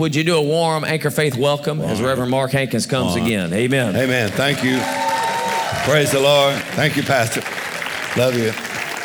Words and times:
Would 0.00 0.14
you 0.14 0.22
do 0.22 0.36
a 0.36 0.42
warm 0.42 0.84
Anchor 0.84 1.10
Faith 1.10 1.36
welcome 1.36 1.80
as 1.80 2.00
Reverend 2.00 2.30
Mark 2.30 2.52
Hankins 2.52 2.86
comes 2.86 3.16
again? 3.16 3.52
Amen. 3.52 3.96
Amen. 3.96 4.30
Thank 4.30 4.62
you. 4.62 4.78
Praise 5.90 6.12
the 6.12 6.20
Lord. 6.20 6.54
Thank 6.76 6.96
you, 6.96 7.02
Pastor. 7.02 7.42
Love 8.16 8.38
you. 8.38 8.52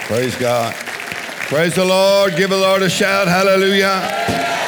Praise 0.05 0.35
God. 0.35 0.71
Praise 0.75 1.73
the 1.73 1.83
Lord. 1.83 2.35
Give 2.35 2.51
the 2.51 2.57
Lord 2.57 2.83
a 2.83 2.91
shout. 2.91 3.27
Hallelujah. 3.27 4.07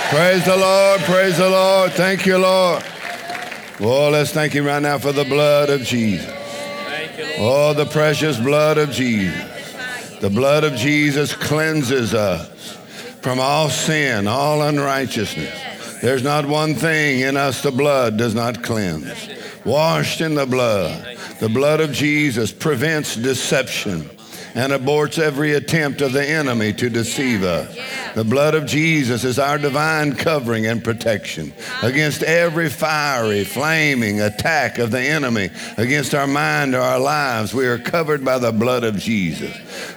Praise 0.10 0.44
the 0.46 0.58
Lord. 0.58 1.00
Praise 1.02 1.38
the 1.38 1.48
Lord. 1.48 1.92
Thank 1.92 2.26
you, 2.26 2.40
Lord. 2.40 2.84
Oh, 3.80 4.10
let's 4.12 4.32
thank 4.32 4.54
Him 4.54 4.66
right 4.66 4.82
now 4.82 4.98
for 4.98 5.12
the 5.12 5.26
blood 5.26 5.70
of 5.70 5.84
Jesus. 5.84 6.34
Oh, 7.38 7.76
the 7.76 7.86
precious 7.86 8.40
blood 8.40 8.80
of 8.80 8.90
Jesus. 8.90 10.18
The 10.22 10.32
blood 10.32 10.64
of 10.64 10.74
Jesus 10.74 11.36
cleanses 11.36 12.16
us 12.16 12.78
from 13.22 13.40
all 13.40 13.70
sin, 13.70 14.28
all 14.28 14.64
unrighteousness. 14.64 15.65
There's 16.06 16.22
not 16.22 16.46
one 16.46 16.76
thing 16.76 17.22
in 17.22 17.36
us 17.36 17.64
the 17.64 17.72
blood 17.72 18.16
does 18.16 18.36
not 18.36 18.62
cleanse. 18.62 19.28
Washed 19.66 20.22
in 20.22 20.36
the 20.36 20.46
blood. 20.46 21.18
The 21.40 21.50
blood 21.50 21.80
of 21.80 21.94
Jesus 21.94 22.52
prevents 22.52 23.16
deception 23.16 24.08
and 24.56 24.72
aborts 24.72 25.20
every 25.20 25.54
attempt 25.54 26.00
of 26.00 26.14
the 26.14 26.26
enemy 26.26 26.72
to 26.72 26.90
deceive 26.90 27.44
us. 27.44 27.78
The 28.16 28.24
blood 28.24 28.56
of 28.56 28.66
Jesus 28.66 29.26
is 29.26 29.38
our 29.38 29.58
divine 29.58 30.16
covering 30.16 30.66
and 30.66 30.82
protection 30.82 31.52
against 31.84 32.24
every 32.24 32.70
fiery, 32.70 33.44
flaming 33.44 34.22
attack 34.22 34.78
of 34.78 34.92
the 34.92 35.02
enemy 35.02 35.50
against 35.76 36.16
our 36.16 36.26
mind 36.26 36.74
or 36.74 36.80
our 36.80 37.00
lives. 37.00 37.54
We 37.54 37.68
are 37.68 37.78
covered 37.78 38.24
by 38.24 38.40
the 38.40 38.54
blood 38.54 38.86
of 38.86 38.98
Jesus. 38.98 39.54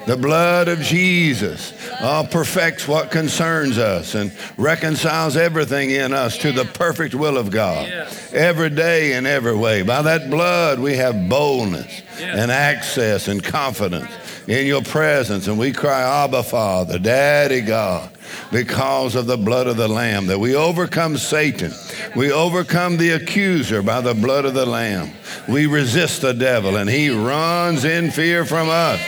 The 0.06 0.16
blood 0.16 0.66
of 0.66 0.80
Jesus 0.80 1.72
uh, 2.00 2.26
perfects 2.28 2.88
what 2.88 3.12
concerns 3.12 3.78
us 3.78 4.16
and 4.16 4.32
reconciles 4.56 5.36
everything 5.36 5.90
in 5.90 6.12
us 6.12 6.36
to 6.38 6.50
the 6.50 6.64
perfect 6.64 7.14
will 7.14 7.38
of 7.38 7.52
God 7.52 7.88
every 8.32 8.70
day 8.70 9.12
and 9.12 9.24
every 9.24 9.56
way. 9.56 9.82
By 9.82 10.02
that 10.02 10.28
blood, 10.30 10.80
we 10.80 10.96
have 10.96 11.28
boldness 11.28 12.02
and 12.20 12.50
access 12.50 13.28
and 13.28 13.42
confidence 13.42 14.10
in 14.48 14.66
your 14.66 14.82
presence. 14.82 15.46
And 15.46 15.58
we 15.58 15.72
cry, 15.72 16.24
Abba, 16.24 16.42
Father, 16.42 16.98
Daddy 16.98 17.60
God, 17.60 18.10
because 18.50 19.14
of 19.14 19.26
the 19.26 19.36
blood 19.36 19.66
of 19.66 19.76
the 19.76 19.88
Lamb, 19.88 20.26
that 20.26 20.40
we 20.40 20.56
overcome 20.56 21.16
Satan. 21.18 21.72
We 22.16 22.32
overcome 22.32 22.96
the 22.96 23.10
accuser 23.10 23.82
by 23.82 24.00
the 24.00 24.14
blood 24.14 24.46
of 24.46 24.54
the 24.54 24.66
Lamb. 24.66 25.12
We 25.48 25.66
resist 25.66 26.22
the 26.22 26.32
devil, 26.32 26.76
and 26.76 26.88
he 26.88 27.10
runs 27.10 27.84
in 27.84 28.10
fear 28.10 28.44
from 28.44 28.68
us. 28.68 29.00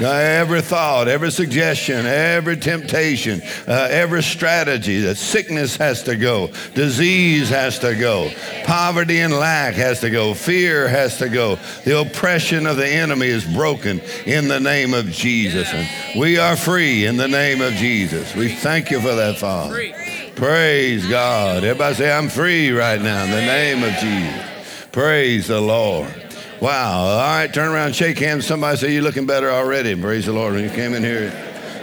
Uh, 0.00 0.06
every 0.08 0.60
thought, 0.60 1.08
every 1.08 1.30
suggestion, 1.30 2.04
every 2.06 2.56
temptation, 2.56 3.40
uh, 3.66 3.88
every 3.90 4.22
strategy 4.22 5.00
that 5.00 5.16
sickness 5.16 5.76
has 5.76 6.02
to 6.02 6.16
go, 6.16 6.50
disease 6.74 7.48
has 7.48 7.78
to 7.78 7.94
go, 7.94 8.30
poverty 8.64 9.20
and 9.20 9.32
lack 9.32 9.74
has 9.74 10.00
to 10.00 10.10
go, 10.10 10.34
fear 10.34 10.86
has 10.86 11.18
to 11.18 11.28
go. 11.28 11.56
The 11.84 12.00
oppression 12.00 12.66
of 12.66 12.76
the 12.76 12.88
enemy 12.88 13.28
is 13.28 13.44
broken 13.44 14.00
in 14.26 14.48
the 14.48 14.60
name 14.60 14.92
of 14.92 15.10
Jesus. 15.10 15.68
And 15.72 16.20
we 16.20 16.38
are 16.38 16.56
free 16.56 17.06
in 17.06 17.16
the 17.16 17.28
name 17.28 17.60
of 17.60 17.72
Jesus. 17.74 18.34
We 18.34 18.54
thank 18.54 18.90
you 18.90 19.00
for 19.00 19.14
that, 19.14 19.38
Father. 19.38 19.92
Praise 20.34 21.06
God. 21.06 21.64
Everybody 21.64 21.94
say, 21.94 22.12
I'm 22.12 22.28
free 22.28 22.70
right 22.70 23.00
now 23.00 23.24
in 23.24 23.30
the 23.30 23.40
name 23.40 23.82
of 23.82 23.94
Jesus. 23.94 24.86
Praise 24.92 25.46
the 25.48 25.60
Lord. 25.60 26.25
Wow. 26.60 27.04
All 27.04 27.18
right, 27.18 27.52
turn 27.52 27.70
around, 27.70 27.94
shake 27.94 28.18
hands. 28.18 28.46
Somebody 28.46 28.78
say, 28.78 28.92
You're 28.92 29.02
looking 29.02 29.26
better 29.26 29.50
already. 29.50 29.94
Praise 29.94 30.26
the 30.26 30.32
Lord. 30.32 30.54
When 30.54 30.64
you 30.64 30.70
came 30.70 30.94
in 30.94 31.02
here, 31.02 31.32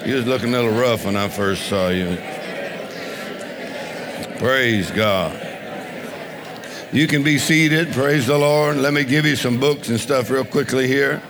you 0.06 0.16
was 0.16 0.26
looking 0.26 0.50
a 0.50 0.62
little 0.62 0.80
rough 0.80 1.06
when 1.06 1.16
I 1.16 1.30
first 1.30 1.68
saw 1.68 1.90
you. 1.90 2.18
Praise 4.40 4.90
God. 4.92 5.40
You 6.92 7.08
can 7.08 7.24
be 7.24 7.38
seated. 7.38 7.94
Praise 7.94 8.28
the 8.28 8.38
Lord. 8.38 8.78
Let 8.78 8.94
me 8.94 9.04
give 9.04 9.26
you 9.26 9.36
some 9.36 9.60
books 9.60 9.90
and 9.90 10.00
stuff 10.00 10.30
real 10.30 10.44
quickly 10.44 10.88
here. 10.88 11.22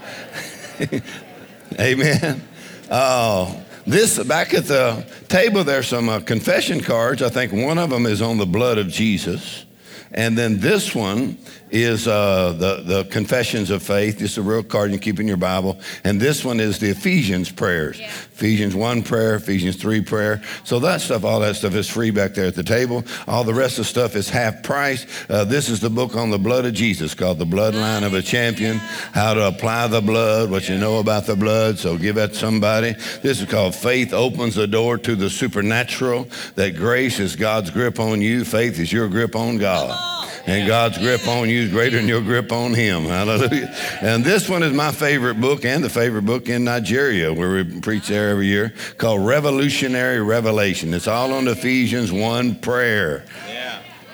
Amen. 1.80 2.42
Oh, 2.90 3.62
this 3.86 4.22
back 4.24 4.54
at 4.54 4.66
the 4.66 5.06
table, 5.28 5.64
there's 5.64 5.88
some 5.88 6.10
uh, 6.10 6.22
confession 6.22 6.82
cards. 6.82 7.22
I 7.22 7.30
think 7.30 7.52
one 7.52 7.78
of 7.78 7.90
them 7.90 8.06
is 8.06 8.22
on 8.22 8.38
the 8.38 8.46
blood 8.46 8.78
of 8.78 8.88
Jesus. 8.88 9.66
And 10.14 10.38
then 10.38 10.60
this 10.60 10.94
one 10.94 11.38
is 11.74 12.08
uh, 12.08 12.54
the, 12.54 12.84
the 12.84 13.04
Confessions 13.06 13.72
of 13.72 13.82
Faith. 13.82 14.20
Just 14.20 14.38
a 14.38 14.44
real 14.44 14.62
card 14.62 14.92
you 14.92 15.00
keep 15.00 15.20
in 15.20 15.28
your 15.28 15.38
Bible. 15.38 15.80
And 16.04 16.22
this 16.22 16.46
one 16.46 16.60
is 16.60 16.78
the 16.78 16.92
Ephesians 16.92 17.52
prayers. 17.52 18.00
Yeah. 18.00 18.06
Ephesians 18.06 18.76
1 18.76 19.04
prayer, 19.04 19.36
Ephesians 19.36 19.78
3 19.78 20.02
prayer. 20.02 20.44
So 20.64 20.80
that 20.80 21.02
stuff, 21.02 21.24
all 21.24 21.40
that 21.40 21.56
stuff 21.56 21.74
is 21.74 21.90
free 21.90 22.12
back 22.12 22.36
there 22.36 22.46
at 22.46 22.54
the 22.54 22.64
table. 22.64 23.04
All 23.28 23.44
the 23.44 23.56
rest 23.56 23.80
of 23.80 23.86
the 23.86 23.90
stuff 23.90 24.16
is 24.16 24.30
half 24.30 24.62
price. 24.62 25.08
Uh, 25.30 25.46
this 25.46 25.68
is 25.68 25.80
the 25.80 25.90
book 25.90 26.16
on 26.16 26.30
the 26.30 26.38
blood 26.38 26.66
of 26.66 26.74
Jesus 26.74 27.16
called 27.16 27.40
The 27.40 27.46
Bloodline 27.46 28.06
of 28.06 28.14
a 28.14 28.22
Champion, 28.22 28.78
how 28.78 29.34
to 29.34 29.48
apply 29.48 29.88
the 29.88 30.02
blood, 30.02 30.52
what 30.52 30.70
you 30.70 30.78
know 30.78 31.00
about 31.00 31.26
the 31.26 31.36
blood. 31.36 31.80
So 31.80 31.98
give 31.98 32.16
that 32.16 32.34
to 32.34 32.36
somebody. 32.36 32.94
This 33.24 33.42
is 33.42 33.50
called 33.50 33.74
Faith 33.74 34.14
Opens 34.14 34.56
the 34.56 34.68
Door 34.68 35.00
to 35.00 35.16
the 35.16 35.30
Supernatural, 35.30 36.28
that 36.56 36.76
grace 36.76 37.20
is 37.20 37.36
God's 37.36 37.72
grip 37.72 38.00
on 38.00 38.22
you, 38.22 38.46
faith 38.46 38.80
is 38.80 38.94
your 38.94 39.08
grip 39.08 39.36
on 39.36 39.58
God 39.58 40.03
and 40.46 40.68
God's 40.68 40.98
grip 40.98 41.28
on 41.28 41.50
you 41.50 41.62
is 41.62 41.70
greater 41.70 41.98
than 41.98 42.08
your 42.08 42.22
grip 42.22 42.52
on 42.52 42.74
Him. 42.74 43.04
Hallelujah. 43.06 43.74
And 44.02 44.24
this 44.24 44.50
one 44.50 44.64
is 44.64 44.74
my 44.74 44.92
favorite 44.92 45.40
book 45.40 45.66
and 45.66 45.84
the 45.84 45.90
favorite 45.90 46.26
book 46.26 46.50
in 46.50 46.64
Nigeria, 46.64 47.34
where 47.34 47.52
we 47.52 47.80
preach 47.80 48.08
there 48.08 48.30
every 48.30 48.48
year, 48.48 48.74
called 48.98 49.26
Revolutionary 49.26 50.22
Revelation. 50.22 50.94
It's 50.94 51.08
all 51.08 51.34
on 51.34 51.48
Ephesians 51.48 52.12
1 52.12 52.56
prayer. 52.56 53.26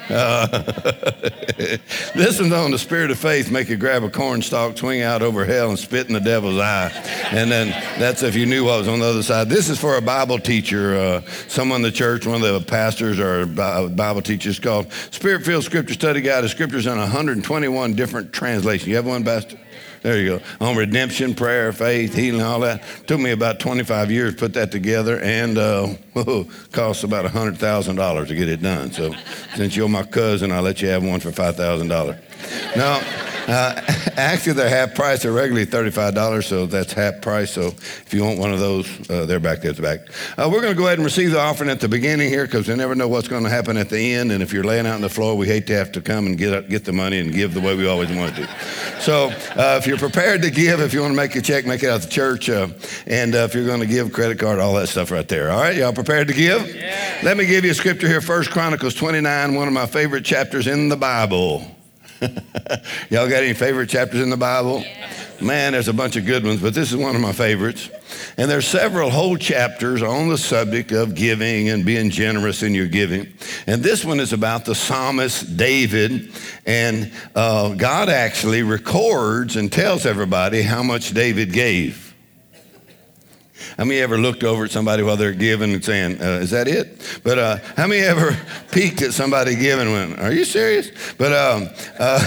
Uh, 0.10 0.48
this 2.16 2.40
one's 2.40 2.54
on 2.54 2.72
the 2.72 2.80
spirit 2.80 3.12
of 3.12 3.20
faith. 3.20 3.52
Make 3.52 3.70
you 3.70 3.78
grab 3.78 4.04
a 4.04 4.10
cornstalk, 4.10 4.78
swing 4.78 5.02
out 5.02 5.22
over 5.22 5.46
hell, 5.46 5.70
and 5.70 5.80
spit 5.80 6.08
in 6.08 6.14
the 6.14 6.20
devil's 6.20 6.60
eye. 6.60 6.92
And 7.32 7.52
then 7.52 7.70
that's 8.00 8.24
if 8.24 8.36
you 8.36 8.46
knew 8.46 8.66
what 8.66 8.80
was 8.80 8.88
on 8.88 9.00
the 9.00 9.06
other 9.06 9.24
side. 9.24 9.50
This 9.50 9.70
is 9.70 9.80
for 9.80 9.98
a 9.98 10.02
Bible 10.02 10.40
teacher, 10.40 10.96
uh, 10.96 11.22
someone 11.48 11.78
in 11.78 11.84
the 11.84 11.92
church, 11.92 12.26
one 12.26 12.42
of 12.42 12.42
the 12.42 12.62
pastors 12.62 13.20
or 13.20 13.46
Bible 13.46 14.22
teachers 14.22 14.60
called 14.60 14.92
Spirit 15.12 15.44
Filled 15.44 15.64
Scripture 15.64 15.94
Study 15.94 16.22
Guide 16.22 16.44
of 16.44 16.50
Scriptures 16.50 16.88
in 16.88 16.98
121 16.98 17.94
different 17.94 18.34
translations. 18.34 18.88
You 18.88 18.96
have 18.96 19.06
one, 19.06 19.24
Pastor? 19.24 19.58
There 20.02 20.18
you 20.18 20.40
go. 20.40 20.46
On 20.62 20.78
redemption, 20.78 21.36
prayer, 21.36 21.74
faith, 21.74 22.14
healing, 22.14 22.42
all 22.42 22.62
that. 22.62 22.84
Took 23.08 23.20
me 23.20 23.32
about 23.32 23.60
25 23.60 24.12
years 24.12 24.34
to 24.34 24.40
put 24.40 24.54
that 24.54 24.72
together 24.72 25.20
and 25.20 25.58
uh, 25.58 25.88
whoa, 26.14 26.46
cost 26.72 27.04
about 27.04 27.26
$100,000 27.26 28.28
to 28.28 28.36
get 28.36 28.48
it 28.48 28.62
done. 28.62 28.92
So 28.92 29.14
since 29.56 29.76
you're 29.76 29.90
my 29.90 30.04
cousin, 30.04 30.52
I'll 30.52 30.62
let 30.62 30.82
you 30.82 30.88
have 30.90 31.04
one 31.04 31.20
for 31.20 31.32
$5,000. 31.32 32.29
Now, 32.76 33.02
uh, 33.50 33.82
actually, 34.18 34.54
they're 34.54 34.70
half 34.70 34.94
price. 34.94 35.24
They're 35.24 35.32
regularly 35.32 35.66
$35, 35.66 36.44
so 36.44 36.68
that's 36.68 36.94
half 36.94 37.20
price. 37.22 37.52
So 37.52 37.68
if 37.68 38.14
you 38.14 38.24
want 38.24 38.40
one 38.40 38.54
of 38.54 38.60
those, 38.60 39.10
uh, 39.10 39.26
they're 39.26 39.40
back 39.40 39.62
there 39.62 39.72
at 39.72 39.76
the 39.76 39.82
back. 39.82 40.02
Uh, 40.38 40.50
we're 40.52 40.62
going 40.62 40.74
to 40.74 40.78
go 40.78 40.86
ahead 40.86 41.00
and 41.00 41.06
receive 41.06 41.32
the 41.32 41.40
offering 41.40 41.70
at 41.70 41.80
the 41.80 41.88
beginning 41.88 42.30
here 42.30 42.46
because 42.46 42.68
we 42.68 42.76
never 42.76 42.94
know 42.94 43.08
what's 43.08 43.28
going 43.28 43.44
to 43.44 43.50
happen 43.50 43.76
at 43.76 43.90
the 43.90 44.14
end. 44.14 44.32
And 44.32 44.44
if 44.44 44.54
you're 44.54 44.64
laying 44.64 44.86
out 44.86 44.96
on 44.96 45.02
the 45.02 45.10
floor, 45.10 45.36
we 45.36 45.48
hate 45.48 45.66
to 45.68 45.76
have 45.76 45.92
to 45.94 46.02
come 46.02 46.28
and 46.28 46.38
get, 46.38 46.70
get 46.70 46.86
the 46.86 46.94
money 46.94 47.20
and 47.20 47.34
give 47.34 47.56
the 47.56 47.62
way 47.62 47.76
we 47.76 47.88
always 47.88 48.12
want 48.16 48.36
to. 48.36 48.48
So 49.02 49.30
uh, 49.56 49.80
if 49.82 49.88
you're 49.88 49.98
prepared 49.98 50.44
to 50.44 50.52
give, 50.52 50.80
if 50.80 50.94
you 50.94 51.02
want 51.02 51.14
to 51.14 51.18
make 51.18 51.36
a 51.36 51.42
check, 51.42 51.66
make 51.66 51.82
it 51.82 51.90
out 51.90 52.02
the 52.02 52.10
church. 52.10 52.50
Uh, 52.50 52.68
and 53.08 53.34
uh, 53.34 53.40
if 53.40 53.56
you're 53.56 53.66
going 53.66 53.80
to 53.80 53.88
give 53.88 54.14
credit 54.14 54.38
card, 54.38 54.60
all 54.60 54.76
that 54.76 54.90
stuff 54.90 55.10
right 55.10 55.28
there. 55.28 55.52
All 55.52 55.60
right, 55.60 55.76
y'all 55.76 55.94
prepared 55.94 56.28
to 56.28 56.34
give? 56.36 56.76
Yeah. 56.76 57.20
Let 57.24 57.36
me 57.36 57.48
give 57.48 57.66
you 57.66 57.72
a 57.72 57.76
scripture 57.76 58.08
here, 58.08 58.22
First 58.22 58.52
Chronicles 58.52 58.94
29, 58.94 59.56
one 59.56 59.68
of 59.68 59.74
my 59.74 59.88
favorite 59.88 60.24
chapters 60.24 60.68
in 60.68 60.90
the 60.90 60.98
Bible. 60.98 61.79
Y'all 63.10 63.30
got 63.30 63.44
any 63.44 63.54
favorite 63.54 63.90
chapters 63.90 64.22
in 64.22 64.30
the 64.30 64.38
Bible? 64.38 64.84
Man, 65.42 65.72
there's 65.72 65.88
a 65.88 65.94
bunch 65.94 66.18
of 66.18 66.26
good 66.26 66.44
ones, 66.44 66.62
but 66.62 66.74
this 66.74 66.92
is 66.92 66.98
one 66.98 67.16
of 67.16 67.22
my 67.22 67.32
favorites. 67.32 67.90
And 68.38 68.52
there's 68.52 68.68
several 68.68 69.10
whole 69.10 69.38
chapters 69.38 70.02
on 70.02 70.28
the 70.28 70.38
subject 70.38 70.92
of 70.92 71.16
giving 71.16 71.70
and 71.70 71.86
being 71.86 72.10
generous 72.10 72.62
in 72.62 72.74
your 72.74 72.88
giving. 72.88 73.32
And 73.66 73.82
this 73.82 74.04
one 74.04 74.20
is 74.20 74.34
about 74.34 74.66
the 74.66 74.76
psalmist 74.76 75.56
David. 75.56 76.34
And 76.66 77.12
uh, 77.36 77.76
God 77.76 78.10
actually 78.10 78.64
records 78.64 79.56
and 79.56 79.72
tells 79.72 80.06
everybody 80.06 80.62
how 80.62 80.84
much 80.84 81.14
David 81.14 81.54
gave. 81.54 82.09
How 83.80 83.86
many 83.86 84.02
ever 84.02 84.18
looked 84.18 84.44
over 84.44 84.66
at 84.66 84.72
somebody 84.72 85.04
while 85.04 85.16
they're 85.16 85.32
giving 85.32 85.74
and 85.74 85.84
saying, 85.84 86.22
uh, 86.22 86.42
"Is 86.42 86.50
that 86.50 86.68
it?" 86.68 87.22
But 87.24 87.40
uh, 87.40 87.58
how 87.78 87.88
many 87.88 88.02
ever 88.02 88.38
peeked 88.74 89.02
at 89.02 89.14
somebody 89.14 89.56
giving 89.56 89.88
and 89.88 90.10
went, 90.10 90.20
"Are 90.20 90.34
you 90.34 90.44
serious?" 90.44 90.92
But 91.18 91.32
um, 91.32 91.70
uh, 91.98 92.20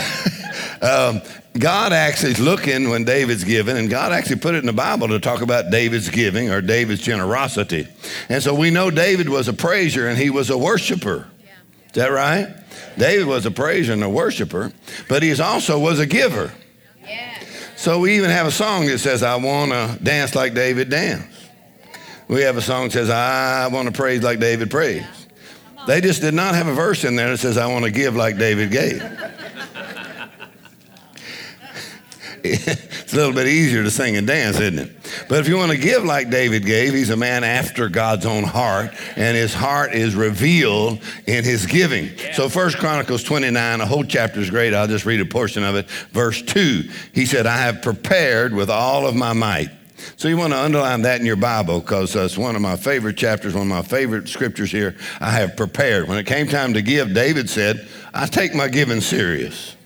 um, 1.20 1.20
God 1.58 1.92
actually 1.92 2.32
is 2.32 2.40
looking 2.40 2.88
when 2.88 3.04
David's 3.04 3.44
giving, 3.44 3.76
and 3.76 3.90
God 3.90 4.12
actually 4.12 4.36
put 4.36 4.54
it 4.54 4.60
in 4.60 4.66
the 4.66 4.72
Bible 4.72 5.08
to 5.08 5.20
talk 5.20 5.42
about 5.42 5.70
David's 5.70 6.08
giving 6.08 6.48
or 6.48 6.62
David's 6.62 7.02
generosity. 7.02 7.86
And 8.30 8.42
so 8.42 8.54
we 8.54 8.70
know 8.70 8.90
David 8.90 9.28
was 9.28 9.46
a 9.46 9.52
praiser 9.52 10.08
and 10.08 10.16
he 10.16 10.30
was 10.30 10.48
a 10.48 10.56
worshiper. 10.56 11.28
Yeah. 11.44 11.50
Is 11.84 11.92
that 11.92 12.12
right? 12.12 12.48
David 12.96 13.26
was 13.26 13.44
a 13.44 13.50
praiser 13.50 13.92
and 13.92 14.02
a 14.02 14.08
worshiper, 14.08 14.72
but 15.06 15.22
he 15.22 15.38
also 15.38 15.78
was 15.78 15.98
a 16.00 16.06
giver. 16.06 16.50
Yeah. 17.06 17.34
So 17.76 17.98
we 17.98 18.16
even 18.16 18.30
have 18.30 18.46
a 18.46 18.50
song 18.50 18.86
that 18.86 19.00
says, 19.00 19.22
I 19.22 19.36
want 19.36 19.72
to 19.72 20.02
dance 20.02 20.34
like 20.34 20.54
David 20.54 20.88
danced. 20.88 21.28
We 22.28 22.42
have 22.42 22.56
a 22.56 22.62
song 22.62 22.84
that 22.84 22.92
says, 22.92 23.10
I 23.10 23.68
want 23.68 23.86
to 23.86 23.92
praise 23.92 24.22
like 24.22 24.40
David 24.40 24.70
praised. 24.70 25.06
They 25.86 26.00
just 26.00 26.20
did 26.20 26.34
not 26.34 26.54
have 26.54 26.68
a 26.68 26.74
verse 26.74 27.04
in 27.04 27.16
there 27.16 27.30
that 27.30 27.38
says, 27.38 27.58
I 27.58 27.66
want 27.66 27.84
to 27.84 27.90
give 27.90 28.14
like 28.14 28.38
David 28.38 28.70
gave. 28.70 29.02
it's 32.44 33.12
a 33.12 33.16
little 33.16 33.32
bit 33.32 33.46
easier 33.46 33.82
to 33.82 33.90
sing 33.90 34.16
and 34.16 34.26
dance, 34.26 34.58
isn't 34.58 34.78
it? 34.78 35.26
But 35.28 35.40
if 35.40 35.48
you 35.48 35.56
want 35.56 35.72
to 35.72 35.78
give 35.78 36.04
like 36.04 36.30
David 36.30 36.64
gave, 36.64 36.92
he's 36.92 37.10
a 37.10 37.16
man 37.16 37.44
after 37.44 37.88
God's 37.88 38.26
own 38.26 38.44
heart, 38.44 38.92
and 39.16 39.36
his 39.36 39.54
heart 39.54 39.94
is 39.94 40.14
revealed 40.14 41.00
in 41.26 41.44
his 41.44 41.66
giving. 41.66 42.10
Yeah. 42.16 42.34
So 42.34 42.48
First 42.48 42.78
Chronicles 42.78 43.22
29, 43.22 43.80
a 43.80 43.86
whole 43.86 44.04
chapter 44.04 44.40
is 44.40 44.50
great. 44.50 44.74
I'll 44.74 44.88
just 44.88 45.04
read 45.04 45.20
a 45.20 45.24
portion 45.24 45.62
of 45.62 45.76
it. 45.76 45.88
Verse 46.10 46.42
2, 46.42 46.88
he 47.12 47.26
said, 47.26 47.46
I 47.46 47.58
have 47.58 47.82
prepared 47.82 48.54
with 48.54 48.70
all 48.70 49.06
of 49.06 49.14
my 49.14 49.32
might. 49.32 49.70
So 50.16 50.28
you 50.28 50.36
want 50.36 50.52
to 50.52 50.58
underline 50.58 51.02
that 51.02 51.20
in 51.20 51.26
your 51.26 51.36
Bible 51.36 51.80
because 51.80 52.14
uh, 52.16 52.20
it's 52.20 52.38
one 52.38 52.56
of 52.56 52.62
my 52.62 52.76
favorite 52.76 53.16
chapters, 53.16 53.54
one 53.54 53.62
of 53.62 53.68
my 53.68 53.82
favorite 53.82 54.28
scriptures 54.28 54.70
here. 54.70 54.96
I 55.20 55.30
have 55.30 55.56
prepared. 55.56 56.08
When 56.08 56.18
it 56.18 56.26
came 56.26 56.48
time 56.48 56.74
to 56.74 56.82
give, 56.82 57.14
David 57.14 57.50
said, 57.50 57.88
I 58.14 58.26
take 58.26 58.54
my 58.54 58.68
giving 58.68 59.00
serious. 59.00 59.76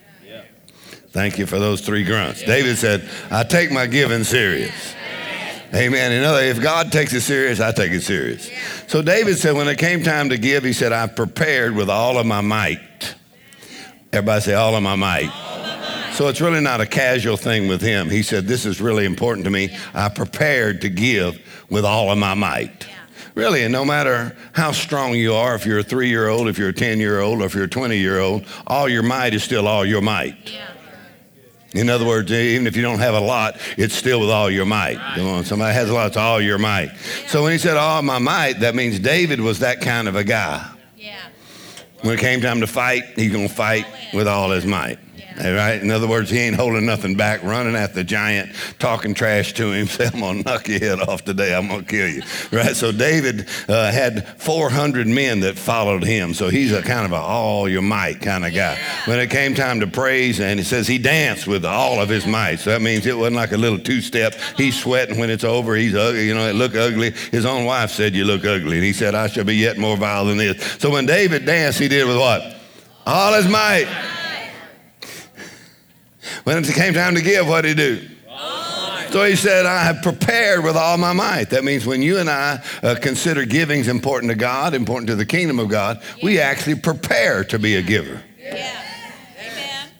Thank 1.11 1.39
you 1.39 1.47
for 1.47 1.59
those 1.59 1.81
three 1.81 2.05
grunts. 2.05 2.43
David 2.43 2.77
said, 2.77 3.09
I 3.31 3.43
take 3.43 3.73
my 3.73 3.87
giving 3.87 4.23
serious. 4.23 4.95
Amen. 5.75 6.13
In 6.13 6.25
other, 6.25 6.43
if 6.43 6.61
God 6.61 6.93
takes 6.93 7.15
it 7.15 7.23
serious, 7.23 7.59
I 7.59 7.73
take 7.73 7.91
it 7.93 8.03
serious. 8.03 8.51
So 8.87 9.01
David 9.01 9.39
said, 9.39 9.55
when 9.55 9.67
it 9.67 9.79
came 9.79 10.03
time 10.03 10.29
to 10.29 10.37
give, 10.37 10.63
he 10.63 10.75
said, 10.75 10.93
I 10.93 11.07
prepared 11.07 11.75
with 11.75 11.89
all 11.89 12.19
of 12.19 12.27
my 12.27 12.43
might. 12.43 13.15
Everybody 14.13 14.41
say, 14.43 14.55
all 14.55 14.77
of 14.77 14.83
my 14.83 14.95
might. 14.95 15.46
So 16.17 16.29
it's 16.29 16.41
really 16.41 16.63
not 16.63 16.81
a 16.81 16.87
casual 16.87 17.37
thing 17.37 17.69
with 17.69 17.83
him. 17.83 18.09
He 18.09 18.23
said, 18.23 18.47
This 18.47 18.65
is 18.65 18.81
really 18.81 19.05
important 19.05 19.45
to 19.45 19.51
me. 19.51 19.77
I 19.93 20.09
prepared 20.09 20.81
to 20.81 20.89
give 20.89 21.39
with 21.69 21.85
all 21.85 22.11
of 22.11 22.17
my 22.17 22.33
might. 22.33 22.89
Really, 23.35 23.65
and 23.65 23.71
no 23.71 23.85
matter 23.85 24.35
how 24.55 24.73
strong 24.73 25.13
you 25.13 25.35
are, 25.35 25.55
if 25.55 25.67
you're 25.67 25.81
a 25.81 25.83
three 25.83 26.09
year 26.09 26.29
old, 26.29 26.49
if 26.49 26.57
you're 26.57 26.71
a 26.71 26.73
10 26.73 27.01
year 27.01 27.21
old, 27.21 27.43
or 27.43 27.45
if 27.45 27.55
you're 27.55 27.65
a 27.65 27.69
20 27.69 27.99
year 27.99 28.19
old, 28.19 28.47
all 28.67 28.89
your 28.89 29.03
might 29.03 29.35
is 29.35 29.45
still 29.45 29.69
all 29.69 29.85
your 29.85 30.01
might. 30.01 30.51
Yeah. 30.51 30.71
In 31.75 31.91
other 31.91 32.07
words, 32.07 32.33
even 32.33 32.67
if 32.67 32.77
you 32.77 32.83
don't 32.83 33.01
have 33.01 33.13
a 33.13 33.21
lot, 33.21 33.59
it's 33.77 33.95
still 33.95 34.21
with 34.21 34.31
all 34.31 34.51
your 34.51 34.65
might. 34.65 34.97
Come 35.17 35.29
on, 35.29 35.45
somebody 35.45 35.75
has 35.75 35.91
a 35.91 35.93
lot, 35.93 36.07
it's 36.07 36.17
all 36.17 36.41
your 36.41 36.57
might. 36.57 36.97
So 37.27 37.43
when 37.43 37.53
he 37.53 37.59
said 37.59 37.77
all 37.77 38.01
my 38.01 38.19
might, 38.19 38.61
that 38.61 38.75
means 38.75 38.99
David 38.99 39.39
was 39.39 39.59
that 39.59 39.83
kind 39.83 40.09
of 40.09 40.17
a 40.17 40.25
guy. 40.25 40.67
Yeah. 40.97 41.19
When 42.01 42.15
it 42.15 42.21
came 42.21 42.41
time 42.41 42.61
to 42.61 42.67
fight, 42.67 43.05
he's 43.17 43.33
going 43.33 43.49
to 43.49 43.55
fight 43.55 43.85
with 44.15 44.27
all 44.27 44.51
his 44.51 44.65
might. 44.65 44.99
Right? 45.39 45.81
In 45.81 45.91
other 45.91 46.09
words, 46.09 46.31
he 46.31 46.39
ain't 46.39 46.57
holding 46.57 46.87
nothing 46.87 47.17
back, 47.17 47.43
running 47.43 47.77
at 47.77 47.95
the 47.95 48.05
giant, 48.05 48.55
talking 48.79 49.15
trash 49.15 49.53
to 49.55 49.73
him, 49.73 49.87
saying, 49.87 50.11
I'm 50.15 50.21
going 50.21 50.43
to 50.43 50.51
knock 50.51 50.69
your 50.69 50.79
head 50.79 51.01
off 51.01 51.25
today. 51.25 51.55
I'm 51.55 51.69
going 51.69 51.85
to 51.85 51.87
kill 51.87 52.09
you. 52.09 52.23
Right? 52.53 52.75
So 52.75 52.93
David 52.93 53.49
uh, 53.69 53.91
had 53.91 54.27
400 54.41 55.07
men 55.07 55.41
that 55.41 55.59
followed 55.59 56.05
him. 56.05 56.35
So 56.35 56.49
he's 56.49 56.73
a 56.73 56.83
kind 56.83 57.07
of 57.07 57.13
a 57.13 57.17
all 57.17 57.69
your 57.69 57.83
might 57.83 58.21
kind 58.21 58.45
of 58.45 58.55
guy. 58.55 58.79
When 59.07 59.19
it 59.19 59.31
came 59.31 59.55
time 59.55 59.81
to 59.81 59.87
praise, 59.87 60.41
and 60.41 60.61
it 60.61 60.65
says 60.65 60.87
he 60.87 60.99
danced 60.99 61.47
with 61.47 61.65
all 61.65 62.01
of 62.01 62.09
his 62.09 62.27
might. 62.27 62.57
So 62.57 62.71
that 62.71 62.83
means 62.83 63.07
it 63.07 63.17
wasn't 63.17 63.37
like 63.37 63.53
a 63.53 63.57
little 63.57 63.79
two 63.79 64.01
step. 64.01 64.35
He's 64.57 64.79
sweating 64.79 65.19
when 65.19 65.31
it's 65.31 65.45
over. 65.45 65.75
He's 65.75 65.95
ugly. 65.95 66.27
You 66.27 66.35
know, 66.35 66.49
it 66.49 66.55
look 66.55 66.75
ugly. 66.75 67.11
His 67.33 67.45
own 67.45 67.65
wife 67.65 67.91
said, 67.91 68.15
You 68.15 68.25
look 68.25 68.45
ugly. 68.45 68.77
And 68.77 68.85
he 68.85 68.93
said, 68.93 69.15
I 69.15 69.29
shall 69.29 69.45
be 69.45 69.57
yet 69.57 69.79
more 69.79 69.97
vile 69.97 70.25
than 70.27 70.39
this. 70.39 70.63
So 70.79 70.91
when 70.91 71.07
David 71.07 71.47
danced, 71.47 71.79
he 71.79 71.89
did 71.89 72.07
with 72.07 72.19
what? 72.19 72.57
All 73.07 73.33
his 73.35 73.49
might. 73.49 73.87
When 76.47 76.63
it 76.63 76.73
came 76.75 76.95
time 76.95 77.17
to 77.17 77.23
give, 77.23 77.49
what 77.49 77.63
did 77.63 77.77
he 77.77 77.97
do? 77.97 78.09
So 79.11 79.25
he 79.25 79.35
said, 79.35 79.67
I 79.67 79.83
have 79.83 80.01
prepared 80.01 80.63
with 80.63 80.77
all 80.77 80.97
my 80.97 81.13
might. 81.13 81.51
That 81.51 81.65
means 81.65 81.85
when 81.85 82.03
you 82.03 82.19
and 82.19 82.31
I 82.31 82.63
uh, 82.85 82.95
consider 83.03 83.45
giving 83.45 83.81
is 83.81 83.89
important 83.89 84.31
to 84.31 84.37
God, 84.37 84.73
important 84.73 85.09
to 85.09 85.17
the 85.17 85.27
kingdom 85.27 85.59
of 85.59 85.69
God, 85.69 86.01
yeah. 86.19 86.25
we 86.25 86.39
actually 86.39 86.77
prepare 86.77 87.43
to 87.43 87.59
be 87.59 87.75
a 87.75 87.83
giver. 87.83 88.23
Yeah. 88.39 88.81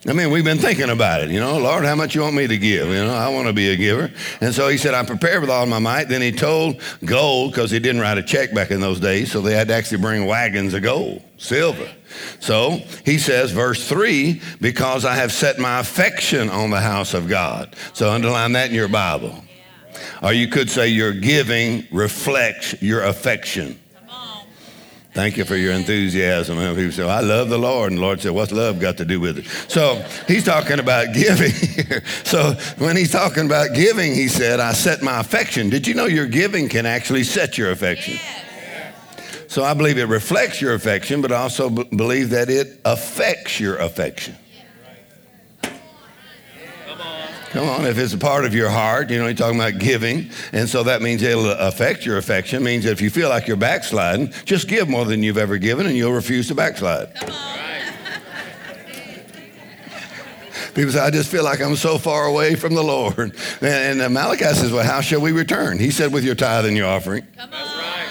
I 0.07 0.13
mean, 0.13 0.31
we've 0.31 0.45
been 0.45 0.59
thinking 0.59 0.91
about 0.91 1.23
it, 1.23 1.31
you 1.31 1.41
know, 1.41 1.59
Lord, 1.59 1.85
how 1.85 1.97
much 1.97 2.15
you 2.15 2.21
want 2.21 2.37
me 2.37 2.47
to 2.47 2.59
give? 2.59 2.87
You 2.87 2.95
know, 2.95 3.13
I 3.13 3.29
want 3.29 3.49
to 3.49 3.53
be 3.53 3.71
a 3.71 3.77
giver. 3.77 4.13
And 4.41 4.55
so 4.55 4.69
he 4.69 4.79
said, 4.79 4.95
I'm 4.95 5.07
prepared 5.07 5.41
with 5.41 5.51
all 5.51 5.67
my 5.67 5.81
might. 5.81 6.05
Then 6.05 6.23
he 6.23 6.31
told 6.31 6.81
gold, 7.05 7.51
because 7.51 7.73
he 7.73 7.81
didn't 7.81 8.03
write 8.03 8.19
a 8.19 8.23
check 8.23 8.55
back 8.55 8.71
in 8.71 8.79
those 8.81 9.01
days, 9.01 9.33
so 9.33 9.41
they 9.41 9.53
had 9.53 9.67
to 9.67 9.75
actually 9.75 10.01
bring 10.01 10.27
wagons 10.27 10.75
of 10.75 10.85
gold, 10.85 11.25
silver. 11.39 11.91
So 12.41 12.81
he 13.05 13.19
says, 13.19 13.51
verse 13.51 13.89
3, 13.89 14.41
because 14.61 15.05
I 15.05 15.15
have 15.15 15.33
set 15.33 15.59
my 15.59 15.81
affection 15.81 16.49
on 16.51 16.71
the 16.71 16.81
house 16.81 17.15
of 17.15 17.29
God. 17.29 17.75
So 17.93 18.11
underline 18.11 18.53
that 18.53 18.69
in 18.69 18.75
your 18.75 18.89
Bible. 18.89 19.43
Or 20.23 20.33
you 20.33 20.49
could 20.49 20.71
say, 20.71 20.89
your 20.89 21.13
giving 21.13 21.87
reflects 21.91 22.81
your 22.83 23.05
affection. 23.05 23.79
Thank 25.17 25.39
you 25.39 25.47
for 25.47 25.57
your 25.57 25.73
enthusiasm. 25.73 26.59
And 26.59 26.77
people 26.77 26.93
say, 26.93 27.09
I 27.09 27.21
love 27.21 27.49
the 27.49 27.59
Lord. 27.59 27.91
And 27.91 27.99
the 27.99 28.03
Lord 28.03 28.21
said, 28.21 28.33
What's 28.33 28.53
love 28.53 28.79
got 28.79 28.99
to 28.99 29.07
do 29.07 29.19
with 29.19 29.39
it? 29.39 29.47
So 29.67 30.05
he's 30.29 30.45
talking 30.45 30.79
about 30.79 31.15
giving 31.15 31.53
here. 31.53 32.05
So 32.25 32.53
when 32.77 32.99
he's 32.99 33.13
talking 33.13 33.47
about 33.47 33.75
giving, 33.75 34.13
he 34.13 34.29
said, 34.29 34.61
I 34.61 34.75
set 34.75 35.01
my 35.03 35.19
affection. 35.21 35.71
Did 35.71 35.87
you 35.87 35.95
know 35.95 36.05
your 36.05 36.27
giving 36.27 36.69
can 36.69 36.85
actually 36.85 37.25
set 37.25 37.57
your 37.57 37.71
affection? 37.71 38.19
So 39.49 39.65
I 39.65 39.75
believe 39.75 39.99
it 39.99 40.07
reflects 40.07 40.61
your 40.61 40.75
affection, 40.75 41.23
but 41.23 41.33
I 41.33 41.37
also 41.37 41.71
b- 41.71 41.85
believe 41.85 42.31
that 42.31 42.51
it 42.51 42.81
affects 42.85 43.61
your 43.61 43.77
affection. 43.77 44.37
Come 47.51 47.69
on, 47.69 47.87
if 47.87 47.97
it's 47.97 48.13
a 48.13 48.19
part 48.19 48.45
of 48.45 48.55
your 48.55 48.69
heart, 48.69 49.09
you 49.09 49.19
know, 49.19 49.25
you're 49.27 49.35
talking 49.35 49.59
about 49.59 49.79
giving, 49.79 50.29
and 50.53 50.69
so 50.69 50.83
that 50.83 51.01
means 51.01 51.23
it'll 51.23 51.51
affect 51.53 52.05
your 52.05 52.19
affection. 52.19 52.61
It 52.61 52.65
means 52.65 52.85
that 52.85 52.91
if 52.91 53.01
you 53.01 53.09
feel 53.09 53.31
like 53.31 53.47
you're 53.47 53.57
backsliding, 53.57 54.33
just 54.45 54.69
give 54.69 54.89
more 54.91 55.07
than 55.07 55.23
you've 55.23 55.39
ever 55.39 55.57
given, 55.57 55.87
and 55.87 55.97
you'll 55.97 56.13
refuse 56.13 56.49
to 56.49 56.55
backslide. 56.55 57.15
People 60.75 60.93
say, 60.93 61.01
I 61.01 61.11
just 61.11 61.31
feel 61.31 61.45
like 61.45 61.63
I'm 61.63 61.77
so 61.77 61.97
far 61.97 62.27
away 62.27 62.55
from 62.57 62.75
the 62.75 62.83
Lord. 62.83 63.35
And, 63.63 64.03
and 64.03 64.13
Malachi 64.13 64.45
says, 64.53 64.71
Well, 64.71 64.85
how 64.85 65.01
shall 65.01 65.23
we 65.23 65.33
return? 65.33 65.79
He 65.79 65.91
said, 65.91 66.13
With 66.13 66.23
your 66.23 66.35
tithe 66.35 66.67
and 66.67 66.77
your 66.77 66.87
offering. 66.87 67.27
Come 67.39 67.55
on. 67.55 68.06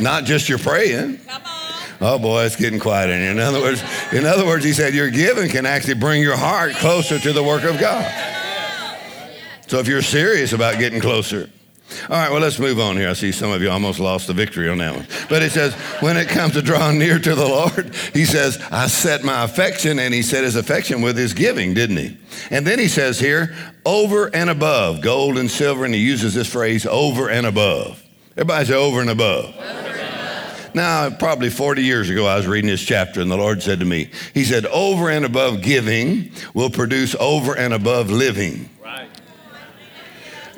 Not 0.00 0.24
just 0.24 0.48
your 0.48 0.58
praying. 0.58 1.18
Come 1.18 1.42
on. 1.42 1.60
Oh 2.02 2.18
boy, 2.18 2.44
it's 2.44 2.56
getting 2.56 2.80
quiet 2.80 3.10
in 3.10 3.20
here. 3.20 3.30
In 3.30 3.38
other 3.38 3.60
words, 3.60 3.82
in 4.12 4.24
other 4.24 4.46
words, 4.46 4.64
he 4.64 4.72
said 4.72 4.94
your 4.94 5.10
giving 5.10 5.50
can 5.50 5.66
actually 5.66 5.94
bring 5.94 6.22
your 6.22 6.36
heart 6.36 6.72
closer 6.72 7.18
to 7.18 7.32
the 7.32 7.42
work 7.42 7.64
of 7.64 7.78
God. 7.78 8.10
So 9.66 9.78
if 9.78 9.86
you're 9.86 10.02
serious 10.02 10.52
about 10.52 10.78
getting 10.78 11.00
closer, 11.00 11.50
all 12.08 12.16
right, 12.16 12.30
well, 12.30 12.40
let's 12.40 12.58
move 12.58 12.78
on 12.80 12.96
here. 12.96 13.08
I 13.08 13.12
see 13.12 13.32
some 13.32 13.50
of 13.50 13.62
you 13.62 13.70
almost 13.70 13.98
lost 13.98 14.28
the 14.28 14.32
victory 14.32 14.68
on 14.68 14.78
that 14.78 14.94
one. 14.94 15.06
But 15.28 15.42
it 15.42 15.52
says, 15.52 15.74
when 16.00 16.16
it 16.16 16.28
comes 16.28 16.54
to 16.54 16.62
drawing 16.62 16.98
near 16.98 17.18
to 17.18 17.34
the 17.34 17.46
Lord, 17.46 17.94
he 18.14 18.24
says, 18.24 18.58
I 18.70 18.86
set 18.86 19.24
my 19.24 19.42
affection, 19.42 19.98
and 19.98 20.14
he 20.14 20.22
set 20.22 20.44
his 20.44 20.56
affection 20.56 21.02
with 21.02 21.16
his 21.16 21.34
giving, 21.34 21.74
didn't 21.74 21.96
he? 21.96 22.16
And 22.50 22.66
then 22.66 22.78
he 22.78 22.88
says 22.88 23.18
here, 23.18 23.54
over 23.84 24.34
and 24.34 24.48
above, 24.48 25.02
gold 25.02 25.36
and 25.36 25.50
silver, 25.50 25.84
and 25.84 25.92
he 25.92 26.00
uses 26.00 26.32
this 26.32 26.50
phrase, 26.50 26.86
over 26.86 27.28
and 27.28 27.44
above. 27.44 28.02
Everybody 28.40 28.64
say 28.64 28.74
over 28.74 29.02
and 29.02 29.10
above. 29.10 29.54
Over 29.54 30.70
now, 30.72 31.10
probably 31.10 31.50
40 31.50 31.82
years 31.82 32.08
ago, 32.08 32.24
I 32.24 32.36
was 32.36 32.46
reading 32.46 32.70
this 32.70 32.80
chapter, 32.80 33.20
and 33.20 33.30
the 33.30 33.36
Lord 33.36 33.62
said 33.62 33.80
to 33.80 33.84
me, 33.84 34.08
He 34.32 34.44
said, 34.44 34.64
over 34.64 35.10
and 35.10 35.26
above 35.26 35.60
giving 35.60 36.32
will 36.54 36.70
produce 36.70 37.14
over 37.20 37.54
and 37.54 37.74
above 37.74 38.10
living. 38.10 38.69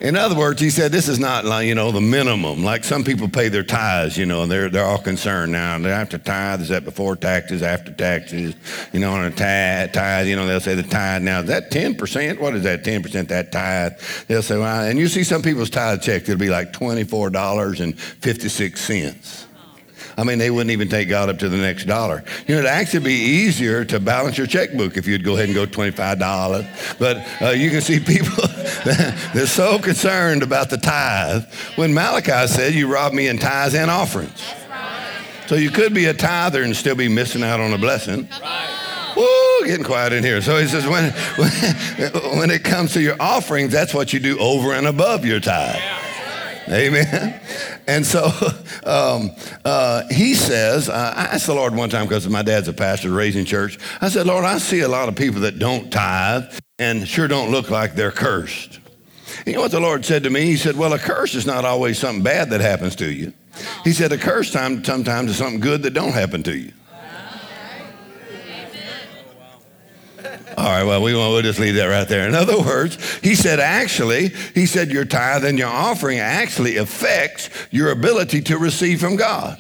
In 0.02 0.16
other 0.16 0.34
words, 0.34 0.60
he 0.60 0.68
said, 0.68 0.90
this 0.90 1.06
is 1.06 1.20
not 1.20 1.44
like, 1.44 1.68
you 1.68 1.76
know, 1.76 1.92
the 1.92 2.00
minimum. 2.00 2.64
Like 2.64 2.82
some 2.82 3.04
people 3.04 3.28
pay 3.28 3.48
their 3.48 3.62
tithes, 3.62 4.18
you 4.18 4.26
know, 4.26 4.46
they're, 4.46 4.68
they're 4.68 4.84
all 4.84 4.98
concerned 4.98 5.52
now. 5.52 5.78
They 5.78 5.90
have 5.90 6.08
to 6.08 6.18
tithe. 6.18 6.60
Is 6.60 6.70
that 6.70 6.84
before 6.84 7.14
taxes, 7.14 7.62
after 7.62 7.92
taxes? 7.92 8.56
You 8.92 8.98
know, 8.98 9.12
on 9.12 9.24
a 9.24 9.30
tithe, 9.30 9.92
tithe, 9.92 10.26
you 10.26 10.34
know, 10.34 10.44
they'll 10.44 10.58
say 10.58 10.74
the 10.74 10.82
tithe 10.82 11.22
now. 11.22 11.42
Is 11.42 11.46
that 11.46 11.70
10%? 11.70 12.40
What 12.40 12.56
is 12.56 12.64
that, 12.64 12.82
10% 12.82 13.28
that 13.28 13.52
tithe? 13.52 13.92
They'll 14.26 14.42
say, 14.42 14.58
well, 14.58 14.84
and 14.84 14.98
you 14.98 15.06
see 15.06 15.22
some 15.22 15.40
people's 15.40 15.70
tithe 15.70 16.02
check, 16.02 16.22
it'll 16.22 16.36
be 16.36 16.50
like 16.50 16.72
$24.56. 16.72 19.46
I 20.16 20.24
mean, 20.24 20.38
they 20.38 20.50
wouldn't 20.50 20.70
even 20.70 20.88
take 20.88 21.08
God 21.08 21.28
up 21.28 21.38
to 21.38 21.48
the 21.48 21.56
next 21.56 21.84
dollar. 21.84 22.24
You 22.46 22.54
know, 22.54 22.60
it'd 22.60 22.70
actually 22.70 23.04
be 23.04 23.14
easier 23.14 23.84
to 23.86 24.00
balance 24.00 24.36
your 24.36 24.46
checkbook 24.46 24.96
if 24.96 25.06
you'd 25.06 25.24
go 25.24 25.34
ahead 25.34 25.46
and 25.46 25.54
go 25.54 25.66
$25. 25.66 26.98
But 26.98 27.26
uh, 27.40 27.50
you 27.50 27.70
can 27.70 27.80
see 27.80 28.00
people, 28.00 28.44
they're 29.34 29.46
so 29.46 29.78
concerned 29.78 30.42
about 30.42 30.70
the 30.70 30.76
tithe. 30.76 31.44
When 31.76 31.94
Malachi 31.94 32.46
said, 32.46 32.74
You 32.74 32.92
rob 32.92 33.12
me 33.12 33.28
in 33.28 33.38
tithes 33.38 33.74
and 33.74 33.90
offerings. 33.90 34.42
So 35.46 35.56
you 35.56 35.70
could 35.70 35.92
be 35.92 36.06
a 36.06 36.14
tither 36.14 36.62
and 36.62 36.74
still 36.74 36.94
be 36.94 37.08
missing 37.08 37.42
out 37.42 37.60
on 37.60 37.72
a 37.72 37.78
blessing. 37.78 38.28
Woo, 39.16 39.66
getting 39.66 39.84
quiet 39.84 40.12
in 40.12 40.24
here. 40.24 40.40
So 40.40 40.56
he 40.56 40.66
says, 40.66 40.86
when, 40.86 41.12
when, 41.36 41.50
when 42.38 42.50
it 42.50 42.64
comes 42.64 42.94
to 42.94 43.02
your 43.02 43.16
offerings, 43.20 43.72
that's 43.72 43.92
what 43.92 44.12
you 44.12 44.20
do 44.20 44.38
over 44.38 44.72
and 44.72 44.86
above 44.86 45.24
your 45.24 45.40
tithe. 45.40 45.76
Amen. 46.68 47.40
And 47.86 48.06
so 48.06 48.24
um, 48.84 49.30
uh, 49.64 50.04
he 50.10 50.34
says, 50.34 50.88
uh, 50.88 51.14
I 51.16 51.34
asked 51.34 51.46
the 51.46 51.54
Lord 51.54 51.74
one 51.74 51.90
time 51.90 52.06
because 52.06 52.26
my 52.28 52.42
dad's 52.42 52.68
a 52.68 52.72
pastor 52.72 53.10
raising 53.10 53.44
church. 53.44 53.78
I 54.00 54.08
said, 54.08 54.26
Lord, 54.26 54.44
I 54.44 54.58
see 54.58 54.80
a 54.80 54.88
lot 54.88 55.08
of 55.08 55.16
people 55.16 55.42
that 55.42 55.58
don't 55.58 55.90
tithe 55.90 56.44
and 56.78 57.06
sure 57.06 57.28
don't 57.28 57.50
look 57.50 57.70
like 57.70 57.94
they're 57.94 58.10
cursed. 58.10 58.80
You 59.46 59.54
know 59.54 59.60
what 59.60 59.70
the 59.70 59.80
Lord 59.80 60.04
said 60.04 60.24
to 60.24 60.30
me? 60.30 60.42
He 60.42 60.56
said, 60.56 60.76
Well, 60.76 60.92
a 60.92 60.98
curse 60.98 61.34
is 61.34 61.46
not 61.46 61.64
always 61.64 61.98
something 61.98 62.22
bad 62.22 62.50
that 62.50 62.60
happens 62.60 62.96
to 62.96 63.10
you. 63.10 63.32
He 63.84 63.92
said, 63.92 64.12
a 64.12 64.18
curse 64.18 64.50
time 64.50 64.82
sometimes 64.84 65.30
is 65.30 65.36
something 65.36 65.60
good 65.60 65.82
that 65.82 65.94
don't 65.94 66.12
happen 66.12 66.42
to 66.44 66.56
you. 66.56 66.72
All 70.56 70.66
right, 70.66 70.84
well, 70.84 71.02
we 71.02 71.14
won't, 71.14 71.32
we'll 71.32 71.42
just 71.42 71.58
leave 71.58 71.76
that 71.76 71.86
right 71.86 72.06
there. 72.06 72.28
In 72.28 72.34
other 72.34 72.58
words, 72.58 73.18
he 73.20 73.34
said, 73.34 73.58
actually, 73.58 74.28
he 74.54 74.66
said, 74.66 74.90
your 74.90 75.06
tithe 75.06 75.44
and 75.44 75.58
your 75.58 75.68
offering 75.68 76.18
actually 76.18 76.76
affects 76.76 77.48
your 77.70 77.90
ability 77.90 78.42
to 78.42 78.58
receive 78.58 79.00
from 79.00 79.16
God. 79.16 79.58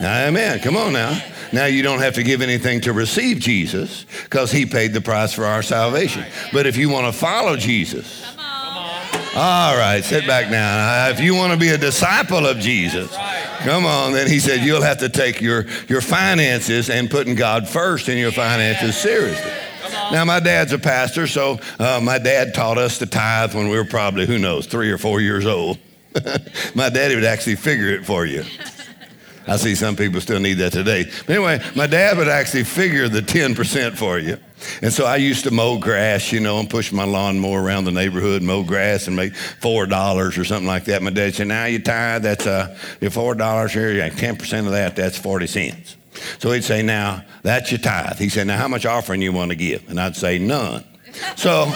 Amen. 0.00 0.60
Come 0.60 0.76
on 0.76 0.92
now. 0.92 1.18
Now, 1.52 1.66
you 1.66 1.82
don't 1.82 2.00
have 2.00 2.14
to 2.14 2.22
give 2.22 2.42
anything 2.42 2.80
to 2.82 2.92
receive 2.92 3.38
Jesus 3.38 4.04
because 4.24 4.50
he 4.50 4.66
paid 4.66 4.92
the 4.92 5.00
price 5.00 5.32
for 5.32 5.44
our 5.44 5.62
salvation. 5.62 6.24
But 6.52 6.66
if 6.66 6.76
you 6.76 6.88
want 6.88 7.06
to 7.06 7.18
follow 7.18 7.56
Jesus, 7.56 8.24
all 9.36 9.76
right, 9.76 10.02
sit 10.02 10.26
back 10.26 10.50
now. 10.50 11.08
If 11.10 11.20
you 11.20 11.34
want 11.34 11.52
to 11.52 11.58
be 11.58 11.68
a 11.68 11.76
disciple 11.76 12.46
of 12.46 12.58
Jesus, 12.58 13.14
come 13.58 13.84
on, 13.84 14.12
then 14.12 14.28
he 14.28 14.38
said 14.38 14.60
you'll 14.60 14.80
have 14.80 14.98
to 14.98 15.10
take 15.10 15.42
your, 15.42 15.66
your 15.88 16.00
finances 16.00 16.88
and 16.88 17.10
putting 17.10 17.34
God 17.34 17.68
first 17.68 18.08
in 18.08 18.16
your 18.16 18.32
finances 18.32 18.96
seriously. 18.96 19.52
Now, 20.10 20.24
my 20.24 20.40
dad's 20.40 20.72
a 20.72 20.78
pastor, 20.78 21.26
so 21.26 21.58
uh, 21.78 22.00
my 22.02 22.18
dad 22.18 22.54
taught 22.54 22.78
us 22.78 22.98
to 22.98 23.06
tithe 23.06 23.54
when 23.54 23.68
we 23.68 23.76
were 23.76 23.84
probably, 23.84 24.24
who 24.24 24.38
knows, 24.38 24.66
three 24.66 24.90
or 24.90 24.98
four 24.98 25.20
years 25.20 25.44
old. 25.44 25.78
my 26.74 26.88
daddy 26.88 27.14
would 27.14 27.24
actually 27.24 27.56
figure 27.56 27.88
it 27.88 28.06
for 28.06 28.24
you. 28.24 28.42
I 29.46 29.56
see 29.56 29.74
some 29.74 29.96
people 29.96 30.20
still 30.20 30.40
need 30.40 30.54
that 30.54 30.72
today. 30.72 31.04
But 31.26 31.36
anyway, 31.36 31.62
my 31.74 31.86
dad 31.86 32.18
would 32.18 32.28
actually 32.28 32.64
figure 32.64 33.08
the 33.08 33.20
10% 33.20 33.96
for 33.96 34.18
you. 34.18 34.38
And 34.82 34.92
so 34.92 35.04
I 35.04 35.16
used 35.16 35.44
to 35.44 35.50
mow 35.50 35.78
grass, 35.78 36.32
you 36.32 36.40
know, 36.40 36.58
and 36.58 36.68
push 36.68 36.90
my 36.90 37.04
lawnmower 37.04 37.62
around 37.62 37.84
the 37.84 37.92
neighborhood, 37.92 38.42
mow 38.42 38.62
grass, 38.62 39.06
and 39.06 39.14
make 39.14 39.34
four 39.34 39.86
dollars 39.86 40.38
or 40.38 40.44
something 40.44 40.66
like 40.66 40.86
that. 40.86 41.02
My 41.02 41.10
dad 41.10 41.34
said, 41.34 41.48
"Now 41.48 41.66
you 41.66 41.78
tithe. 41.78 42.22
That's 42.22 42.46
uh, 42.46 42.76
your 43.00 43.10
four 43.10 43.34
dollars 43.34 43.72
here. 43.72 43.92
Yeah, 43.92 44.08
ten 44.08 44.36
percent 44.36 44.66
of 44.66 44.72
that. 44.72 44.96
That's 44.96 45.18
forty 45.18 45.46
cents." 45.46 45.96
So 46.38 46.50
he'd 46.52 46.64
say, 46.64 46.82
"Now 46.82 47.22
that's 47.42 47.70
your 47.70 47.80
tithe." 47.80 48.18
He 48.18 48.30
said, 48.30 48.46
"Now 48.46 48.56
how 48.56 48.68
much 48.68 48.86
offering 48.86 49.20
you 49.20 49.32
want 49.32 49.50
to 49.50 49.56
give?" 49.56 49.88
And 49.90 50.00
I'd 50.00 50.16
say, 50.16 50.38
"None." 50.38 50.84
So. 51.36 51.70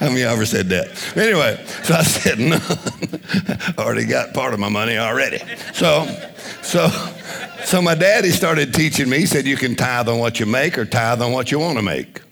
How 0.00 0.08
many 0.08 0.22
ever 0.22 0.46
said 0.46 0.70
that? 0.70 0.88
Anyway, 1.14 1.62
so 1.82 1.94
I 1.94 2.02
said 2.02 2.38
none. 2.38 2.62
already 3.78 4.06
got 4.06 4.32
part 4.32 4.54
of 4.54 4.58
my 4.58 4.70
money 4.70 4.96
already. 4.96 5.40
So, 5.74 6.06
so, 6.62 6.88
so 7.64 7.82
my 7.82 7.94
daddy 7.94 8.30
started 8.30 8.72
teaching 8.72 9.10
me. 9.10 9.18
He 9.18 9.26
said 9.26 9.44
you 9.44 9.58
can 9.58 9.76
tithe 9.76 10.08
on 10.08 10.18
what 10.18 10.40
you 10.40 10.46
make 10.46 10.78
or 10.78 10.86
tithe 10.86 11.20
on 11.20 11.32
what 11.32 11.52
you 11.52 11.58
want 11.58 11.76
to 11.76 11.82
make. 11.82 12.22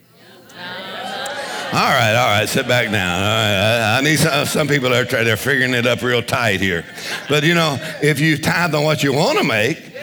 All 1.70 1.74
right, 1.74 2.14
all 2.16 2.38
right, 2.38 2.48
sit 2.48 2.66
back 2.66 2.86
down. 2.90 3.20
Right, 3.20 3.96
I, 3.96 3.98
I 3.98 4.00
need 4.00 4.16
some, 4.18 4.46
some 4.46 4.66
people 4.66 4.94
are 4.94 5.04
trying, 5.04 5.26
they're 5.26 5.36
figuring 5.36 5.74
it 5.74 5.86
up 5.86 6.00
real 6.00 6.22
tight 6.22 6.62
here. 6.62 6.86
But 7.28 7.44
you 7.44 7.52
know, 7.52 7.76
if 8.00 8.18
you 8.18 8.38
tithe 8.38 8.74
on 8.74 8.84
what 8.84 9.02
you 9.02 9.12
want 9.12 9.36
to 9.36 9.44
make, 9.44 9.94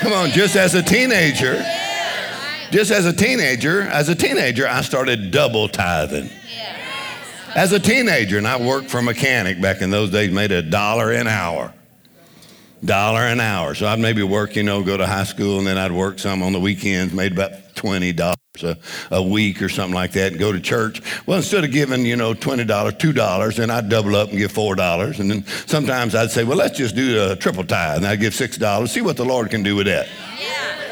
come 0.00 0.12
on, 0.12 0.28
just 0.28 0.56
as 0.56 0.74
a 0.74 0.82
teenager, 0.82 1.54
just 2.70 2.90
as 2.90 3.06
a 3.06 3.14
teenager, 3.14 3.80
as 3.80 4.10
a 4.10 4.14
teenager, 4.14 4.68
I 4.68 4.82
started 4.82 5.30
double 5.30 5.68
tithing 5.68 6.28
as 7.54 7.72
a 7.72 7.78
teenager, 7.78 8.38
and 8.38 8.46
I 8.46 8.60
worked 8.60 8.90
for 8.90 8.98
a 8.98 9.02
mechanic 9.02 9.60
back 9.60 9.82
in 9.82 9.90
those 9.90 10.10
days, 10.10 10.32
made 10.32 10.52
a 10.52 10.62
dollar 10.62 11.12
an 11.12 11.26
hour. 11.26 11.72
Dollar 12.84 13.22
an 13.22 13.40
hour. 13.40 13.74
So 13.74 13.86
I'd 13.86 13.98
maybe 13.98 14.22
work, 14.22 14.56
you 14.56 14.62
know, 14.62 14.82
go 14.82 14.96
to 14.96 15.06
high 15.06 15.24
school, 15.24 15.58
and 15.58 15.66
then 15.66 15.78
I'd 15.78 15.92
work 15.92 16.18
some 16.18 16.42
on 16.42 16.52
the 16.52 16.60
weekends, 16.60 17.14
made 17.14 17.32
about 17.32 17.52
$20 17.76 18.36
a, 18.62 18.76
a 19.10 19.22
week 19.22 19.62
or 19.62 19.68
something 19.68 19.94
like 19.94 20.12
that, 20.12 20.32
and 20.32 20.38
go 20.38 20.52
to 20.52 20.60
church. 20.60 21.00
Well, 21.26 21.38
instead 21.38 21.64
of 21.64 21.70
giving, 21.70 22.04
you 22.04 22.16
know, 22.16 22.34
$20, 22.34 22.66
$2, 22.66 23.56
then 23.56 23.70
I'd 23.70 23.88
double 23.88 24.16
up 24.16 24.28
and 24.28 24.38
give 24.38 24.52
$4. 24.52 25.18
And 25.18 25.30
then 25.30 25.46
sometimes 25.66 26.14
I'd 26.14 26.30
say, 26.30 26.44
well, 26.44 26.58
let's 26.58 26.76
just 26.76 26.94
do 26.94 27.30
a 27.30 27.36
triple 27.36 27.64
tithe, 27.64 27.98
and 27.98 28.06
I'd 28.06 28.20
give 28.20 28.34
$6. 28.34 28.88
See 28.88 29.00
what 29.00 29.16
the 29.16 29.24
Lord 29.24 29.50
can 29.50 29.62
do 29.62 29.76
with 29.76 29.86
that. 29.86 30.06
Yeah. 30.38 30.83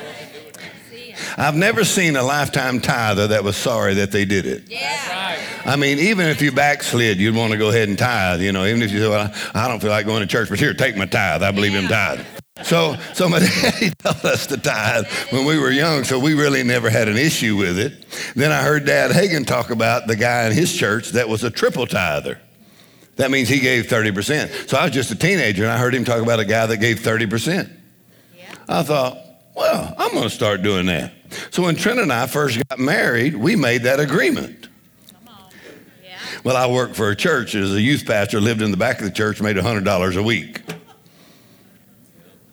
I've 1.37 1.57
never 1.57 1.85
seen 1.85 2.17
a 2.17 2.23
lifetime 2.23 2.81
tither 2.81 3.29
that 3.29 3.45
was 3.45 3.57
sorry 3.57 3.95
that 3.95 4.11
they 4.12 4.25
did 4.25 4.47
it. 4.47 4.65
Yeah. 4.69 5.39
I 5.65 5.77
mean, 5.77 5.99
even 5.99 6.27
if 6.27 6.43
you 6.43 6.51
backslid, 6.53 7.19
you'd 7.19 7.37
want 7.37 7.53
to 7.53 7.59
go 7.59 7.69
ahead 7.69 7.89
and 7.89 7.99
tithe, 7.99 8.41
you 8.41 8.53
know, 8.53 8.65
even 8.65 8.83
if 8.83 8.91
you 8.91 9.01
say, 9.01 9.09
well, 9.09 9.33
I 9.55 9.69
don't 9.69 9.81
feel 9.81 9.91
like 9.91 10.07
going 10.07 10.21
to 10.21 10.27
church, 10.27 10.49
but 10.49 10.59
here, 10.59 10.75
take 10.75 10.97
my 10.97 11.07
tithe. 11.07 11.43
I 11.43 11.53
believe 11.53 11.75
in 11.75 11.87
tithe. 11.87 12.27
So, 12.65 12.97
so 13.15 13.29
my 13.29 13.39
daddy 13.62 13.91
taught 13.99 14.25
us 14.25 14.47
to 14.49 14.57
tithe 14.57 15.07
when 15.31 15.45
we 15.45 15.59
were 15.59 15.71
young, 15.71 16.05
so 16.05 16.19
we 16.19 16.35
really 16.35 16.62
never 16.62 16.91
had 16.91 17.09
an 17.09 17.17
issue 17.17 17.57
with 17.57 17.79
it. 17.79 18.05
Then 18.35 18.53
I 18.53 18.62
heard 18.62 18.85
Dad 18.85 19.11
Hagin 19.12 19.47
talk 19.47 19.71
about 19.71 20.07
the 20.07 20.17
guy 20.17 20.47
in 20.47 20.53
his 20.53 20.73
church 20.77 21.11
that 21.11 21.29
was 21.29 21.45
a 21.45 21.51
triple 21.51 21.87
tither. 21.87 22.41
That 23.17 23.31
means 23.31 23.49
he 23.49 23.61
gave 23.61 23.87
30%. 23.87 24.69
So 24.69 24.77
I 24.77 24.85
was 24.85 24.93
just 24.93 25.11
a 25.11 25.15
teenager 25.15 25.62
and 25.65 25.73
I 25.73 25.79
heard 25.79 25.95
him 25.95 26.05
talk 26.05 26.23
about 26.23 26.41
a 26.41 26.45
guy 26.45 26.67
that 26.67 26.79
gave 26.79 27.01
30%. 27.01 27.71
Yeah. 28.37 28.55
I 28.69 28.83
thought, 28.83 29.19
well, 29.54 29.94
I'm 29.99 30.12
going 30.12 30.25
to 30.25 30.30
start 30.30 30.62
doing 30.62 30.87
that. 30.87 31.12
So 31.50 31.62
when 31.62 31.76
Trina 31.76 32.02
and 32.02 32.12
I 32.12 32.26
first 32.26 32.61
got 32.68 32.78
married, 32.78 33.37
we 33.37 33.56
made 33.56 33.82
that 33.82 34.00
agreement. 34.00 34.68
Yeah. 36.02 36.18
Well, 36.44 36.56
I 36.56 36.66
worked 36.66 36.97
for 36.97 37.11
a 37.11 37.16
church 37.16 37.54
as 37.54 37.75
a 37.75 37.80
youth 37.80 38.06
pastor, 38.06 38.40
lived 38.40 38.62
in 38.62 38.71
the 38.71 38.76
back 38.76 38.99
of 38.99 39.04
the 39.04 39.11
church, 39.11 39.40
made 39.42 39.56
$100 39.56 40.16
a 40.16 40.23
week. 40.23 40.61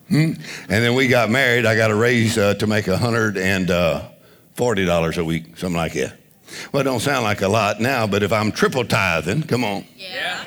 Hmm? 0.08 0.32
And 0.68 0.84
then 0.84 0.94
we 0.94 1.08
got 1.08 1.30
married. 1.30 1.66
I 1.66 1.76
got 1.76 1.90
a 1.90 1.94
raise 1.94 2.36
uh, 2.36 2.54
to 2.54 2.66
make 2.66 2.86
$140 2.86 3.70
uh, 3.70 5.20
a 5.20 5.24
week, 5.24 5.56
something 5.56 5.76
like 5.76 5.92
that. 5.94 6.16
Well, 6.72 6.80
it 6.80 6.84
don't 6.84 7.00
sound 7.00 7.22
like 7.22 7.42
a 7.42 7.48
lot 7.48 7.80
now, 7.80 8.08
but 8.08 8.24
if 8.24 8.32
I'm 8.32 8.50
triple 8.50 8.84
tithing, 8.84 9.44
come 9.44 9.62
on. 9.62 9.84
Yeah 9.96 10.44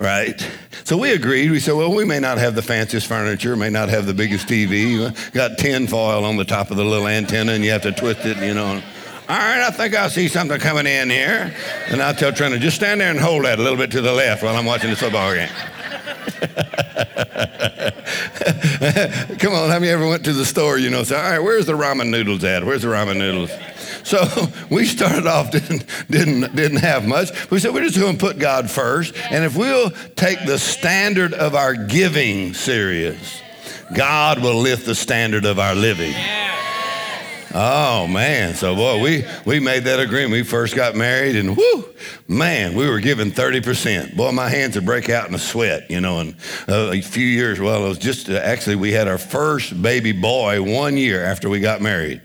right? 0.00 0.50
So 0.84 0.96
we 0.96 1.12
agreed. 1.12 1.50
We 1.50 1.60
said, 1.60 1.74
well, 1.74 1.94
we 1.94 2.04
may 2.04 2.18
not 2.18 2.38
have 2.38 2.54
the 2.54 2.62
fanciest 2.62 3.06
furniture, 3.06 3.54
may 3.54 3.70
not 3.70 3.90
have 3.90 4.06
the 4.06 4.14
biggest 4.14 4.48
TV. 4.48 5.32
Got 5.32 5.58
tin 5.58 5.86
foil 5.86 6.24
on 6.24 6.36
the 6.36 6.44
top 6.44 6.70
of 6.70 6.78
the 6.78 6.84
little 6.84 7.06
antenna, 7.06 7.52
and 7.52 7.64
you 7.64 7.70
have 7.70 7.82
to 7.82 7.92
twist 7.92 8.24
it, 8.24 8.38
you 8.38 8.54
know. 8.54 8.82
All 9.28 9.36
right, 9.36 9.60
I 9.60 9.70
think 9.70 9.94
I 9.94 10.08
see 10.08 10.26
something 10.26 10.58
coming 10.58 10.86
in 10.86 11.10
here. 11.10 11.54
And 11.88 12.02
I'll 12.02 12.14
tell 12.14 12.32
Trina, 12.32 12.58
just 12.58 12.76
stand 12.76 13.00
there 13.00 13.10
and 13.10 13.20
hold 13.20 13.44
that 13.44 13.60
a 13.60 13.62
little 13.62 13.78
bit 13.78 13.92
to 13.92 14.00
the 14.00 14.12
left 14.12 14.42
while 14.42 14.56
I'm 14.56 14.64
watching 14.64 14.90
the 14.90 14.96
football 14.96 15.34
game. 15.34 15.50
Come 19.38 19.54
on, 19.54 19.70
have 19.70 19.84
you 19.84 19.90
ever 19.90 20.08
went 20.08 20.24
to 20.24 20.32
the 20.32 20.44
store, 20.44 20.78
you 20.78 20.90
know, 20.90 21.04
say, 21.04 21.14
all 21.14 21.30
right, 21.30 21.38
where's 21.38 21.66
the 21.66 21.74
ramen 21.74 22.08
noodles 22.08 22.42
at? 22.42 22.64
Where's 22.64 22.82
the 22.82 22.88
ramen 22.88 23.18
noodles? 23.18 23.50
So 24.04 24.26
we 24.70 24.86
started 24.86 25.26
off 25.26 25.50
didn't 25.50 25.84
didn't 26.10 26.54
didn't 26.54 26.78
have 26.78 27.06
much. 27.06 27.50
We 27.50 27.58
said 27.58 27.72
we're 27.74 27.84
just 27.84 27.98
going 27.98 28.16
to 28.16 28.24
put 28.24 28.38
God 28.38 28.70
first, 28.70 29.14
and 29.30 29.44
if 29.44 29.56
we'll 29.56 29.90
take 30.16 30.44
the 30.46 30.58
standard 30.58 31.34
of 31.34 31.54
our 31.54 31.74
giving 31.74 32.54
serious, 32.54 33.40
God 33.94 34.42
will 34.42 34.56
lift 34.56 34.86
the 34.86 34.94
standard 34.94 35.44
of 35.44 35.58
our 35.58 35.74
living. 35.74 36.14
Oh 37.52 38.06
man, 38.06 38.54
so 38.54 38.76
boy, 38.76 39.02
we 39.02 39.24
we 39.44 39.58
made 39.58 39.84
that 39.84 39.98
agreement. 39.98 40.32
We 40.32 40.44
first 40.44 40.76
got 40.76 40.94
married, 40.94 41.34
and 41.34 41.56
whoo, 41.56 41.84
man, 42.28 42.76
we 42.76 42.88
were 42.88 43.00
giving 43.00 43.32
thirty 43.32 43.60
percent. 43.60 44.16
Boy, 44.16 44.30
my 44.30 44.48
hands 44.48 44.76
would 44.76 44.86
break 44.86 45.08
out 45.10 45.28
in 45.28 45.34
a 45.34 45.38
sweat, 45.38 45.90
you 45.90 46.00
know. 46.00 46.20
And 46.20 46.36
uh, 46.68 46.92
a 46.92 47.00
few 47.00 47.26
years, 47.26 47.58
well, 47.58 47.84
it 47.84 47.88
was 47.88 47.98
just 47.98 48.30
uh, 48.30 48.34
actually 48.34 48.76
we 48.76 48.92
had 48.92 49.08
our 49.08 49.18
first 49.18 49.82
baby 49.82 50.12
boy 50.12 50.62
one 50.62 50.96
year 50.96 51.24
after 51.24 51.48
we 51.48 51.58
got 51.58 51.80
married 51.80 52.20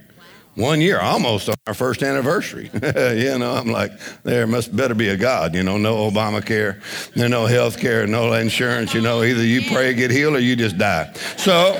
one 0.55 0.81
year 0.81 0.99
almost 0.99 1.49
on 1.49 1.55
our 1.67 1.73
first 1.73 2.01
anniversary. 2.01 2.69
you 2.73 3.37
know, 3.37 3.53
I'm 3.53 3.67
like, 3.67 3.91
there 4.23 4.47
must 4.47 4.75
better 4.75 4.95
be 4.95 5.09
a 5.09 5.17
God, 5.17 5.53
you 5.53 5.63
know, 5.63 5.77
no 5.77 6.09
Obamacare, 6.09 6.81
no 7.15 7.45
health 7.45 7.77
care, 7.77 8.07
no 8.07 8.33
insurance, 8.33 8.93
you 8.93 9.01
know, 9.01 9.23
either 9.23 9.43
you 9.43 9.61
pray, 9.71 9.93
get 9.93 10.11
healed, 10.11 10.35
or 10.35 10.39
you 10.39 10.55
just 10.55 10.77
die. 10.77 11.11
So, 11.37 11.75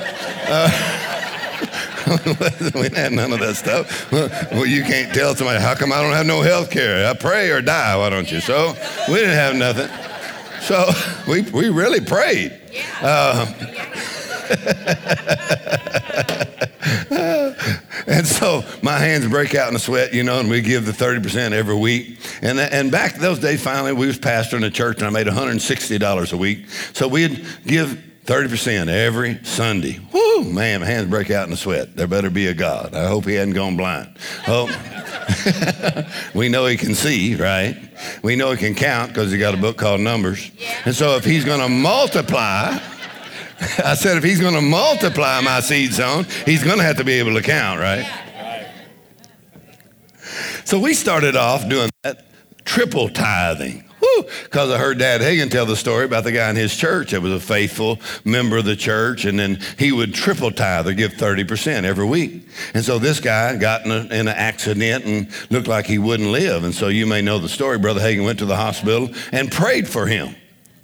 uh, 0.48 0.68
we 2.74 2.88
had 2.90 3.12
none 3.12 3.32
of 3.32 3.40
that 3.40 3.56
stuff. 3.56 4.12
Well, 4.12 4.66
you 4.66 4.84
can't 4.84 5.12
tell 5.12 5.34
somebody, 5.34 5.60
how 5.60 5.74
come 5.74 5.92
I 5.92 6.00
don't 6.02 6.12
have 6.12 6.26
no 6.26 6.40
health 6.42 6.70
care? 6.70 7.08
I 7.08 7.14
pray 7.14 7.50
or 7.50 7.60
die, 7.60 7.96
why 7.96 8.10
don't 8.10 8.30
you? 8.30 8.40
So 8.40 8.74
we 9.08 9.14
didn't 9.16 9.34
have 9.34 9.56
nothing. 9.56 9.88
So 10.60 10.88
we, 11.30 11.42
we 11.50 11.70
really 11.70 12.00
prayed. 12.00 12.60
Uh, 13.00 13.46
and 18.06 18.26
so 18.26 18.62
my 18.82 18.98
hands 18.98 19.26
break 19.26 19.54
out 19.54 19.70
in 19.70 19.76
a 19.76 19.78
sweat, 19.78 20.14
you 20.14 20.22
know, 20.22 20.38
and 20.38 20.48
we 20.48 20.60
give 20.60 20.86
the 20.86 20.92
30% 20.92 21.52
every 21.52 21.74
week. 21.74 22.18
And, 22.42 22.60
and 22.60 22.92
back 22.92 23.16
those 23.16 23.40
days, 23.40 23.62
finally, 23.62 23.92
we 23.92 24.06
was 24.06 24.18
pastoring 24.18 24.64
a 24.64 24.70
church, 24.70 24.98
and 24.98 25.06
I 25.06 25.10
made 25.10 25.26
$160 25.26 26.32
a 26.32 26.36
week. 26.36 26.68
So 26.92 27.08
we'd 27.08 27.44
give 27.66 28.00
30% 28.26 28.88
every 28.88 29.38
Sunday. 29.44 30.00
Whoo, 30.12 30.44
man, 30.44 30.80
my 30.80 30.86
hands 30.86 31.08
break 31.08 31.30
out 31.30 31.46
in 31.46 31.52
a 31.52 31.56
sweat. 31.56 31.96
There 31.96 32.06
better 32.06 32.30
be 32.30 32.46
a 32.48 32.54
God. 32.54 32.94
I 32.94 33.06
hope 33.06 33.24
he 33.24 33.34
hadn't 33.34 33.54
gone 33.54 33.76
blind. 33.76 34.16
Oh, 34.46 34.66
we 36.34 36.48
know 36.48 36.66
he 36.66 36.76
can 36.76 36.94
see, 36.94 37.34
right? 37.34 37.76
We 38.22 38.36
know 38.36 38.50
he 38.50 38.58
can 38.58 38.74
count 38.74 39.08
because 39.12 39.32
he 39.32 39.38
got 39.38 39.54
a 39.54 39.56
book 39.56 39.76
called 39.76 40.00
Numbers. 40.00 40.50
And 40.84 40.94
so 40.94 41.16
if 41.16 41.24
he's 41.24 41.44
going 41.44 41.60
to 41.60 41.68
multiply, 41.68 42.78
I 43.60 43.94
said, 43.94 44.16
if 44.16 44.24
he's 44.24 44.40
going 44.40 44.54
to 44.54 44.60
multiply 44.60 45.40
my 45.40 45.60
seed 45.60 45.92
zone, 45.92 46.26
he's 46.44 46.62
going 46.62 46.78
to 46.78 46.84
have 46.84 46.96
to 46.96 47.04
be 47.04 47.14
able 47.14 47.34
to 47.34 47.42
count, 47.42 47.80
right? 47.80 48.06
So 50.64 50.80
we 50.80 50.94
started 50.94 51.36
off 51.36 51.68
doing 51.68 51.90
that 52.02 52.26
triple 52.64 53.08
tithing. 53.08 53.84
Because 54.44 54.70
I 54.70 54.78
heard 54.78 54.98
Dad 54.98 55.20
Hagin 55.20 55.50
tell 55.50 55.66
the 55.66 55.76
story 55.76 56.04
about 56.04 56.24
the 56.24 56.32
guy 56.32 56.48
in 56.50 56.56
his 56.56 56.74
church 56.74 57.10
that 57.10 57.20
was 57.20 57.32
a 57.32 57.40
faithful 57.40 57.98
member 58.24 58.56
of 58.56 58.64
the 58.64 58.76
church, 58.76 59.24
and 59.24 59.38
then 59.38 59.60
he 59.78 59.92
would 59.92 60.14
triple 60.14 60.50
tithe 60.50 60.86
or 60.86 60.92
give 60.92 61.12
30% 61.12 61.84
every 61.84 62.04
week. 62.04 62.48
And 62.74 62.84
so 62.84 62.98
this 62.98 63.20
guy 63.20 63.56
got 63.56 63.84
in, 63.84 63.90
a, 63.90 64.00
in 64.06 64.28
an 64.28 64.28
accident 64.28 65.04
and 65.04 65.28
looked 65.50 65.68
like 65.68 65.86
he 65.86 65.98
wouldn't 65.98 66.30
live. 66.30 66.64
And 66.64 66.74
so 66.74 66.88
you 66.88 67.06
may 67.06 67.20
know 67.22 67.38
the 67.38 67.48
story. 67.48 67.78
Brother 67.78 68.00
Hagin 68.00 68.24
went 68.24 68.38
to 68.38 68.46
the 68.46 68.56
hospital 68.56 69.10
and 69.32 69.50
prayed 69.50 69.88
for 69.88 70.06
him 70.06 70.34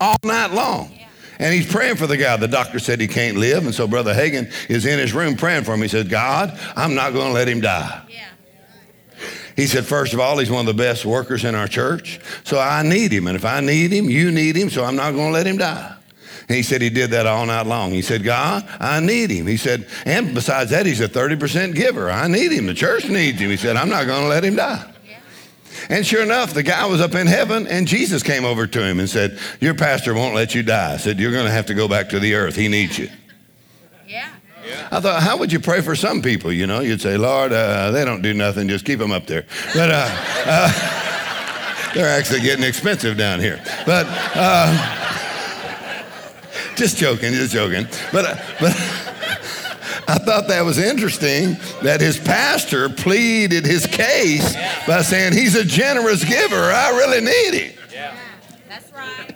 all 0.01 0.17
night 0.25 0.53
long. 0.53 1.02
And 1.39 1.55
he's 1.55 1.71
praying 1.71 1.97
for 1.97 2.07
the 2.07 2.17
guy. 2.17 2.37
The 2.37 2.49
doctor 2.49 2.79
said 2.79 3.01
he 3.01 3.09
can't 3.09 3.37
live. 3.37 3.65
And 3.65 3.75
so 3.75 3.89
Brother 3.89 4.15
Hagin 4.15 4.53
is 4.71 4.87
in 4.87 4.99
his 4.99 5.13
room 5.13 5.37
praying 5.37 5.65
for 5.65 5.75
him. 5.75 5.83
He 5.83 5.89
said, 5.89 6.09
God, 6.09 6.59
I'm 6.77 6.95
not 6.95 7.13
going 7.13 7.29
to 7.29 7.33
let 7.33 7.49
him 7.49 7.61
die. 7.61 8.03
Yeah. 8.09 8.29
He 9.57 9.67
said, 9.67 9.85
first 9.85 10.15
of 10.15 10.21
all, 10.21 10.39
he's 10.39 10.51
one 10.51 10.67
of 10.67 10.77
the 10.77 10.83
best 10.83 11.05
workers 11.05 11.45
in 11.45 11.55
our 11.55 11.69
church. 11.69 12.21
So 12.45 12.59
I 12.59 12.83
need 12.83 13.13
him. 13.13 13.27
And 13.27 13.37
if 13.37 13.45
I 13.45 13.61
need 13.61 13.93
him, 13.93 14.09
you 14.09 14.31
need 14.31 14.57
him. 14.57 14.71
So 14.71 14.85
I'm 14.85 14.97
not 14.97 15.13
going 15.13 15.29
to 15.29 15.33
let 15.33 15.47
him 15.47 15.59
die. 15.59 15.95
And 16.49 16.57
he 16.57 16.63
said 16.63 16.83
he 16.83 16.91
did 16.91 17.11
that 17.11 17.27
all 17.27 17.47
night 17.47 17.67
long. 17.67 17.93
He 17.93 18.03
said, 18.03 18.25
God, 18.25 18.67
I 18.81 19.01
need 19.01 19.31
him. 19.31 19.47
He 19.47 19.57
said, 19.57 19.87
and 20.05 20.35
besides 20.35 20.71
that, 20.71 20.87
he's 20.87 21.01
a 21.01 21.09
30% 21.09 21.75
giver. 21.75 22.11
I 22.11 22.29
need 22.29 22.53
him. 22.53 22.67
The 22.67 22.75
church 22.75 23.09
needs 23.09 23.41
him. 23.41 23.51
He 23.51 23.57
said, 23.57 23.77
I'm 23.77 23.89
not 23.89 24.07
going 24.07 24.23
to 24.23 24.29
let 24.29 24.45
him 24.45 24.57
die. 24.57 24.92
And 25.89 26.07
sure 26.07 26.23
enough, 26.23 26.55
the 26.55 26.63
guy 26.63 26.87
was 26.87 27.01
up 27.01 27.15
in 27.15 27.27
heaven, 27.27 27.67
and 27.67 27.87
Jesus 27.87 28.23
came 28.23 28.45
over 28.45 28.67
to 28.67 28.83
him 28.83 29.01
and 29.01 29.09
said, 29.09 29.39
Your 29.61 29.75
pastor 29.75 30.15
won't 30.15 30.35
let 30.35 30.55
you 30.55 30.63
die. 30.63 30.95
I 30.95 30.97
said, 30.97 31.19
You're 31.19 31.33
going 31.33 31.47
to 31.47 31.53
have 31.53 31.67
to 31.67 31.75
go 31.75 31.89
back 31.89 32.09
to 32.11 32.21
the 32.21 32.35
earth. 32.35 32.57
He 32.57 32.69
needs 32.69 32.99
you. 32.99 33.09
Yeah. 34.65 34.89
I 34.91 35.01
thought, 35.01 35.23
how 35.23 35.37
would 35.39 35.53
you 35.53 35.61
pray 35.61 35.81
for 35.81 35.97
some 35.97 36.23
people? 36.23 36.53
You 36.53 36.67
know, 36.67 36.81
you'd 36.81 37.01
say, 37.01 37.17
Lord, 37.17 37.53
uh, 37.53 37.91
they 37.91 38.05
don't 38.05 38.23
do 38.23 38.33
nothing, 38.33 38.69
just 38.69 38.85
keep 38.85 38.99
them 38.99 39.11
up 39.11 39.27
there. 39.27 39.45
But 39.75 39.91
uh, 39.91 40.09
uh, 40.47 41.93
they're 41.95 42.19
actually 42.19 42.41
getting 42.41 42.65
expensive 42.65 43.17
down 43.17 43.41
here. 43.41 43.61
But 43.87 44.07
uh, 44.09 46.05
just 46.77 46.97
joking, 46.97 47.33
just 47.33 47.53
joking. 47.53 47.87
But, 48.13 48.25
uh, 48.25 48.37
but 48.61 48.73
I 50.09 50.19
thought 50.19 50.49
that 50.49 50.65
was 50.65 50.79
interesting 50.79 51.57
that 51.83 52.01
his 52.01 52.19
pastor 52.19 52.89
pleaded 52.89 53.65
his 53.65 53.87
case 53.87 54.55
by 54.87 55.03
saying, 55.03 55.35
He's 55.35 55.55
a 55.55 55.65
generous 55.65 56.25
giver. 56.25 56.57
I 56.57 56.91
really 56.91 57.21
need 57.21 57.55
him. 57.55 57.79
Yeah, 57.93 58.17
that's 58.69 58.93
right. 58.93 59.33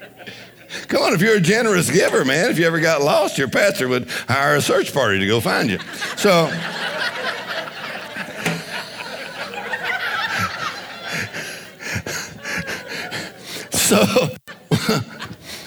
Come 0.89 1.03
on, 1.03 1.15
if 1.15 1.21
you're 1.21 1.37
a 1.37 1.41
generous 1.41 1.89
giver, 1.91 2.25
man, 2.25 2.51
if 2.51 2.59
you 2.59 2.67
ever 2.67 2.81
got 2.81 3.03
lost, 3.03 3.39
your 3.39 3.49
pastor 3.49 3.87
would 3.89 4.09
hire 4.29 4.57
a 4.57 4.61
search 4.61 4.93
party 4.93 5.21
to 5.21 5.27
go 5.27 5.41
find 5.41 5.71
you. 5.71 5.79
So, 6.17 6.49
so 13.71 14.29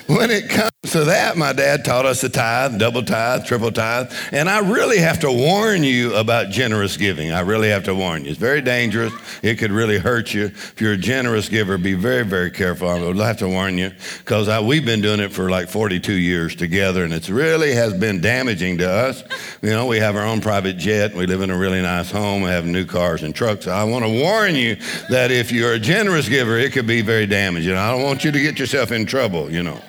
when 0.08 0.32
it 0.32 0.50
comes 0.50 0.72
to 0.92 1.06
that, 1.06 1.38
my 1.38 1.54
dad 1.54 1.86
taught 1.86 2.06
us 2.06 2.22
to 2.22 2.30
tithe, 2.30 2.80
double 2.80 3.04
tithe, 3.04 3.46
triple 3.46 3.72
tithe. 3.72 4.12
And 4.32 4.50
I 4.50 4.60
really 4.60 5.00
have 5.00 5.20
to 5.20 5.32
warn 5.32 5.84
you 5.84 6.16
about 6.16 6.50
generous 6.50 6.98
giving. 6.98 7.32
I 7.32 7.42
really 7.42 7.70
have 7.70 7.84
to 7.86 7.96
warn 7.96 8.26
you. 8.26 8.32
It's 8.32 8.40
very 8.40 8.62
dangerous. 8.62 9.14
It 9.42 9.58
could 9.58 9.72
really 9.72 9.98
hurt 9.98 10.34
you. 10.34 10.46
If 10.46 10.82
you're 10.82 10.94
a 10.94 10.98
generous 10.98 11.50
giver, 11.50 11.78
be 11.78 11.94
very, 11.94 12.26
very 12.26 12.52
careful. 12.52 12.90
I 12.90 13.00
would 13.00 13.18
have 13.18 13.38
to 13.38 13.48
warn 13.48 13.78
you 13.78 13.92
because 14.20 14.50
we've 14.64 14.86
been 14.86 15.02
doing 15.02 15.20
it 15.20 15.32
for 15.32 15.50
like 15.50 15.70
42 15.70 16.14
years 16.14 16.56
together 16.56 17.04
and 17.04 17.14
it 17.14 17.30
really 17.30 17.74
has 17.74 17.94
been 17.94 18.22
damaging 18.22 18.78
to 18.80 18.90
us. 18.90 19.24
You 19.62 19.70
know, 19.70 19.86
we 19.86 19.98
have 19.98 20.16
our 20.16 20.26
own 20.26 20.42
private 20.42 20.78
jet. 20.78 21.16
We 21.16 21.26
live 21.26 21.42
in 21.42 21.50
a 21.50 21.58
really 21.58 21.82
nice 21.82 22.12
home. 22.12 22.42
We 22.42 22.50
have 22.50 22.66
new 22.66 22.86
cars 22.86 23.24
and 23.24 23.34
trucks. 23.34 23.68
I 23.68 23.84
want 23.84 24.06
to 24.06 24.12
warn 24.12 24.56
you 24.56 24.78
that 25.10 25.32
if 25.32 25.52
you're 25.52 25.74
a 25.74 25.80
generous 25.80 26.28
giver, 26.28 26.58
it 26.58 26.74
could 26.74 26.88
be 26.88 27.02
very 27.02 27.26
damaging. 27.26 27.76
I 27.76 27.92
don't 27.92 28.04
want 28.04 28.24
you 28.24 28.32
to 28.32 28.40
get 28.40 28.60
yourself 28.60 28.92
in 28.92 29.06
trouble, 29.06 29.52
you 29.52 29.64
know. 29.64 29.80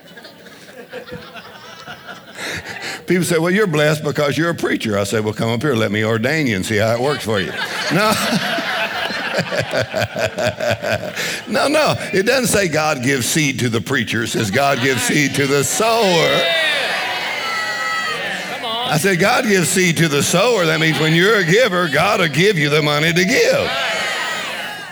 People 3.11 3.25
say, 3.25 3.39
well, 3.39 3.51
you're 3.51 3.67
blessed 3.67 4.05
because 4.05 4.39
you're 4.39 4.51
a 4.51 4.55
preacher. 4.55 4.97
I 4.97 5.03
say, 5.03 5.19
well, 5.19 5.35
come 5.35 5.51
up 5.51 5.63
here, 5.63 5.75
let 5.75 5.91
me 5.91 6.05
ordain 6.05 6.47
you 6.47 6.55
and 6.55 6.65
see 6.65 6.77
how 6.77 6.95
it 6.95 7.01
works 7.01 7.25
for 7.25 7.41
you. 7.41 7.51
No. 7.93 8.13
no, 11.49 11.67
no. 11.67 11.95
It 12.13 12.25
doesn't 12.25 12.47
say 12.47 12.69
God 12.69 13.03
gives 13.03 13.27
seed 13.27 13.59
to 13.61 13.69
the 13.69 13.81
preacher. 13.81 14.23
It 14.23 14.29
says 14.29 14.53
God 14.53 14.81
gives 14.81 15.03
seed 15.03 15.35
to 15.35 15.49
the 15.49 15.65
sower. 15.65 16.05
I 18.63 18.97
said, 19.01 19.19
God 19.19 19.45
gives 19.45 19.69
seed 19.69 19.97
to 19.97 20.07
the 20.07 20.23
sower. 20.23 20.65
That 20.67 20.79
means 20.79 21.01
when 21.01 21.13
you're 21.13 21.39
a 21.39 21.45
giver, 21.45 21.89
God 21.89 22.21
will 22.21 22.29
give 22.29 22.59
you 22.59 22.69
the 22.69 22.81
money 22.81 23.13
to 23.13 23.25
give. 23.25 23.71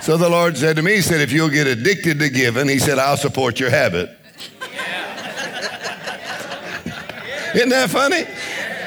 So 0.02 0.16
the 0.16 0.28
Lord 0.28 0.56
said 0.56 0.74
to 0.74 0.82
me, 0.82 0.96
He 0.96 1.02
said, 1.02 1.20
if 1.20 1.30
you'll 1.30 1.50
get 1.50 1.68
addicted 1.68 2.18
to 2.18 2.30
giving, 2.30 2.68
He 2.68 2.80
said, 2.80 2.98
I'll 2.98 3.16
support 3.16 3.60
your 3.60 3.70
habit. 3.70 4.17
Isn't 7.54 7.68
that 7.70 7.90
funny? 7.90 8.24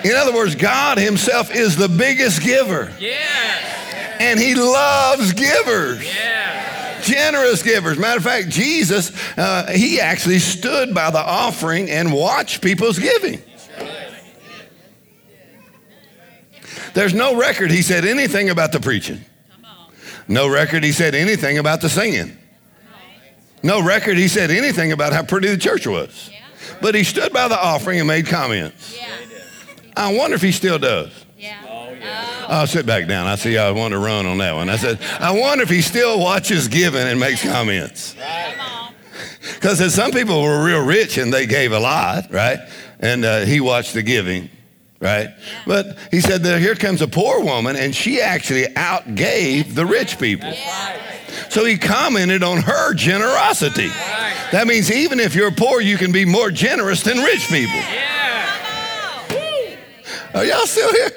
In 0.03 0.15
other 0.15 0.33
words, 0.33 0.55
God 0.55 0.97
Himself 0.97 1.53
is 1.53 1.75
the 1.75 1.89
biggest 1.89 2.41
giver. 2.41 2.91
Yes. 2.99 4.17
And 4.19 4.39
He 4.39 4.55
loves 4.55 5.33
givers. 5.33 6.03
Yes. 6.03 7.07
Generous 7.07 7.63
givers. 7.63 7.97
Matter 7.97 8.17
of 8.17 8.23
fact, 8.23 8.49
Jesus, 8.49 9.11
uh, 9.37 9.71
He 9.71 9.99
actually 9.99 10.39
stood 10.39 10.93
by 10.93 11.09
the 11.11 11.19
offering 11.19 11.89
and 11.89 12.13
watched 12.13 12.61
people's 12.61 12.99
giving. 12.99 13.41
There's 16.93 17.13
no 17.13 17.37
record 17.37 17.71
he 17.71 17.81
said 17.81 18.05
anything 18.05 18.49
about 18.49 18.71
the 18.71 18.79
preaching. 18.79 19.21
No 20.27 20.49
record 20.49 20.83
he 20.83 20.91
said 20.91 21.15
anything 21.15 21.57
about 21.57 21.81
the 21.81 21.89
singing. 21.89 22.37
No 23.63 23.81
record 23.81 24.17
he 24.17 24.27
said 24.27 24.51
anything 24.51 24.91
about 24.91 25.13
how 25.13 25.23
pretty 25.23 25.47
the 25.47 25.57
church 25.57 25.87
was. 25.87 26.29
But 26.81 26.95
he 26.95 27.03
stood 27.03 27.31
by 27.31 27.47
the 27.47 27.59
offering 27.59 27.99
and 27.99 28.07
made 28.07 28.25
comments. 28.27 28.97
Yeah. 28.99 29.07
I 29.95 30.15
wonder 30.15 30.35
if 30.35 30.41
he 30.41 30.51
still 30.51 30.79
does. 30.79 31.11
Yeah. 31.37 31.57
Oh, 31.67 31.91
yeah. 31.99 32.45
I'll 32.47 32.67
sit 32.67 32.85
back 32.85 33.07
down. 33.07 33.27
I 33.27 33.35
see 33.35 33.57
I 33.57 33.71
want 33.71 33.91
to 33.93 33.99
run 33.99 34.25
on 34.25 34.37
that 34.39 34.55
one. 34.55 34.69
I 34.69 34.77
said, 34.77 34.99
I 35.19 35.31
wonder 35.37 35.63
if 35.63 35.69
he 35.69 35.81
still 35.81 36.19
watches 36.19 36.67
giving 36.67 37.01
and 37.01 37.19
makes 37.19 37.43
comments. 37.43 38.15
Because 39.55 39.93
some 39.93 40.11
people 40.11 40.41
were 40.41 40.63
real 40.63 40.83
rich 40.85 41.17
and 41.17 41.31
they 41.33 41.45
gave 41.45 41.71
a 41.71 41.79
lot, 41.79 42.31
right? 42.31 42.59
And 42.99 43.25
uh, 43.25 43.41
he 43.41 43.59
watched 43.59 43.93
the 43.93 44.03
giving, 44.03 44.49
right? 44.99 45.29
Yeah. 45.29 45.61
But 45.65 45.97
he 46.09 46.21
said 46.21 46.43
that 46.43 46.59
here 46.59 46.75
comes 46.75 47.01
a 47.01 47.07
poor 47.07 47.43
woman 47.43 47.75
and 47.75 47.95
she 47.95 48.21
actually 48.21 48.63
outgave 48.75 49.73
the 49.75 49.85
rich 49.85 50.19
people. 50.19 50.49
Yeah. 50.49 50.97
So 51.49 51.65
he 51.65 51.77
commented 51.77 52.43
on 52.43 52.57
her 52.57 52.93
generosity. 52.93 53.89
That 54.51 54.67
means 54.67 54.91
even 54.91 55.19
if 55.19 55.33
you're 55.33 55.51
poor, 55.51 55.81
you 55.81 55.97
can 55.97 56.11
be 56.11 56.25
more 56.25 56.51
generous 56.51 57.03
than 57.03 57.19
rich 57.19 57.47
people. 57.47 57.75
Yeah. 57.75 58.09
Are 60.33 60.45
y'all 60.45 60.65
still 60.65 60.91
here? 60.91 61.11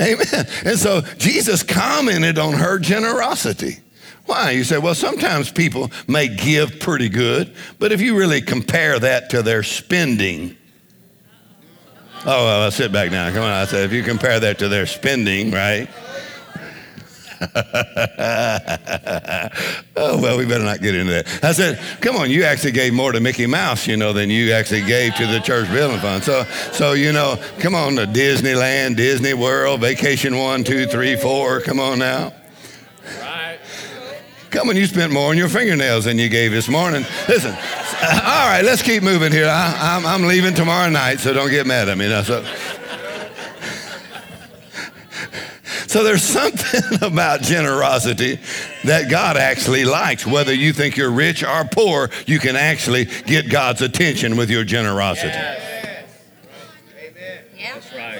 Amen. 0.00 0.46
And 0.64 0.78
so 0.78 1.02
Jesus 1.18 1.62
commented 1.62 2.38
on 2.38 2.54
her 2.54 2.78
generosity. 2.78 3.78
Why? 4.26 4.52
You 4.52 4.64
say, 4.64 4.78
well, 4.78 4.94
sometimes 4.94 5.50
people 5.50 5.90
may 6.06 6.28
give 6.28 6.80
pretty 6.80 7.08
good, 7.08 7.54
but 7.78 7.92
if 7.92 8.00
you 8.00 8.16
really 8.16 8.40
compare 8.40 8.98
that 8.98 9.30
to 9.30 9.42
their 9.42 9.62
spending, 9.62 10.56
oh, 12.20 12.44
well, 12.44 12.62
I'll 12.62 12.70
sit 12.70 12.92
back 12.92 13.10
now. 13.10 13.28
Come 13.30 13.42
on. 13.42 13.50
I 13.50 13.64
said, 13.64 13.84
if 13.84 13.92
you 13.92 14.02
compare 14.02 14.38
that 14.40 14.58
to 14.60 14.68
their 14.68 14.86
spending, 14.86 15.50
right? 15.50 15.88
oh, 19.96 20.20
well, 20.20 20.36
we 20.36 20.44
better 20.44 20.62
not 20.62 20.82
get 20.82 20.94
into 20.94 21.12
that. 21.12 21.42
I 21.42 21.52
said, 21.52 21.80
come 22.02 22.16
on, 22.16 22.30
you 22.30 22.44
actually 22.44 22.72
gave 22.72 22.92
more 22.92 23.12
to 23.12 23.20
Mickey 23.20 23.46
Mouse, 23.46 23.86
you 23.86 23.96
know, 23.96 24.12
than 24.12 24.28
you 24.28 24.52
actually 24.52 24.84
gave 24.84 25.14
to 25.14 25.26
the 25.26 25.40
church 25.40 25.70
building 25.70 25.98
fund. 26.00 26.22
So, 26.22 26.44
so 26.72 26.92
you 26.92 27.12
know, 27.12 27.42
come 27.58 27.74
on 27.74 27.96
to 27.96 28.06
Disneyland, 28.06 28.96
Disney 28.96 29.32
World, 29.32 29.80
Vacation 29.80 30.36
One, 30.36 30.64
Two, 30.64 30.86
Three, 30.86 31.16
Four. 31.16 31.62
Come 31.62 31.80
on 31.80 31.98
now. 31.98 32.34
Right. 33.20 33.58
Come 34.50 34.68
on, 34.68 34.76
you 34.76 34.86
spent 34.86 35.10
more 35.10 35.30
on 35.30 35.38
your 35.38 35.48
fingernails 35.48 36.04
than 36.04 36.18
you 36.18 36.28
gave 36.28 36.50
this 36.50 36.68
morning. 36.68 37.06
Listen, 37.26 37.52
all 37.52 38.48
right, 38.48 38.62
let's 38.62 38.82
keep 38.82 39.02
moving 39.02 39.32
here. 39.32 39.46
I, 39.46 40.02
am 40.04 40.26
leaving 40.26 40.54
tomorrow 40.54 40.90
night, 40.90 41.20
so 41.20 41.32
don't 41.32 41.50
get 41.50 41.66
mad 41.66 41.88
at 41.88 41.96
me. 41.96 42.08
Now, 42.08 42.22
so, 42.22 42.44
So 45.90 46.04
there's 46.04 46.22
something 46.22 47.02
about 47.02 47.42
generosity 47.42 48.38
that 48.84 49.10
God 49.10 49.36
actually 49.36 49.84
likes. 49.84 50.24
Whether 50.24 50.54
you 50.54 50.72
think 50.72 50.96
you're 50.96 51.10
rich 51.10 51.42
or 51.42 51.64
poor, 51.64 52.10
you 52.26 52.38
can 52.38 52.54
actually 52.54 53.06
get 53.06 53.50
God's 53.50 53.82
attention 53.82 54.36
with 54.36 54.50
your 54.50 54.62
generosity. 54.62 55.30
Yes. 55.30 56.08
Yeah. 57.58 57.74
That's 57.74 57.92
right. 57.92 58.18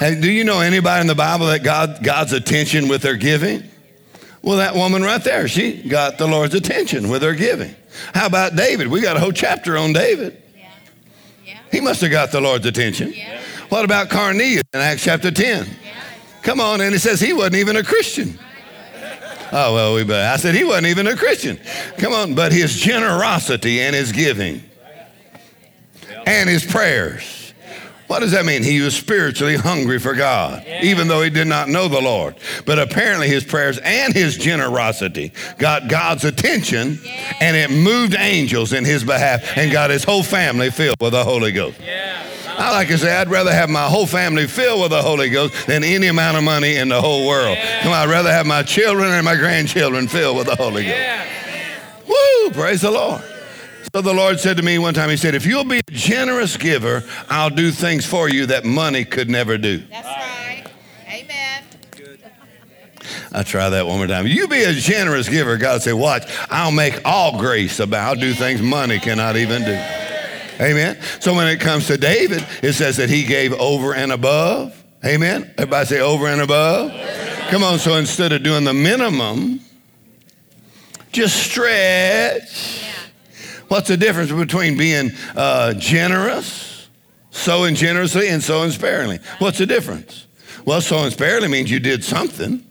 Hey, 0.00 0.20
do 0.20 0.28
you 0.28 0.42
know 0.42 0.58
anybody 0.58 1.02
in 1.02 1.06
the 1.06 1.14
Bible 1.14 1.46
that 1.46 1.62
got 1.62 2.02
God's 2.02 2.32
attention 2.32 2.88
with 2.88 3.02
their 3.02 3.14
giving? 3.14 3.62
Well, 4.42 4.56
that 4.56 4.74
woman 4.74 5.02
right 5.02 5.22
there, 5.22 5.46
she 5.46 5.80
got 5.88 6.18
the 6.18 6.26
Lord's 6.26 6.56
attention 6.56 7.08
with 7.08 7.22
her 7.22 7.34
giving. 7.34 7.76
How 8.14 8.26
about 8.26 8.56
David? 8.56 8.88
We 8.88 9.00
got 9.00 9.16
a 9.16 9.20
whole 9.20 9.30
chapter 9.30 9.78
on 9.78 9.92
David. 9.92 10.42
Yeah. 10.56 10.70
Yeah. 11.46 11.58
He 11.70 11.80
must 11.80 12.00
have 12.00 12.10
got 12.10 12.32
the 12.32 12.40
Lord's 12.40 12.66
attention. 12.66 13.12
Yeah. 13.14 13.40
What 13.68 13.84
about 13.84 14.10
Cornelius 14.10 14.64
in 14.74 14.80
Acts 14.80 15.04
chapter 15.04 15.30
10? 15.30 15.68
Come 16.42 16.60
on, 16.60 16.80
and 16.80 16.94
it 16.94 17.00
says 17.00 17.20
he 17.20 17.32
wasn't 17.32 17.56
even 17.56 17.76
a 17.76 17.84
Christian. 17.84 18.38
Oh, 19.52 19.74
well, 19.74 19.94
we 19.94 20.02
better. 20.02 20.32
I 20.32 20.36
said, 20.36 20.54
he 20.54 20.64
wasn't 20.64 20.86
even 20.86 21.06
a 21.06 21.14
Christian. 21.14 21.60
Come 21.98 22.12
on, 22.12 22.34
but 22.34 22.52
his 22.52 22.74
generosity 22.74 23.80
and 23.80 23.94
his 23.94 24.10
giving 24.10 24.62
and 26.26 26.48
his 26.48 26.64
prayers. 26.64 27.52
What 28.06 28.20
does 28.20 28.32
that 28.32 28.44
mean? 28.44 28.62
He 28.62 28.80
was 28.80 28.94
spiritually 28.94 29.56
hungry 29.56 29.98
for 29.98 30.14
God, 30.14 30.66
even 30.82 31.08
though 31.08 31.22
he 31.22 31.30
did 31.30 31.46
not 31.46 31.68
know 31.68 31.88
the 31.88 32.00
Lord. 32.00 32.34
But 32.66 32.78
apparently, 32.78 33.28
his 33.28 33.42
prayers 33.42 33.78
and 33.78 34.12
his 34.12 34.36
generosity 34.36 35.32
got 35.56 35.88
God's 35.88 36.24
attention, 36.24 36.98
and 37.40 37.56
it 37.56 37.70
moved 37.70 38.14
angels 38.14 38.74
in 38.74 38.84
his 38.84 39.02
behalf 39.02 39.56
and 39.56 39.72
got 39.72 39.88
his 39.88 40.04
whole 40.04 40.22
family 40.22 40.70
filled 40.70 40.96
with 41.00 41.12
the 41.12 41.24
Holy 41.24 41.52
Ghost. 41.52 41.78
I 42.58 42.70
like 42.72 42.88
to 42.88 42.98
say, 42.98 43.14
I'd 43.14 43.28
rather 43.28 43.52
have 43.52 43.70
my 43.70 43.86
whole 43.86 44.06
family 44.06 44.46
filled 44.46 44.82
with 44.82 44.90
the 44.90 45.02
Holy 45.02 45.28
Ghost 45.30 45.66
than 45.66 45.84
any 45.84 46.06
amount 46.06 46.36
of 46.36 46.44
money 46.44 46.76
in 46.76 46.88
the 46.88 47.00
whole 47.00 47.26
world. 47.26 47.56
Come 47.82 47.92
on, 47.92 48.08
I'd 48.08 48.10
rather 48.10 48.32
have 48.32 48.46
my 48.46 48.62
children 48.62 49.10
and 49.12 49.24
my 49.24 49.36
grandchildren 49.36 50.08
filled 50.08 50.36
with 50.36 50.46
the 50.46 50.56
Holy 50.56 50.84
Ghost. 50.84 51.28
Woo! 52.08 52.50
Praise 52.50 52.82
the 52.82 52.90
Lord. 52.90 53.22
So 53.94 54.00
the 54.00 54.14
Lord 54.14 54.40
said 54.40 54.56
to 54.56 54.62
me 54.62 54.78
one 54.78 54.94
time, 54.94 55.10
He 55.10 55.16
said, 55.16 55.34
If 55.34 55.44
you'll 55.44 55.64
be 55.64 55.78
a 55.78 55.90
generous 55.90 56.56
giver, 56.56 57.04
I'll 57.28 57.50
do 57.50 57.70
things 57.70 58.06
for 58.06 58.28
you 58.28 58.46
that 58.46 58.64
money 58.64 59.04
could 59.04 59.28
never 59.28 59.58
do. 59.58 59.78
That's 59.90 60.06
right. 60.06 60.64
Amen. 61.08 61.64
I'll 63.32 63.44
try 63.44 63.68
that 63.68 63.86
one 63.86 63.98
more 63.98 64.06
time. 64.06 64.26
You 64.26 64.48
be 64.48 64.62
a 64.62 64.72
generous 64.72 65.28
giver. 65.28 65.56
God 65.58 65.82
said, 65.82 65.92
Watch, 65.92 66.24
I'll 66.50 66.72
make 66.72 67.00
all 67.04 67.38
grace 67.38 67.80
about. 67.80 68.08
I'll 68.08 68.20
do 68.20 68.32
things 68.32 68.62
money 68.62 68.98
cannot 68.98 69.36
even 69.36 69.62
do. 69.62 69.74
Amen. 70.60 71.00
So 71.20 71.34
when 71.34 71.48
it 71.48 71.60
comes 71.60 71.86
to 71.86 71.96
David, 71.96 72.46
it 72.62 72.74
says 72.74 72.96
that 72.96 73.08
he 73.08 73.24
gave 73.24 73.52
over 73.54 73.94
and 73.94 74.12
above. 74.12 74.82
Amen. 75.04 75.52
Everybody 75.58 75.86
say 75.86 76.00
over 76.00 76.26
and 76.26 76.40
above. 76.40 76.92
Come 77.50 77.64
on. 77.64 77.78
So 77.78 77.96
instead 77.96 78.32
of 78.32 78.42
doing 78.42 78.64
the 78.64 78.72
minimum, 78.72 79.60
just 81.10 81.36
stretch. 81.36 82.88
What's 83.68 83.88
the 83.88 83.96
difference 83.96 84.30
between 84.30 84.76
being 84.76 85.12
uh, 85.34 85.74
generous, 85.74 86.88
sowing 87.30 87.74
generously, 87.74 88.28
and 88.28 88.42
sowing 88.42 88.70
sparingly? 88.70 89.18
What's 89.38 89.58
the 89.58 89.66
difference? 89.66 90.26
Well, 90.64 90.80
sowing 90.80 91.10
sparingly 91.10 91.48
means 91.48 91.70
you 91.70 91.80
did 91.80 92.04
something. 92.04 92.64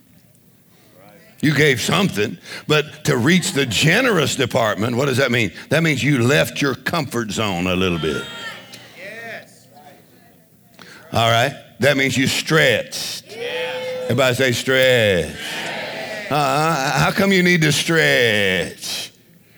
You 1.42 1.56
gave 1.56 1.82
something, 1.82 2.38
but 2.68 3.06
to 3.06 3.18
reach 3.18 3.54
the 3.54 3.66
generous 3.66 4.36
department, 4.36 4.96
what 4.96 5.08
does 5.08 5.18
that 5.18 5.32
mean? 5.32 5.52
That 5.70 5.82
means 5.82 6.04
you 6.04 6.24
left 6.24 6.62
your 6.62 6.76
comfort 6.76 7.32
zone 7.32 7.66
a 7.66 7.76
little 7.76 7.98
bit. 7.98 8.24
All 11.12 11.30
right? 11.30 11.54
That 11.80 11.98
means 11.98 12.16
you 12.16 12.28
stretched. 12.28 13.26
Everybody 14.04 14.36
say 14.36 14.52
stretch. 14.52 15.36
Uh, 16.30 16.92
how 17.00 17.12
come 17.12 17.32
you 17.32 17.42
need 17.42 17.62
to 17.62 17.72
stretch? 17.72 19.12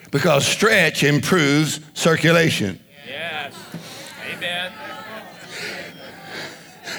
Because 0.09 0.45
stretch 0.45 1.03
improves 1.03 1.79
circulation. 1.93 2.79
Yes. 3.07 3.53
Amen. 4.31 4.71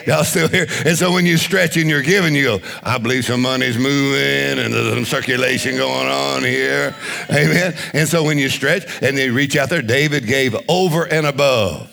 Y'all 0.07 0.25
still 0.25 0.49
here? 0.49 0.67
And 0.85 0.99
so 0.99 1.13
when 1.13 1.25
you 1.25 1.39
stretch 1.39 1.77
and 1.77 1.89
you're 1.89 2.03
giving, 2.03 2.35
you 2.35 2.45
go, 2.45 2.61
I 2.83 2.99
believe 2.99 3.25
some 3.25 3.41
money's 3.41 3.79
moving 3.79 4.59
and 4.59 4.73
there's 4.73 4.95
some 4.95 5.05
circulation 5.05 5.77
going 5.77 6.09
on 6.09 6.43
here. 6.43 6.95
Amen. 7.31 7.75
And 7.95 8.07
so 8.07 8.23
when 8.23 8.37
you 8.39 8.49
stretch 8.49 9.03
and 9.03 9.17
they 9.17 9.31
reach 9.31 9.57
out 9.57 9.71
there, 9.71 9.83
David 9.83 10.27
gave 10.27 10.55
over 10.69 11.05
and 11.05 11.27
above. 11.27 11.91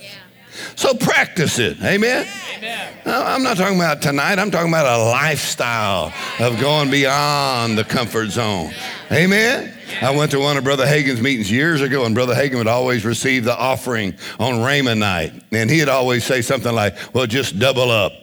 So 0.82 0.96
practice 0.96 1.60
it. 1.60 1.80
Amen. 1.84 2.28
Amen. 2.58 2.94
I'm 3.06 3.44
not 3.44 3.58
talking 3.58 3.76
about 3.76 4.02
tonight. 4.02 4.40
I'm 4.40 4.50
talking 4.50 4.70
about 4.70 4.88
a 4.88 5.04
lifestyle 5.12 6.12
of 6.40 6.60
going 6.60 6.90
beyond 6.90 7.78
the 7.78 7.84
comfort 7.84 8.30
zone. 8.30 8.72
Amen. 9.12 9.72
I 10.02 10.10
went 10.10 10.32
to 10.32 10.40
one 10.40 10.58
of 10.58 10.64
Brother 10.64 10.88
Hagin's 10.88 11.22
meetings 11.22 11.52
years 11.52 11.82
ago, 11.82 12.04
and 12.06 12.16
Brother 12.16 12.34
Hagin 12.34 12.56
would 12.56 12.66
always 12.66 13.06
receive 13.06 13.44
the 13.44 13.56
offering 13.56 14.16
on 14.40 14.56
Rhema 14.56 14.98
night. 14.98 15.34
And 15.52 15.70
he'd 15.70 15.88
always 15.88 16.24
say 16.24 16.42
something 16.42 16.74
like, 16.74 16.96
Well, 17.14 17.28
just 17.28 17.60
double 17.60 17.92
up. 17.92 18.14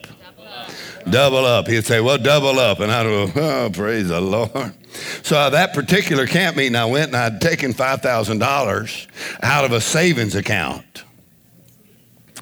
Double 1.08 1.44
up. 1.44 1.68
He'd 1.68 1.86
say, 1.86 2.00
Well, 2.00 2.18
double 2.18 2.58
up. 2.58 2.80
And 2.80 2.90
I'd 2.90 3.04
go, 3.04 3.30
Oh, 3.36 3.70
praise 3.72 4.08
the 4.08 4.20
Lord. 4.20 4.74
So 5.22 5.38
uh, 5.38 5.50
that 5.50 5.74
particular 5.74 6.26
camp 6.26 6.56
meeting, 6.56 6.74
I 6.74 6.86
went 6.86 7.14
and 7.14 7.16
I'd 7.16 7.40
taken 7.40 7.72
$5,000 7.72 9.06
out 9.44 9.64
of 9.64 9.70
a 9.70 9.80
savings 9.80 10.34
account 10.34 11.04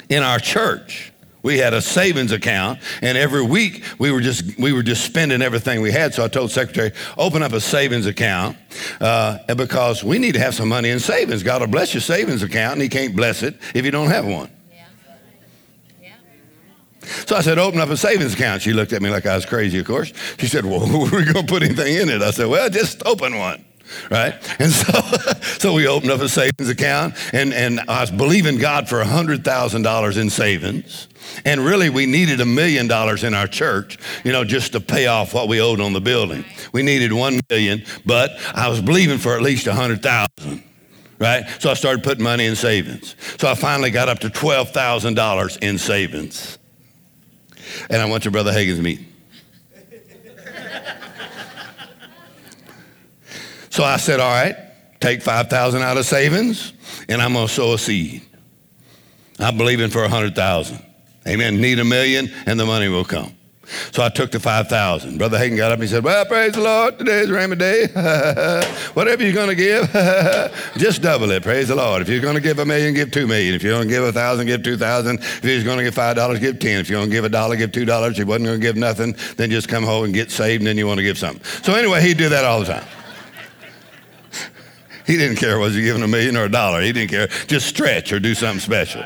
in 0.08 0.22
our 0.22 0.38
church. 0.38 1.12
We 1.42 1.58
had 1.58 1.74
a 1.74 1.80
savings 1.80 2.32
account, 2.32 2.80
and 3.02 3.16
every 3.16 3.42
week 3.42 3.84
we 4.00 4.10
were 4.10 4.20
just 4.20 4.58
we 4.58 4.72
were 4.72 4.82
just 4.82 5.04
spending 5.04 5.42
everything 5.42 5.80
we 5.80 5.92
had. 5.92 6.12
So 6.12 6.24
I 6.24 6.28
told 6.28 6.50
secretary, 6.50 6.90
open 7.16 7.40
up 7.40 7.52
a 7.52 7.60
savings 7.60 8.06
account, 8.06 8.56
uh, 9.00 9.38
because 9.54 10.02
we 10.02 10.18
need 10.18 10.32
to 10.32 10.40
have 10.40 10.56
some 10.56 10.68
money 10.68 10.90
in 10.90 10.98
savings. 10.98 11.44
God 11.44 11.60
will 11.60 11.68
bless 11.68 11.94
your 11.94 12.00
savings 12.00 12.42
account, 12.42 12.72
and 12.72 12.82
He 12.82 12.88
can't 12.88 13.14
bless 13.14 13.44
it 13.44 13.60
if 13.74 13.84
you 13.84 13.92
don't 13.92 14.08
have 14.08 14.26
one. 14.26 14.50
So 17.26 17.36
I 17.36 17.40
said, 17.40 17.58
open 17.58 17.80
up 17.80 17.88
a 17.88 17.96
savings 17.96 18.34
account. 18.34 18.62
She 18.62 18.72
looked 18.72 18.92
at 18.92 19.00
me 19.00 19.10
like 19.10 19.26
I 19.26 19.36
was 19.36 19.46
crazy, 19.46 19.78
of 19.78 19.86
course. 19.86 20.12
She 20.38 20.48
said, 20.48 20.64
well, 20.64 20.82
are 20.84 21.16
we 21.16 21.24
going 21.24 21.46
to 21.46 21.52
put 21.52 21.62
anything 21.62 21.94
in 21.94 22.08
it? 22.08 22.22
I 22.22 22.30
said, 22.30 22.48
well, 22.48 22.68
just 22.68 23.06
open 23.06 23.38
one. 23.38 23.64
Right? 24.10 24.34
And 24.60 24.72
so, 24.72 25.00
so 25.58 25.72
we 25.74 25.86
opened 25.86 26.12
up 26.12 26.20
a 26.20 26.28
savings 26.28 26.68
account, 26.68 27.14
and, 27.32 27.52
and 27.52 27.80
I 27.88 28.00
was 28.00 28.10
believing 28.10 28.58
God 28.58 28.88
for 28.88 29.02
$100,000 29.02 30.20
in 30.20 30.30
savings. 30.30 31.08
And 31.44 31.60
really, 31.60 31.90
we 31.90 32.06
needed 32.06 32.40
a 32.40 32.44
million 32.44 32.86
dollars 32.86 33.24
in 33.24 33.34
our 33.34 33.46
church, 33.46 33.98
you 34.24 34.32
know, 34.32 34.44
just 34.44 34.72
to 34.72 34.80
pay 34.80 35.06
off 35.06 35.34
what 35.34 35.48
we 35.48 35.60
owed 35.60 35.80
on 35.80 35.92
the 35.92 36.00
building. 36.00 36.44
We 36.72 36.82
needed 36.82 37.12
one 37.12 37.40
million, 37.50 37.84
but 38.04 38.32
I 38.54 38.68
was 38.68 38.80
believing 38.80 39.18
for 39.18 39.34
at 39.34 39.42
least 39.42 39.66
a 39.66 39.74
hundred 39.74 40.02
thousand. 40.02 40.62
Right? 41.18 41.48
So 41.60 41.70
I 41.70 41.74
started 41.74 42.04
putting 42.04 42.22
money 42.22 42.44
in 42.44 42.56
savings. 42.56 43.16
So 43.38 43.48
I 43.48 43.54
finally 43.54 43.90
got 43.90 44.10
up 44.10 44.18
to 44.20 44.28
$12,000 44.28 45.58
in 45.62 45.78
savings. 45.78 46.58
And 47.88 48.02
I 48.02 48.04
went 48.04 48.24
to 48.24 48.30
Brother 48.30 48.52
Hagin's 48.52 48.80
meeting. 48.80 49.06
So 53.76 53.84
I 53.84 53.98
said, 53.98 54.20
all 54.20 54.30
right, 54.30 54.56
take 55.00 55.20
5,000 55.20 55.82
out 55.82 55.98
of 55.98 56.06
savings 56.06 56.72
and 57.10 57.20
I'm 57.20 57.34
going 57.34 57.46
to 57.46 57.52
sow 57.52 57.74
a 57.74 57.78
seed. 57.78 58.22
I'm 59.38 59.58
believing 59.58 59.90
for 59.90 60.00
100,000. 60.00 60.82
Amen. 61.28 61.60
Need 61.60 61.78
a 61.80 61.84
million 61.84 62.30
and 62.46 62.58
the 62.58 62.64
money 62.64 62.88
will 62.88 63.04
come. 63.04 63.34
So 63.92 64.02
I 64.02 64.08
took 64.08 64.30
the 64.30 64.40
5,000. 64.40 65.18
Brother 65.18 65.36
Hagin 65.36 65.58
got 65.58 65.72
up 65.72 65.74
and 65.74 65.82
he 65.82 65.88
said, 65.90 66.04
well, 66.04 66.24
praise 66.24 66.54
the 66.54 66.62
Lord. 66.62 66.98
Today's 66.98 67.28
Rhema 67.28 67.58
Day. 67.58 67.88
Whatever 68.94 69.22
you're 69.22 69.34
going 69.34 69.50
to 69.50 69.54
give, 69.54 69.92
just 70.78 71.02
double 71.02 71.30
it. 71.32 71.42
Praise 71.42 71.68
the 71.68 71.76
Lord. 71.76 72.00
If 72.00 72.08
you're 72.08 72.22
going 72.22 72.36
to 72.36 72.40
give 72.40 72.58
a 72.58 72.64
million, 72.64 72.94
give 72.94 73.10
two 73.10 73.26
million. 73.26 73.54
If 73.54 73.62
you're 73.62 73.74
going 73.74 73.88
to 73.88 73.94
give 73.94 74.04
a 74.04 74.12
thousand, 74.12 74.46
give 74.46 74.62
two 74.62 74.78
thousand. 74.78 75.18
If 75.18 75.44
you're 75.44 75.64
going 75.64 75.76
to 75.76 75.84
give 75.84 75.94
five 75.94 76.16
dollars, 76.16 76.38
give 76.38 76.60
ten. 76.60 76.80
If 76.80 76.88
you're 76.88 77.00
going 77.00 77.10
to 77.10 77.14
give 77.14 77.26
a 77.26 77.28
dollar, 77.28 77.56
give 77.56 77.72
two 77.72 77.84
dollars. 77.84 78.12
If 78.12 78.20
you 78.20 78.26
wasn't 78.26 78.46
going 78.46 78.58
to 78.58 78.66
give 78.66 78.76
nothing, 78.76 79.14
then 79.36 79.50
just 79.50 79.68
come 79.68 79.84
home 79.84 80.06
and 80.06 80.14
get 80.14 80.30
saved 80.30 80.62
and 80.62 80.66
then 80.66 80.78
you 80.78 80.86
want 80.86 80.96
to 80.96 81.04
give 81.04 81.18
something. 81.18 81.44
So 81.62 81.74
anyway, 81.74 82.00
he 82.00 82.14
did 82.14 82.32
that 82.32 82.46
all 82.46 82.60
the 82.60 82.66
time. 82.66 82.86
He 85.06 85.16
didn't 85.16 85.36
care 85.36 85.58
was 85.58 85.74
he 85.74 85.82
giving 85.82 86.02
a 86.02 86.08
million 86.08 86.36
or 86.36 86.44
a 86.44 86.50
dollar. 86.50 86.82
He 86.82 86.92
didn't 86.92 87.10
care. 87.10 87.28
Just 87.46 87.66
stretch 87.66 88.12
or 88.12 88.18
do 88.18 88.34
something 88.34 88.60
special. 88.60 89.04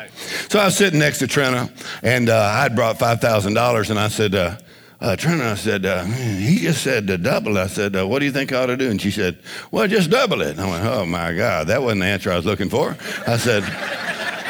So 0.48 0.58
I 0.58 0.64
was 0.64 0.76
sitting 0.76 0.98
next 0.98 1.18
to 1.18 1.26
Trina, 1.26 1.70
and 2.02 2.30
uh, 2.30 2.36
I'd 2.36 2.74
brought 2.74 2.98
five 2.98 3.20
thousand 3.20 3.54
dollars, 3.54 3.90
and 3.90 3.98
I 3.98 4.08
said, 4.08 4.34
uh, 4.34 4.56
uh, 5.00 5.16
Trina, 5.16 5.44
I 5.44 5.54
said, 5.54 5.86
uh, 5.86 6.04
he 6.04 6.58
just 6.58 6.82
said 6.82 7.06
to 7.06 7.16
double. 7.16 7.56
I 7.56 7.68
said, 7.68 7.96
uh, 7.96 8.06
what 8.06 8.18
do 8.18 8.26
you 8.26 8.32
think 8.32 8.52
I 8.52 8.62
ought 8.62 8.66
to 8.66 8.76
do? 8.76 8.90
And 8.90 9.00
she 9.00 9.10
said, 9.10 9.38
well, 9.70 9.86
just 9.88 10.10
double 10.10 10.42
it. 10.42 10.50
And 10.52 10.60
I 10.60 10.70
went, 10.70 10.84
oh 10.84 11.06
my 11.06 11.34
God, 11.34 11.68
that 11.68 11.82
wasn't 11.82 12.00
the 12.02 12.06
answer 12.06 12.30
I 12.30 12.36
was 12.36 12.44
looking 12.44 12.68
for. 12.68 12.96
I 13.26 13.38
said, 13.38 13.62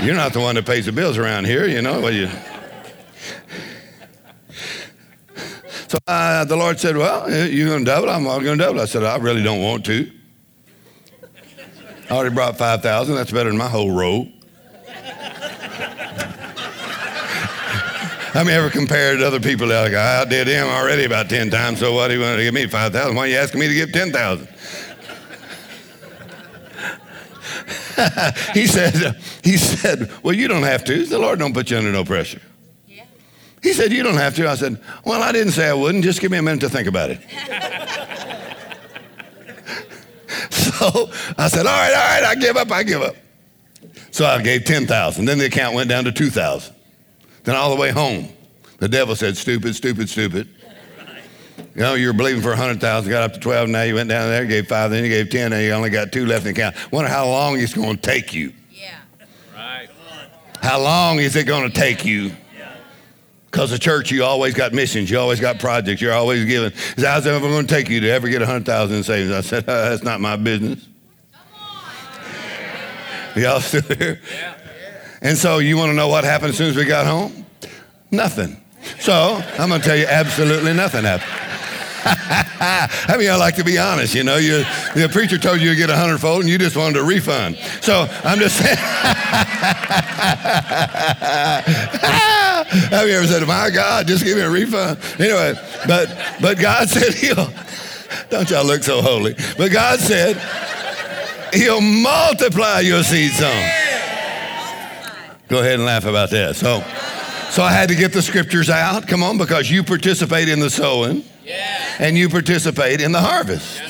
you're 0.03 0.17
not 0.17 0.33
the 0.33 0.41
one 0.41 0.57
that 0.57 0.67
pays 0.67 0.87
the 0.87 0.93
bills 0.93 1.19
around 1.19 1.47
here, 1.47 1.67
you 1.67 1.83
know. 1.83 2.01
Well, 2.01 2.13
you. 2.13 2.29
So 5.87 5.99
uh, 6.07 6.45
the 6.45 6.57
Lord 6.57 6.81
said, 6.81 6.97
well, 6.97 7.31
you're 7.31 7.69
going 7.69 7.85
to 7.85 7.91
double. 7.91 8.09
I'm 8.09 8.25
going 8.25 8.45
to 8.45 8.57
double. 8.57 8.81
I 8.81 8.87
said, 8.87 9.05
I 9.05 9.17
really 9.19 9.43
don't 9.43 9.63
want 9.63 9.85
to. 9.87 10.11
I 12.11 12.14
already 12.14 12.35
brought 12.35 12.59
5,000. 12.59 13.14
That's 13.14 13.31
better 13.31 13.51
than 13.51 13.59
my 13.59 13.68
whole 13.68 13.92
row. 13.92 14.27
How 18.33 18.44
many 18.44 18.57
ever 18.57 18.70
compared 18.70 19.20
to 19.20 19.27
other 19.27 19.40
people 19.40 19.68
like, 19.68 19.92
I 19.92 20.20
outdid 20.20 20.49
him 20.49 20.66
already 20.66 21.05
about 21.05 21.29
10 21.29 21.51
times, 21.51 21.81
so 21.81 21.92
what, 21.92 22.11
he 22.11 22.18
wanted 22.18 22.38
to 22.38 22.44
give 22.44 22.55
me 22.55 22.66
5,000? 22.66 23.14
Why 23.14 23.23
are 23.23 23.27
you 23.29 23.37
asking 23.37 23.61
me 23.61 23.68
to 23.68 23.75
give 23.75 23.92
10,000? 23.92 24.46
he 28.55 28.66
said, 28.66 29.16
he 29.42 29.57
said, 29.57 30.11
well, 30.23 30.35
you 30.35 30.49
don't 30.49 30.62
have 30.62 30.85
to. 30.85 31.07
The 31.07 31.18
Lord 31.18 31.38
don't 31.38 31.53
put 31.53 31.70
you 31.70 31.77
under 31.77 31.92
no 31.92 32.05
pressure. 32.05 32.40
He 33.62 33.73
said, 33.73 33.92
you 33.92 34.03
don't 34.03 34.14
have 34.14 34.35
to. 34.37 34.49
I 34.49 34.55
said, 34.55 34.81
well, 35.05 35.23
I 35.23 35.33
didn't 35.33 35.53
say 35.53 35.68
I 35.68 35.75
wouldn't. 35.75 36.03
Just 36.03 36.20
give 36.20 36.31
me 36.31 36.38
a 36.38 36.42
minute 36.42 36.61
to 36.61 36.68
think 36.68 36.88
about 36.88 37.11
it. 37.11 37.20
So 40.81 41.11
I 41.38 41.49
said, 41.49 41.66
all 41.66 41.73
right, 41.73 41.93
all 41.95 42.21
right, 42.21 42.25
I 42.25 42.35
give 42.37 42.57
up, 42.57 42.71
I 42.73 42.83
give 42.83 43.03
up. 43.03 43.14
So 44.11 44.25
I 44.25 44.43
gave 44.43 44.64
10,000. 44.64 45.25
Then 45.25 45.38
the 45.38 45.47
account 45.47 45.75
went 45.75 45.88
down 45.88 46.05
to 46.05 46.12
2,000. 46.12 46.75
Then 47.45 47.55
all 47.55 47.71
the 47.71 47.81
way 47.81 47.90
home, 47.90 48.29
the 48.79 48.88
devil 48.88 49.14
said, 49.14 49.37
stupid, 49.37 49.77
stupid, 49.77 50.09
stupid. 50.09 50.49
You 51.75 51.83
know, 51.83 51.95
you 51.95 52.09
were 52.09 52.12
believing 52.14 52.43
for 52.43 52.49
100,000, 52.49 53.11
got 53.11 53.23
up 53.23 53.35
to 53.35 53.40
12, 53.40 53.69
now 53.69 53.83
you 53.83 53.95
went 53.95 54.09
down 54.09 54.29
there, 54.29 54.45
gave 54.45 54.66
five, 54.66 54.90
then 54.90 55.05
you 55.05 55.11
gave 55.11 55.31
10, 55.31 55.53
and 55.53 55.62
you 55.62 55.71
only 55.71 55.90
got 55.90 56.12
two 56.12 56.27
left 56.27 56.47
in 56.47 56.55
the 56.55 56.61
account. 56.61 56.93
Wonder 56.93 57.11
how 57.11 57.29
long 57.29 57.61
it's 57.61 57.75
going 57.75 57.97
to 57.97 58.03
take 58.03 58.35
you. 58.35 58.53
Yeah. 58.71 58.97
Right. 59.55 59.88
How 60.62 60.81
long 60.81 61.19
is 61.19 61.37
it 61.37 61.47
going 61.47 61.71
to 61.71 61.75
take 61.75 62.05
you? 62.05 62.33
Because 63.51 63.71
the 63.71 63.79
church, 63.79 64.13
you 64.13 64.23
always 64.23 64.55
got 64.55 64.73
missions, 64.73 65.11
you 65.11 65.19
always 65.19 65.41
got 65.41 65.59
projects, 65.59 66.01
you're 66.01 66.13
always 66.13 66.45
giving. 66.45 66.71
Is 66.97 67.05
how's 67.05 67.27
it 67.27 67.31
ever 67.31 67.49
going 67.49 67.67
to 67.67 67.75
take 67.75 67.89
you 67.89 68.01
to 68.01 68.11
ever 68.11 68.29
get 68.29 68.41
100,000 68.41 68.97
in 68.97 69.03
savings? 69.03 69.33
I 69.33 69.41
said, 69.41 69.69
uh, 69.69 69.89
that's 69.91 70.05
not 70.05 70.21
my 70.21 70.37
business. 70.37 70.87
Y'all 73.37 73.61
still 73.61 73.83
here? 73.83 74.21
Yeah. 74.33 74.55
And 75.23 75.37
so 75.39 75.59
you 75.59 75.77
want 75.77 75.91
to 75.91 75.95
know 75.95 76.09
what 76.09 76.25
happened 76.25 76.51
as 76.51 76.57
soon 76.57 76.71
as 76.71 76.77
we 76.77 76.85
got 76.85 77.07
home? 77.07 77.45
Nothing. 78.11 78.61
So 78.99 79.43
I'm 79.59 79.69
going 79.69 79.81
to 79.81 79.87
tell 79.87 79.97
you 79.97 80.07
absolutely 80.07 80.73
nothing 80.73 81.05
happened. 81.05 81.31
I 82.03 83.17
mean, 83.19 83.31
I 83.31 83.37
like 83.37 83.57
to 83.57 83.65
be 83.65 83.79
honest? 83.79 84.15
You 84.15 84.25
know, 84.25 84.37
you, 84.37 84.65
the 84.95 85.09
preacher 85.13 85.39
told 85.39 85.61
you 85.61 85.71
to 85.71 85.77
get 85.77 85.91
a 85.91 85.97
hundredfold 85.97 86.41
and 86.41 86.49
you 86.49 86.57
just 86.57 86.77
wanted 86.77 86.99
a 86.99 87.05
refund. 87.05 87.57
So 87.83 88.07
I'm 88.25 88.39
just 88.39 88.57
saying. 88.57 88.79
Have 92.71 93.09
you 93.09 93.15
ever 93.15 93.27
said, 93.27 93.47
my 93.47 93.71
God, 93.71 94.07
just 94.07 94.25
give 94.25 94.37
me 94.37 94.43
a 94.43 94.51
refund? 94.51 94.99
Anyway, 95.19 95.55
but, 95.87 96.37
but 96.41 96.59
God 96.59 96.89
said 96.89 97.15
he'll, 97.15 97.53
don't 98.29 98.49
y'all 98.49 98.65
look 98.65 98.83
so 98.83 99.03
holy, 99.03 99.35
but 99.59 99.73
God 99.73 99.99
said 99.99 100.37
he'll 101.53 101.81
multiply 101.81 102.81
your 102.81 103.03
seed 103.03 103.33
sown. 103.33 103.71
Go 105.49 105.59
ahead 105.59 105.75
and 105.75 105.85
laugh 105.85 106.05
about 106.05 106.31
that. 106.31 106.55
So, 106.55 106.81
so 107.51 107.65
I 107.65 107.73
had 107.73 107.89
to 107.89 107.97
get 107.97 108.13
the 108.13 108.23
scriptures 108.23 108.71
out. 108.71 109.09
Come 109.09 109.25
on, 109.25 109.37
because 109.37 109.69
you 109.69 109.83
participate 109.83 110.49
in 110.49 110.61
the 110.61 110.71
sowing 110.71 111.25
and 111.99 112.17
you 112.17 112.29
participate 112.29 113.01
in 113.01 113.11
the 113.11 113.21
harvest. 113.21 113.83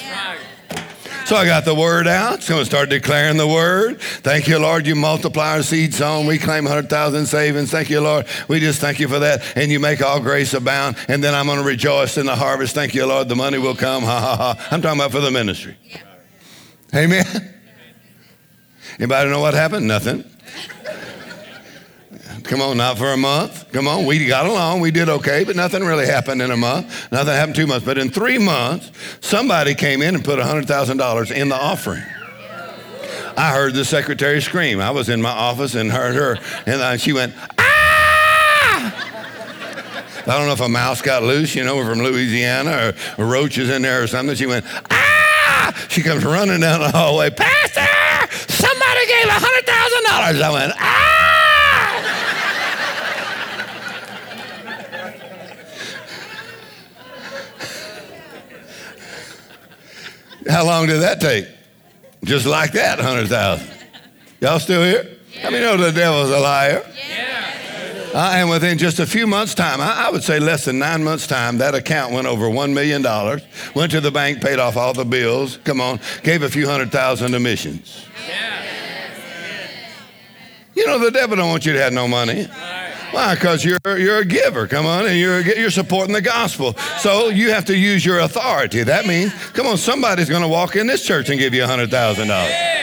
So 1.31 1.37
I 1.37 1.45
got 1.45 1.65
the 1.65 1.77
word 1.77 2.09
out. 2.09 2.43
So 2.43 2.59
I 2.59 2.65
started 2.65 2.91
declaring 2.91 3.37
the 3.37 3.47
word. 3.47 4.01
Thank 4.01 4.49
you, 4.49 4.59
Lord. 4.59 4.85
You 4.85 4.97
multiply 4.97 5.53
our 5.53 5.63
seed 5.63 5.95
sown. 5.95 6.27
We 6.27 6.39
claim 6.39 6.65
100,000 6.65 7.25
savings. 7.27 7.71
Thank 7.71 7.89
you, 7.89 8.01
Lord. 8.01 8.27
We 8.49 8.59
just 8.59 8.81
thank 8.81 8.99
you 8.99 9.07
for 9.07 9.21
that. 9.21 9.57
And 9.57 9.71
you 9.71 9.79
make 9.79 10.03
all 10.03 10.19
grace 10.19 10.55
abound. 10.55 10.97
And 11.07 11.23
then 11.23 11.33
I'm 11.33 11.47
going 11.47 11.61
to 11.61 11.65
rejoice 11.65 12.17
in 12.17 12.27
the 12.27 12.35
harvest. 12.35 12.75
Thank 12.75 12.97
you, 12.97 13.07
Lord. 13.07 13.29
The 13.29 13.37
money 13.37 13.59
will 13.59 13.77
come. 13.77 14.03
Ha, 14.03 14.21
ha, 14.21 14.37
ha. 14.37 14.69
I'm 14.73 14.83
talking 14.83 14.99
about 14.99 15.13
for 15.13 15.21
the 15.21 15.31
ministry. 15.31 15.77
Amen. 16.93 17.25
Anybody 18.99 19.31
know 19.31 19.39
what 19.39 19.55
happened? 19.55 19.87
Nothing. 19.87 20.25
Come 22.45 22.61
on, 22.61 22.77
not 22.77 22.99
for 22.99 23.13
a 23.13 23.17
month. 23.17 23.71
Come 23.73 23.87
on, 23.87 24.07
we 24.07 24.27
got 24.27 24.47
along. 24.47 24.81
We 24.81 24.91
did 24.91 25.09
okay, 25.09 25.45
but 25.45 25.57
nothing 25.57 25.85
really 25.85 26.07
happened 26.07 26.43
in 26.43 26.51
a 26.51 26.57
month. 26.57 27.11
Nothing 27.13 27.35
happened 27.35 27.57
two 27.57 27.67
months. 27.67 27.87
But 27.87 27.99
in 27.99 28.11
three 28.11 28.39
months, 28.39 28.91
somebody 29.21 29.75
came 29.75 30.03
in 30.03 30.15
and 30.15 30.25
put 30.25 30.39
$100,000 30.39 31.31
in 31.31 31.49
the 31.49 31.55
offering. 31.55 32.03
I 33.37 33.53
heard 33.53 33.75
the 33.75 33.85
secretary 33.85 34.43
scream. 34.43 34.81
I 34.81 34.91
was 34.91 35.09
in 35.09 35.23
my 35.23 35.31
office 35.31 35.75
and 35.75 35.91
heard 35.91 36.15
her, 36.15 36.39
and 36.67 37.01
she 37.01 37.13
went, 37.13 37.35
ah! 37.59 37.67
I 40.27 40.39
don't 40.39 40.47
know 40.47 40.53
if 40.53 40.61
a 40.61 40.69
mouse 40.69 41.01
got 41.01 41.23
loose, 41.23 41.55
you 41.55 41.65
know, 41.65 41.77
we're 41.77 41.89
from 41.89 42.01
Louisiana, 42.01 42.95
or 43.17 43.25
a 43.25 43.27
roach 43.27 43.57
is 43.59 43.71
in 43.71 43.83
there 43.83 44.03
or 44.03 44.07
something. 44.07 44.37
She 44.37 44.47
went, 44.47 44.67
ah! 44.91 45.87
She 45.89 46.03
comes 46.03 46.25
running 46.25 46.61
down 46.61 46.81
the 46.81 46.91
hallway, 46.91 47.31
Pastor, 47.31 47.87
somebody 48.53 49.07
gave 49.07 49.27
$100,000. 49.27 50.43
I 50.43 50.51
went, 50.53 50.73
ah! 50.77 51.10
How 60.51 60.65
long 60.65 60.87
did 60.87 61.01
that 61.01 61.21
take? 61.21 61.47
Just 62.25 62.45
like 62.45 62.73
that, 62.73 62.99
100,000. 62.99 63.67
Y'all 64.41 64.59
still 64.59 64.83
here? 64.83 65.19
Yeah. 65.33 65.41
How 65.43 65.51
many 65.51 65.65
know 65.65 65.77
the 65.77 65.93
devil's 65.93 66.31
a 66.31 66.39
liar? 66.39 66.85
Yeah. 67.09 68.11
Uh, 68.13 68.33
and 68.35 68.51
within 68.51 68.77
just 68.77 68.99
a 68.99 69.07
few 69.07 69.27
months' 69.27 69.55
time, 69.55 69.81
I, 69.81 70.07
I, 70.07 70.11
would 70.11 70.25
say 70.25 70.41
less 70.41 70.65
than 70.65 70.81
nine 70.81 71.05
months' 71.05 71.29
time, 71.29 71.59
that 71.59 71.77
account 71.77 72.13
went 72.13 72.27
over 72.27 72.47
$1 72.47 72.73
million, 72.73 73.03
went 73.75 73.93
to 73.93 74.01
the 74.01 74.11
bank, 74.11 74.43
paid 74.43 74.59
off 74.59 74.77
all 74.77 74.93
the 74.93 75.05
bills, 75.05 75.59
come 75.63 75.81
on, 75.81 76.01
gave 76.25 76.43
a 76.43 76.49
few 76.49 76.67
hundred 76.67 76.91
thousand 76.91 77.31
to 77.33 77.39
missions. 77.39 78.05
Yeah. 78.29 78.51
You 80.75 80.87
know, 80.87 80.99
the 80.99 81.11
devil 81.11 81.37
don't 81.37 81.51
want 81.51 81.67
you 81.67 81.75
to 81.75 81.81
have 81.81 81.93
no 81.93 82.09
money. 82.09 82.49
Why? 83.13 83.35
Because 83.35 83.65
you're, 83.65 83.79
you're 83.99 84.19
a 84.19 84.25
giver, 84.25 84.67
come 84.67 84.87
on, 84.87 85.07
and 85.07 85.19
you're, 85.19 85.41
you're 85.41 85.71
supporting 85.71 86.15
the 86.15 86.23
gospel. 86.23 86.75
So 86.99 87.29
you 87.29 87.51
have 87.51 87.65
to 87.67 87.77
use 87.77 88.05
your 88.05 88.21
authority. 88.21 88.85
That 88.85 89.07
means, 89.07 89.33
come 89.51 89.67
on, 89.67 89.77
somebody's 89.77 90.29
going 90.29 90.43
to 90.43 90.49
walk 90.49 90.77
in 90.77 90.87
this 90.87 91.05
church 91.05 91.29
and 91.29 91.39
give 91.39 91.55
you 91.55 91.63
$100,000. 91.63 92.81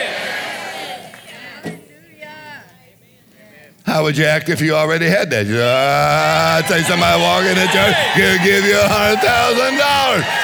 How 3.88 4.02
would 4.02 4.18
you 4.18 4.26
act 4.26 4.50
if 4.50 4.60
you 4.60 4.74
already 4.74 5.06
had 5.06 5.30
that? 5.30 5.46
Uh, 5.48 6.58
I'd 6.60 6.68
say 6.68 6.82
somebody 6.82 7.22
walk 7.22 7.44
in 7.44 7.56
the 7.56 7.64
church, 7.72 7.96
give, 8.14 8.36
give 8.44 8.64
you 8.68 8.76
$100,000. 8.76 9.16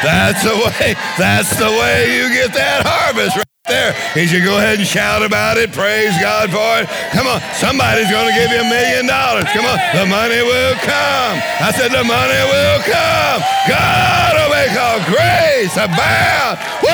That's 0.01 0.43
the 0.43 0.57
way, 0.57 0.95
that's 1.19 1.59
the 1.59 1.69
way 1.69 2.17
you 2.17 2.33
get 2.33 2.55
that 2.55 2.87
harvest 2.87 3.37
right 3.37 3.54
there. 3.69 3.93
He 4.13 4.27
should 4.27 4.45
go 4.45 4.59
ahead 4.59 4.79
and 4.79 4.87
shout 4.87 5.23
about 5.23 5.57
it. 5.57 5.73
Praise 5.73 6.13
God 6.21 6.51
for 6.51 6.85
it. 6.85 6.89
Come 7.13 7.27
on, 7.27 7.41
somebody's 7.57 8.11
going 8.11 8.29
to 8.29 8.35
give 8.37 8.51
you 8.51 8.61
a 8.61 8.69
million 8.69 9.07
dollars. 9.07 9.45
Come 9.53 9.65
on, 9.65 9.79
the 9.97 10.05
money 10.07 10.43
will 10.45 10.77
come. 10.85 11.35
I 11.61 11.73
said 11.73 11.91
the 11.91 12.05
money 12.05 12.43
will 12.53 12.81
come. 12.85 13.41
God 13.69 14.33
will 14.37 14.53
make 14.53 14.75
all 14.77 15.01
grace 15.09 15.75
abound. 15.77 16.61
Woo! 16.85 16.93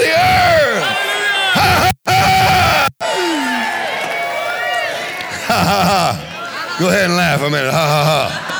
The 0.00 0.10
earth. 0.12 0.84
Ha. 1.56 1.90
Ha 5.48 5.60
ha 5.60 5.80
ha. 5.88 6.76
Go 6.78 6.88
ahead 6.88 7.04
and 7.06 7.16
laugh 7.16 7.40
a 7.40 7.48
minute. 7.50 7.72
Ha 7.72 7.86
ha 7.86 8.04
ha. 8.04 8.53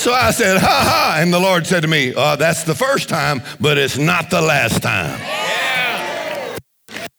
So 0.00 0.14
I 0.14 0.30
said, 0.30 0.56
ha 0.56 0.66
ha. 0.66 1.16
And 1.20 1.30
the 1.30 1.38
Lord 1.38 1.66
said 1.66 1.82
to 1.82 1.86
me, 1.86 2.14
oh, 2.16 2.34
that's 2.34 2.64
the 2.64 2.74
first 2.74 3.10
time, 3.10 3.42
but 3.60 3.76
it's 3.76 3.98
not 3.98 4.30
the 4.30 4.40
last 4.40 4.82
time. 4.82 5.20
Yeah. 5.20 6.56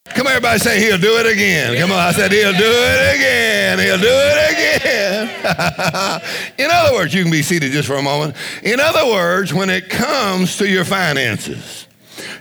Come 0.06 0.26
on, 0.26 0.32
everybody 0.32 0.58
say, 0.58 0.80
he'll 0.80 0.98
do 0.98 1.16
it 1.18 1.26
again. 1.32 1.78
Come 1.78 1.92
on, 1.92 2.00
I 2.00 2.10
said, 2.10 2.32
he'll 2.32 2.50
do 2.50 2.58
it 2.58 3.14
again. 3.14 3.78
He'll 3.78 3.98
do 3.98 4.08
it 4.08 4.50
again. 4.80 6.22
In 6.58 6.72
other 6.72 6.94
words, 6.94 7.14
you 7.14 7.22
can 7.22 7.30
be 7.30 7.42
seated 7.42 7.70
just 7.70 7.86
for 7.86 7.94
a 7.94 8.02
moment. 8.02 8.34
In 8.64 8.80
other 8.80 9.06
words, 9.06 9.54
when 9.54 9.70
it 9.70 9.88
comes 9.88 10.56
to 10.56 10.68
your 10.68 10.84
finances, 10.84 11.86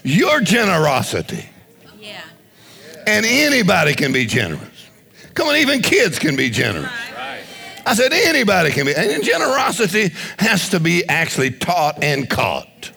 your 0.02 0.42
generosity, 0.42 1.46
yeah. 2.00 2.24
and 3.06 3.28
anybody 3.28 3.94
can 3.94 4.12
be 4.12 4.26
generous. 4.26 4.90
Come 5.36 5.50
on, 5.50 5.58
even 5.58 5.84
kids 5.84 6.18
can 6.18 6.36
be 6.36 6.50
generous. 6.50 6.92
I 7.86 7.94
said, 7.96 8.14
anybody 8.14 8.72
can 8.72 8.86
be. 8.86 8.96
And 8.96 9.24
generosity 9.24 10.14
has 10.40 10.70
to 10.70 10.80
be 10.80 11.08
actually 11.08 11.52
taught 11.52 12.04
and 12.04 12.30
caught. 12.30 12.92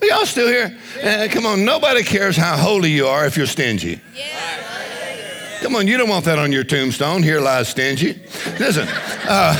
Are 0.00 0.06
y'all 0.06 0.26
still 0.26 0.48
here? 0.48 0.76
Uh, 1.02 1.28
come 1.30 1.44
on, 1.44 1.64
nobody 1.64 2.02
cares 2.02 2.36
how 2.36 2.56
holy 2.56 2.90
you 2.90 3.06
are 3.06 3.26
if 3.26 3.36
you're 3.36 3.46
stingy. 3.46 4.00
Come 5.60 5.76
on, 5.76 5.86
you 5.86 5.98
don't 5.98 6.08
want 6.08 6.24
that 6.24 6.38
on 6.38 6.52
your 6.52 6.64
tombstone. 6.64 7.22
Here 7.22 7.38
lies 7.38 7.68
stingy. 7.68 8.18
Listen, 8.58 8.88
uh, 9.28 9.58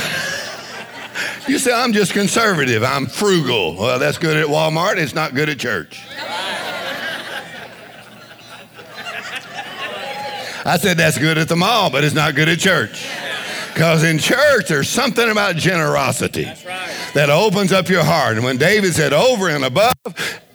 you 1.47 1.59
say, 1.59 1.71
I'm 1.71 1.93
just 1.93 2.13
conservative, 2.13 2.83
I'm 2.83 3.05
frugal. 3.05 3.75
Well, 3.75 3.99
that's 3.99 4.17
good 4.17 4.35
at 4.35 4.47
Walmart, 4.47 4.97
it's 4.97 5.13
not 5.13 5.35
good 5.35 5.47
at 5.47 5.59
church. 5.59 6.03
I 10.63 10.77
said, 10.77 10.97
that's 10.97 11.17
good 11.17 11.37
at 11.37 11.47
the 11.47 11.55
mall, 11.55 11.89
but 11.89 12.03
it's 12.03 12.15
not 12.15 12.35
good 12.35 12.49
at 12.49 12.59
church. 12.59 13.07
Because 13.73 14.03
in 14.03 14.17
church, 14.17 14.67
there's 14.67 14.89
something 14.89 15.29
about 15.29 15.55
generosity 15.55 16.45
right. 16.45 17.11
that 17.13 17.29
opens 17.29 17.71
up 17.71 17.89
your 17.89 18.03
heart. 18.03 18.35
And 18.35 18.45
when 18.45 18.57
David 18.57 18.93
said 18.93 19.13
over 19.13 19.49
and 19.49 19.63
above, 19.63 19.95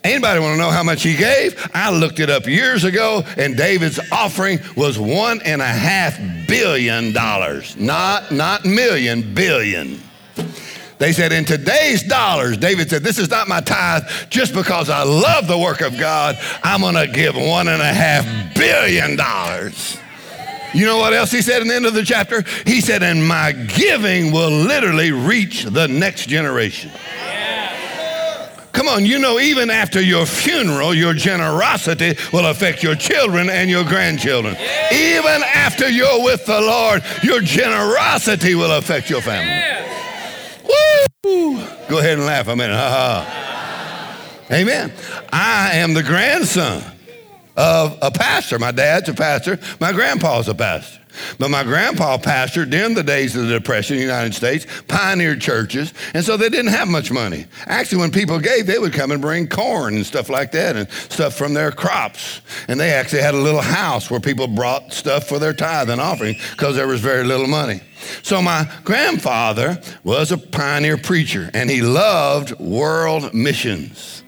Anybody 0.06 0.38
want 0.38 0.52
to 0.54 0.58
know 0.58 0.70
how 0.70 0.84
much 0.84 1.02
he 1.02 1.16
gave? 1.16 1.68
I 1.74 1.90
looked 1.90 2.20
it 2.20 2.30
up 2.30 2.46
years 2.46 2.84
ago, 2.84 3.24
and 3.36 3.56
David's 3.56 3.98
offering 4.12 4.60
was 4.76 5.00
one 5.00 5.40
and 5.44 5.60
a 5.60 5.66
half 5.66 6.16
billion 6.46 7.12
dollars. 7.12 7.76
Not, 7.76 8.30
not 8.30 8.64
million, 8.64 9.34
billion. 9.34 10.00
They 10.98 11.12
said, 11.12 11.32
in 11.32 11.44
today's 11.44 12.04
dollars, 12.04 12.56
David 12.56 12.88
said, 12.88 13.02
This 13.02 13.18
is 13.18 13.30
not 13.30 13.48
my 13.48 13.60
tithe 13.60 14.04
just 14.30 14.54
because 14.54 14.88
I 14.88 15.02
love 15.02 15.48
the 15.48 15.58
work 15.58 15.80
of 15.80 15.98
God. 15.98 16.38
I'm 16.62 16.82
going 16.82 16.94
to 16.94 17.08
give 17.12 17.34
one 17.34 17.66
and 17.66 17.82
a 17.82 17.92
half 17.92 18.54
billion 18.54 19.16
dollars. 19.16 19.98
You 20.76 20.84
know 20.84 20.98
what 20.98 21.14
else 21.14 21.32
he 21.32 21.40
said 21.40 21.62
in 21.62 21.68
the 21.68 21.74
end 21.74 21.86
of 21.86 21.94
the 21.94 22.04
chapter? 22.04 22.42
He 22.66 22.82
said, 22.82 23.02
and 23.02 23.26
my 23.26 23.52
giving 23.52 24.30
will 24.30 24.50
literally 24.50 25.10
reach 25.10 25.64
the 25.64 25.88
next 25.88 26.28
generation. 26.28 26.90
Come 28.72 28.88
on, 28.88 29.06
you 29.06 29.18
know, 29.18 29.40
even 29.40 29.70
after 29.70 30.02
your 30.02 30.26
funeral, 30.26 30.92
your 30.92 31.14
generosity 31.14 32.14
will 32.30 32.46
affect 32.46 32.82
your 32.82 32.94
children 32.94 33.48
and 33.48 33.70
your 33.70 33.84
grandchildren. 33.84 34.54
Yeah. 34.54 35.18
Even 35.18 35.42
after 35.44 35.88
you're 35.88 36.22
with 36.22 36.44
the 36.44 36.60
Lord, 36.60 37.02
your 37.22 37.40
generosity 37.40 38.54
will 38.54 38.72
affect 38.72 39.08
your 39.08 39.22
family. 39.22 39.46
Yeah. 39.46 40.62
Woo! 41.24 41.56
Go 41.88 42.00
ahead 42.00 42.18
and 42.18 42.26
laugh 42.26 42.48
a 42.48 42.54
minute. 42.54 42.76
Ha 42.76 42.90
ha. 42.90 44.46
Amen. 44.52 44.92
I 45.32 45.76
am 45.76 45.94
the 45.94 46.02
grandson 46.02 46.82
of 47.56 47.98
a 48.02 48.10
pastor. 48.10 48.58
My 48.58 48.72
dad's 48.72 49.08
a 49.08 49.14
pastor. 49.14 49.58
My 49.80 49.92
grandpa's 49.92 50.48
a 50.48 50.54
pastor. 50.54 51.00
But 51.38 51.50
my 51.50 51.62
grandpa 51.64 52.18
pastored 52.18 52.70
during 52.70 52.94
the 52.94 53.02
days 53.02 53.36
of 53.36 53.46
the 53.46 53.54
Depression 53.54 53.94
in 53.94 54.00
the 54.00 54.06
United 54.06 54.34
States, 54.34 54.66
pioneered 54.88 55.40
churches, 55.40 55.92
and 56.14 56.24
so 56.24 56.36
they 56.36 56.48
didn't 56.48 56.72
have 56.72 56.88
much 56.88 57.10
money. 57.10 57.46
Actually, 57.66 57.98
when 57.98 58.10
people 58.10 58.38
gave, 58.38 58.66
they 58.66 58.78
would 58.78 58.92
come 58.92 59.10
and 59.10 59.22
bring 59.22 59.48
corn 59.48 59.96
and 59.96 60.06
stuff 60.06 60.28
like 60.28 60.52
that 60.52 60.76
and 60.76 60.90
stuff 60.90 61.34
from 61.34 61.54
their 61.54 61.72
crops. 61.72 62.40
And 62.68 62.78
they 62.78 62.90
actually 62.90 63.22
had 63.22 63.34
a 63.34 63.38
little 63.38 63.60
house 63.60 64.10
where 64.10 64.20
people 64.20 64.46
brought 64.46 64.92
stuff 64.92 65.28
for 65.28 65.38
their 65.38 65.54
tithe 65.54 65.90
and 65.90 66.00
offering 66.00 66.36
because 66.52 66.76
there 66.76 66.88
was 66.88 67.00
very 67.00 67.24
little 67.24 67.46
money. 67.46 67.80
So 68.22 68.42
my 68.42 68.70
grandfather 68.84 69.80
was 70.04 70.32
a 70.32 70.38
pioneer 70.38 70.98
preacher 70.98 71.50
and 71.54 71.70
he 71.70 71.82
loved 71.82 72.58
world 72.60 73.32
missions. 73.32 74.22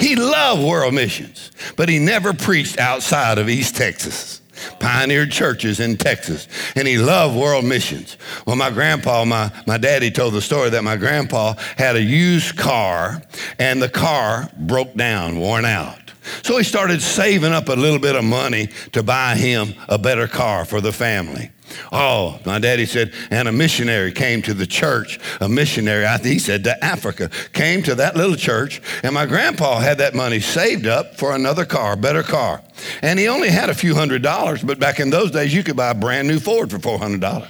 He 0.00 0.16
loved 0.16 0.62
world 0.62 0.94
missions, 0.94 1.52
but 1.76 1.88
he 1.88 1.98
never 1.98 2.32
preached 2.32 2.78
outside 2.78 3.38
of 3.38 3.48
East 3.48 3.76
Texas 3.76 4.40
pioneered 4.78 5.30
churches 5.30 5.80
in 5.80 5.96
Texas, 5.96 6.46
and 6.76 6.86
he 6.86 6.98
loved 6.98 7.36
world 7.36 7.64
missions. 7.64 8.16
Well, 8.46 8.56
my 8.56 8.70
grandpa, 8.70 9.24
my, 9.24 9.50
my 9.66 9.78
daddy 9.78 10.10
told 10.10 10.34
the 10.34 10.42
story 10.42 10.70
that 10.70 10.84
my 10.84 10.96
grandpa 10.96 11.54
had 11.76 11.96
a 11.96 12.02
used 12.02 12.56
car, 12.56 13.22
and 13.58 13.80
the 13.80 13.88
car 13.88 14.50
broke 14.58 14.94
down, 14.94 15.38
worn 15.38 15.64
out. 15.64 16.09
So 16.42 16.56
he 16.56 16.64
started 16.64 17.02
saving 17.02 17.52
up 17.52 17.68
a 17.68 17.74
little 17.74 17.98
bit 17.98 18.16
of 18.16 18.24
money 18.24 18.68
to 18.92 19.02
buy 19.02 19.36
him 19.36 19.74
a 19.88 19.98
better 19.98 20.26
car 20.26 20.64
for 20.64 20.80
the 20.80 20.92
family. 20.92 21.50
Oh, 21.92 22.38
my 22.44 22.58
daddy 22.58 22.86
said, 22.86 23.12
and 23.30 23.48
a 23.48 23.52
missionary 23.52 24.12
came 24.12 24.42
to 24.42 24.54
the 24.54 24.66
church. 24.66 25.18
A 25.40 25.48
missionary, 25.48 26.06
he 26.22 26.38
said 26.38 26.64
to 26.64 26.84
Africa, 26.84 27.30
came 27.52 27.82
to 27.84 27.94
that 27.96 28.16
little 28.16 28.36
church, 28.36 28.82
and 29.02 29.14
my 29.14 29.26
grandpa 29.26 29.78
had 29.78 29.98
that 29.98 30.14
money 30.14 30.40
saved 30.40 30.86
up 30.86 31.16
for 31.16 31.34
another 31.34 31.64
car, 31.64 31.96
better 31.96 32.22
car. 32.22 32.62
And 33.02 33.18
he 33.18 33.28
only 33.28 33.50
had 33.50 33.70
a 33.70 33.74
few 33.74 33.94
hundred 33.94 34.22
dollars, 34.22 34.62
but 34.62 34.78
back 34.78 35.00
in 35.00 35.10
those 35.10 35.30
days, 35.30 35.54
you 35.54 35.62
could 35.62 35.76
buy 35.76 35.90
a 35.90 35.94
brand 35.94 36.28
new 36.28 36.40
Ford 36.40 36.70
for 36.70 36.78
$400. 36.78 37.48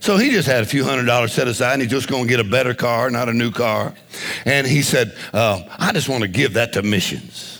So 0.00 0.16
he 0.16 0.30
just 0.30 0.46
had 0.46 0.62
a 0.62 0.66
few 0.66 0.84
hundred 0.84 1.06
dollars 1.06 1.32
set 1.32 1.48
aside, 1.48 1.74
and 1.74 1.82
he's 1.82 1.90
just 1.90 2.08
going 2.08 2.24
to 2.24 2.28
get 2.28 2.40
a 2.40 2.48
better 2.48 2.74
car, 2.74 3.10
not 3.10 3.28
a 3.28 3.32
new 3.32 3.50
car. 3.50 3.94
And 4.44 4.66
he 4.66 4.82
said, 4.82 5.16
uh, 5.32 5.62
I 5.78 5.92
just 5.92 6.08
want 6.08 6.22
to 6.22 6.28
give 6.28 6.54
that 6.54 6.72
to 6.74 6.82
missions. 6.82 7.57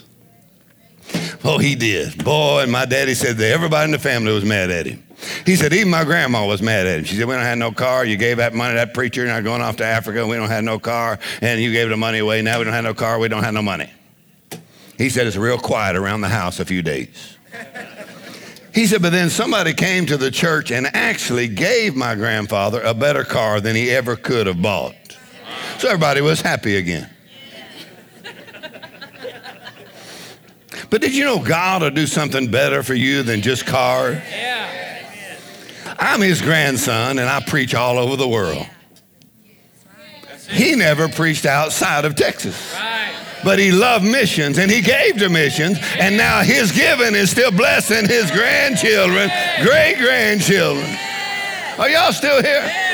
Oh, 1.44 1.58
he 1.58 1.74
did. 1.74 2.24
Boy, 2.24 2.62
and 2.62 2.72
my 2.72 2.84
daddy 2.84 3.14
said 3.14 3.36
that 3.36 3.50
everybody 3.52 3.84
in 3.86 3.90
the 3.92 3.98
family 3.98 4.32
was 4.32 4.44
mad 4.44 4.70
at 4.70 4.86
him. 4.86 5.04
He 5.46 5.56
said, 5.56 5.72
even 5.72 5.90
my 5.90 6.04
grandma 6.04 6.46
was 6.46 6.62
mad 6.62 6.86
at 6.86 6.98
him. 6.98 7.04
She 7.04 7.16
said, 7.16 7.26
we 7.26 7.34
don't 7.34 7.42
have 7.42 7.58
no 7.58 7.72
car. 7.72 8.04
You 8.04 8.16
gave 8.16 8.36
that 8.36 8.54
money 8.54 8.72
to 8.72 8.76
that 8.76 8.94
preacher, 8.94 9.22
and 9.22 9.32
I'm 9.32 9.44
going 9.44 9.62
off 9.62 9.76
to 9.76 9.84
Africa. 9.84 10.26
We 10.26 10.36
don't 10.36 10.48
have 10.48 10.64
no 10.64 10.78
car. 10.78 11.18
And 11.40 11.60
you 11.60 11.72
gave 11.72 11.88
the 11.88 11.96
money 11.96 12.18
away. 12.18 12.42
Now 12.42 12.58
we 12.58 12.64
don't 12.64 12.74
have 12.74 12.84
no 12.84 12.94
car. 12.94 13.18
We 13.18 13.28
don't 13.28 13.44
have 13.44 13.54
no 13.54 13.62
money. 13.62 13.90
He 14.96 15.08
said, 15.08 15.26
it's 15.26 15.36
real 15.36 15.58
quiet 15.58 15.96
around 15.96 16.20
the 16.22 16.28
house 16.28 16.60
a 16.60 16.64
few 16.64 16.82
days. 16.82 17.36
He 18.74 18.86
said, 18.86 19.02
but 19.02 19.10
then 19.10 19.30
somebody 19.30 19.72
came 19.72 20.06
to 20.06 20.16
the 20.16 20.30
church 20.30 20.70
and 20.70 20.86
actually 20.94 21.48
gave 21.48 21.96
my 21.96 22.14
grandfather 22.14 22.80
a 22.82 22.94
better 22.94 23.24
car 23.24 23.60
than 23.60 23.74
he 23.74 23.90
ever 23.90 24.14
could 24.16 24.46
have 24.46 24.60
bought. 24.60 24.94
So 25.78 25.88
everybody 25.88 26.20
was 26.20 26.40
happy 26.40 26.76
again. 26.76 27.08
But 30.90 31.02
did 31.02 31.14
you 31.14 31.24
know 31.24 31.38
God 31.38 31.82
will 31.82 31.90
do 31.90 32.06
something 32.06 32.50
better 32.50 32.82
for 32.82 32.94
you 32.94 33.22
than 33.22 33.42
just 33.42 33.66
cars? 33.66 34.16
Yeah. 34.30 34.66
I'm 35.98 36.20
his 36.20 36.40
grandson 36.40 37.18
and 37.18 37.28
I 37.28 37.40
preach 37.46 37.74
all 37.74 37.98
over 37.98 38.16
the 38.16 38.28
world. 38.28 38.66
He 40.48 40.74
never 40.74 41.08
preached 41.08 41.44
outside 41.44 42.04
of 42.04 42.14
Texas. 42.14 42.74
But 43.44 43.58
he 43.58 43.70
loved 43.70 44.04
missions 44.04 44.58
and 44.58 44.70
he 44.70 44.80
gave 44.80 45.18
to 45.18 45.28
missions, 45.28 45.78
and 45.98 46.16
now 46.16 46.40
his 46.40 46.72
giving 46.72 47.14
is 47.14 47.30
still 47.30 47.52
blessing 47.52 48.08
his 48.08 48.30
grandchildren, 48.32 49.30
great 49.62 49.96
grandchildren. 49.98 50.96
Are 51.78 51.88
y'all 51.88 52.12
still 52.12 52.42
here? 52.42 52.87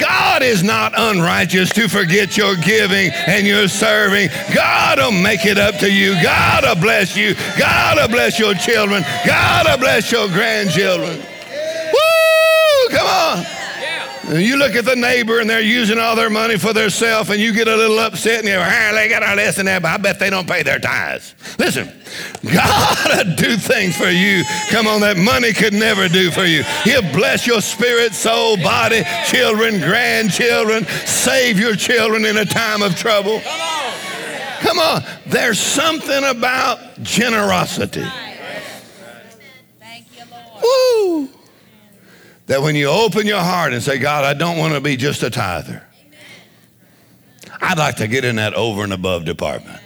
God 0.00 0.42
is 0.42 0.62
not 0.62 0.92
unrighteous 0.96 1.70
to 1.70 1.88
forget 1.88 2.36
your 2.36 2.56
giving 2.56 3.10
and 3.26 3.46
your 3.46 3.68
serving. 3.68 4.30
God 4.54 4.98
will 4.98 5.12
make 5.12 5.44
it 5.44 5.58
up 5.58 5.76
to 5.76 5.90
you. 5.90 6.14
God 6.22 6.64
will 6.64 6.80
bless 6.80 7.16
you. 7.16 7.34
God 7.58 7.98
will 7.98 8.08
bless 8.08 8.38
your 8.38 8.54
children. 8.54 9.04
God 9.26 9.66
will 9.66 9.78
bless 9.78 10.10
your 10.12 10.28
grandchildren. 10.28 11.18
Woo! 11.18 12.88
Come 12.90 13.06
on. 13.06 13.57
You 14.30 14.56
look 14.56 14.74
at 14.74 14.84
the 14.84 14.94
neighbor 14.94 15.40
and 15.40 15.48
they're 15.48 15.60
using 15.60 15.98
all 15.98 16.14
their 16.14 16.28
money 16.28 16.58
for 16.58 16.74
themselves, 16.74 17.30
and 17.30 17.40
you 17.40 17.54
get 17.54 17.66
a 17.66 17.74
little 17.74 17.98
upset 17.98 18.40
and 18.40 18.48
you're, 18.48 18.60
ah, 18.60 18.90
they 18.92 19.08
got 19.08 19.22
all 19.22 19.36
this 19.36 19.58
and 19.58 19.66
that, 19.68 19.80
but 19.80 19.88
I 19.88 19.96
bet 19.96 20.18
they 20.18 20.28
don't 20.28 20.46
pay 20.46 20.62
their 20.62 20.78
tithes. 20.78 21.34
Listen, 21.58 21.90
God 22.44 23.26
will 23.26 23.36
do 23.36 23.56
things 23.56 23.96
for 23.96 24.10
you. 24.10 24.44
Come 24.68 24.86
on, 24.86 25.00
that 25.00 25.16
money 25.16 25.54
could 25.54 25.72
never 25.72 26.08
do 26.08 26.30
for 26.30 26.44
you. 26.44 26.62
He'll 26.84 27.10
bless 27.12 27.46
your 27.46 27.62
spirit, 27.62 28.12
soul, 28.12 28.58
body, 28.58 29.02
children, 29.26 29.80
grandchildren, 29.80 30.84
save 31.06 31.58
your 31.58 31.74
children 31.74 32.26
in 32.26 32.36
a 32.36 32.44
time 32.44 32.82
of 32.82 32.96
trouble. 32.96 33.40
Come 33.40 33.60
on. 33.60 33.92
Come 34.60 34.78
on. 34.78 35.02
There's 35.26 35.58
something 35.58 36.24
about 36.24 37.02
generosity. 37.02 38.04
Thank 39.80 40.06
you, 40.16 40.24
Lord. 40.30 40.62
Woo! 40.62 41.28
That 42.48 42.62
when 42.62 42.74
you 42.74 42.88
open 42.88 43.26
your 43.26 43.40
heart 43.40 43.72
and 43.72 43.82
say, 43.82 43.98
God, 43.98 44.24
I 44.24 44.34
don't 44.34 44.58
want 44.58 44.74
to 44.74 44.80
be 44.80 44.96
just 44.96 45.22
a 45.22 45.30
tither. 45.30 45.84
I'd 47.60 47.78
like 47.78 47.96
to 47.96 48.08
get 48.08 48.24
in 48.24 48.36
that 48.36 48.54
over 48.54 48.82
and 48.82 48.92
above 48.92 49.24
department. 49.24 49.80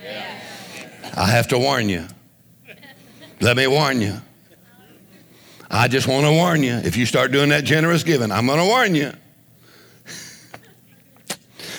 I 1.16 1.26
have 1.26 1.48
to 1.48 1.58
warn 1.58 1.88
you. 1.88 2.06
Let 3.40 3.56
me 3.56 3.66
warn 3.66 4.00
you. 4.00 4.16
I 5.70 5.88
just 5.88 6.06
want 6.06 6.24
to 6.24 6.32
warn 6.32 6.62
you. 6.62 6.74
If 6.74 6.96
you 6.96 7.06
start 7.06 7.32
doing 7.32 7.48
that 7.48 7.64
generous 7.64 8.04
giving, 8.04 8.30
I'm 8.30 8.46
going 8.46 8.58
to 8.58 8.66
warn 8.66 8.94
you. 8.94 9.12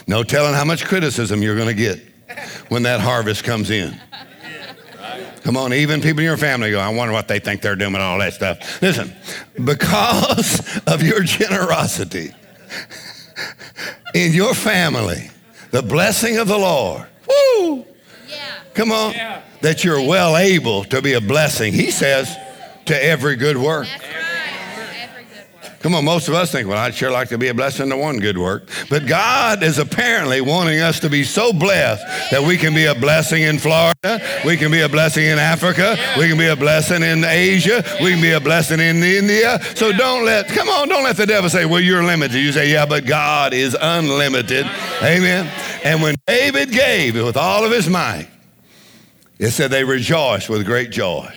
No 0.05 0.23
telling 0.23 0.53
how 0.53 0.65
much 0.65 0.85
criticism 0.85 1.41
you're 1.41 1.55
going 1.55 1.69
to 1.69 1.73
get 1.73 2.01
when 2.67 2.83
that 2.83 2.99
harvest 2.99 3.43
comes 3.43 3.69
in. 3.69 3.99
Come 5.43 5.57
on, 5.57 5.73
even 5.73 6.01
people 6.01 6.19
in 6.19 6.25
your 6.25 6.37
family 6.37 6.71
go, 6.71 6.79
I 6.79 6.89
wonder 6.89 7.13
what 7.13 7.27
they 7.27 7.39
think 7.39 7.61
they're 7.61 7.75
doing 7.75 7.93
and 7.93 8.03
all 8.03 8.17
that 8.19 8.33
stuff. 8.33 8.81
Listen, 8.81 9.13
because 9.63 10.81
of 10.87 11.03
your 11.03 11.21
generosity 11.21 12.31
in 14.13 14.31
your 14.31 14.53
family, 14.53 15.29
the 15.71 15.81
blessing 15.81 16.37
of 16.37 16.47
the 16.47 16.57
Lord, 16.57 17.07
woo, 17.27 17.85
yeah. 18.29 18.37
come 18.73 18.91
on, 18.91 19.13
yeah. 19.13 19.41
that 19.61 19.83
you're 19.83 20.01
well 20.01 20.37
able 20.37 20.85
to 20.85 21.01
be 21.01 21.13
a 21.13 21.21
blessing. 21.21 21.73
He 21.73 21.91
says, 21.91 22.37
to 22.85 23.03
every 23.03 23.35
good 23.35 23.57
work. 23.57 23.87
Come 25.83 25.95
on, 25.95 26.05
most 26.05 26.29
of 26.29 26.33
us 26.33 26.49
think, 26.49 26.69
well, 26.69 26.77
I'd 26.77 26.95
sure 26.95 27.11
like 27.11 27.27
to 27.27 27.37
be 27.37 27.49
a 27.49 27.53
blessing 27.53 27.89
to 27.89 27.97
one 27.97 28.17
good 28.17 28.37
work. 28.37 28.69
But 28.89 29.05
God 29.05 29.61
is 29.61 29.79
apparently 29.79 30.39
wanting 30.39 30.79
us 30.79 30.97
to 31.01 31.09
be 31.09 31.25
so 31.25 31.51
blessed 31.51 32.31
that 32.31 32.41
we 32.41 32.55
can 32.55 32.73
be 32.73 32.85
a 32.85 32.95
blessing 32.95 33.43
in 33.43 33.59
Florida, 33.59 34.21
we 34.45 34.55
can 34.55 34.71
be 34.71 34.79
a 34.79 34.87
blessing 34.87 35.25
in 35.25 35.37
Africa, 35.37 35.97
we 36.17 36.29
can 36.29 36.37
be 36.37 36.47
a 36.47 36.55
blessing 36.55 37.03
in 37.03 37.25
Asia, 37.25 37.83
we 38.01 38.11
can 38.11 38.21
be 38.21 38.31
a 38.31 38.39
blessing 38.39 38.79
in 38.79 39.03
India. 39.03 39.61
So 39.75 39.91
don't 39.91 40.23
let, 40.23 40.47
come 40.47 40.69
on, 40.69 40.87
don't 40.87 41.03
let 41.03 41.17
the 41.17 41.25
devil 41.25 41.49
say, 41.49 41.65
well, 41.65 41.81
you're 41.81 42.05
limited. 42.05 42.39
You 42.39 42.53
say, 42.53 42.71
yeah, 42.71 42.85
but 42.85 43.05
God 43.05 43.53
is 43.53 43.75
unlimited. 43.79 44.65
Amen. 45.01 45.51
And 45.83 46.01
when 46.01 46.15
David 46.25 46.71
gave 46.71 47.15
with 47.15 47.35
all 47.35 47.65
of 47.65 47.73
his 47.73 47.89
might, 47.89 48.29
it 49.37 49.51
said 49.51 49.69
they 49.69 49.83
rejoiced 49.83 50.49
with 50.49 50.65
great 50.65 50.91
joy. 50.91 51.29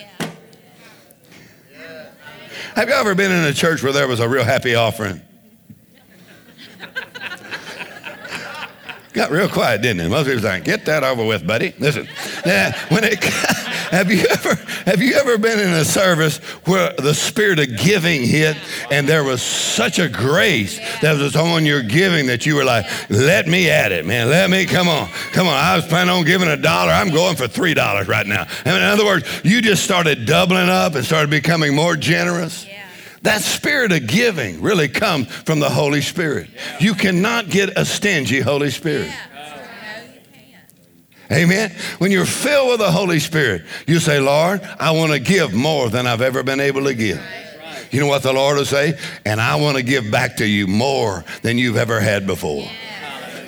Have 2.76 2.90
you 2.90 2.94
ever 2.94 3.14
been 3.14 3.32
in 3.32 3.44
a 3.44 3.54
church 3.54 3.82
where 3.82 3.90
there 3.90 4.06
was 4.06 4.20
a 4.20 4.28
real 4.28 4.44
happy 4.44 4.74
offering? 4.74 5.22
Got 9.14 9.30
real 9.30 9.48
quiet, 9.48 9.80
didn't 9.80 10.00
it? 10.00 10.10
Most 10.10 10.26
people 10.26 10.42
saying, 10.42 10.64
"Get 10.64 10.84
that 10.84 11.02
over 11.02 11.24
with, 11.24 11.46
buddy." 11.46 11.74
Listen, 11.78 12.06
now, 12.44 12.72
when 12.90 13.02
it 13.02 13.18
have 13.90 14.10
you 14.10 14.26
ever 14.30 14.54
have 14.86 15.02
you 15.02 15.14
ever 15.14 15.38
been 15.38 15.58
in 15.58 15.70
a 15.70 15.84
service 15.84 16.38
where 16.66 16.92
the 16.98 17.14
spirit 17.14 17.58
of 17.58 17.76
giving 17.78 18.22
hit 18.22 18.56
and 18.90 19.08
there 19.08 19.24
was 19.24 19.42
such 19.42 19.98
a 19.98 20.08
grace 20.08 20.78
that 21.00 21.18
was 21.18 21.36
on 21.36 21.64
your 21.64 21.82
giving 21.82 22.26
that 22.26 22.46
you 22.46 22.56
were 22.56 22.64
like, 22.64 22.86
"Let 23.10 23.46
me 23.46 23.70
at 23.70 23.92
it, 23.92 24.06
man. 24.06 24.28
Let 24.28 24.50
me 24.50 24.64
come 24.66 24.88
on, 24.88 25.08
come 25.32 25.46
on." 25.46 25.54
I 25.54 25.76
was 25.76 25.86
planning 25.86 26.14
on 26.14 26.24
giving 26.24 26.48
a 26.48 26.56
dollar. 26.56 26.92
I'm 26.92 27.10
going 27.10 27.36
for 27.36 27.48
three 27.48 27.74
dollars 27.74 28.08
right 28.08 28.26
now. 28.26 28.46
And 28.64 28.76
in 28.76 28.82
other 28.82 29.04
words, 29.04 29.26
you 29.44 29.60
just 29.62 29.84
started 29.84 30.26
doubling 30.26 30.68
up 30.68 30.94
and 30.94 31.04
started 31.04 31.30
becoming 31.30 31.74
more 31.74 31.96
generous. 31.96 32.66
That 33.22 33.42
spirit 33.42 33.92
of 33.92 34.06
giving 34.06 34.62
really 34.62 34.88
comes 34.88 35.26
from 35.26 35.58
the 35.58 35.68
Holy 35.68 36.00
Spirit. 36.00 36.48
You 36.78 36.94
cannot 36.94 37.48
get 37.48 37.76
a 37.76 37.84
stingy 37.84 38.40
Holy 38.40 38.70
Spirit. 38.70 39.10
Amen. 41.30 41.72
When 41.98 42.10
you're 42.10 42.24
filled 42.24 42.70
with 42.70 42.78
the 42.78 42.90
Holy 42.90 43.18
Spirit, 43.18 43.64
you 43.86 43.98
say, 43.98 44.20
Lord, 44.20 44.60
I 44.78 44.92
want 44.92 45.12
to 45.12 45.18
give 45.18 45.52
more 45.52 45.88
than 45.90 46.06
I've 46.06 46.22
ever 46.22 46.42
been 46.42 46.60
able 46.60 46.84
to 46.84 46.94
give. 46.94 47.20
You 47.90 48.00
know 48.00 48.06
what 48.06 48.22
the 48.22 48.32
Lord 48.32 48.58
will 48.58 48.64
say? 48.64 48.98
And 49.24 49.40
I 49.40 49.56
want 49.56 49.76
to 49.76 49.82
give 49.82 50.10
back 50.10 50.36
to 50.36 50.46
you 50.46 50.66
more 50.66 51.24
than 51.42 51.58
you've 51.58 51.76
ever 51.76 52.00
had 52.00 52.26
before. 52.26 52.68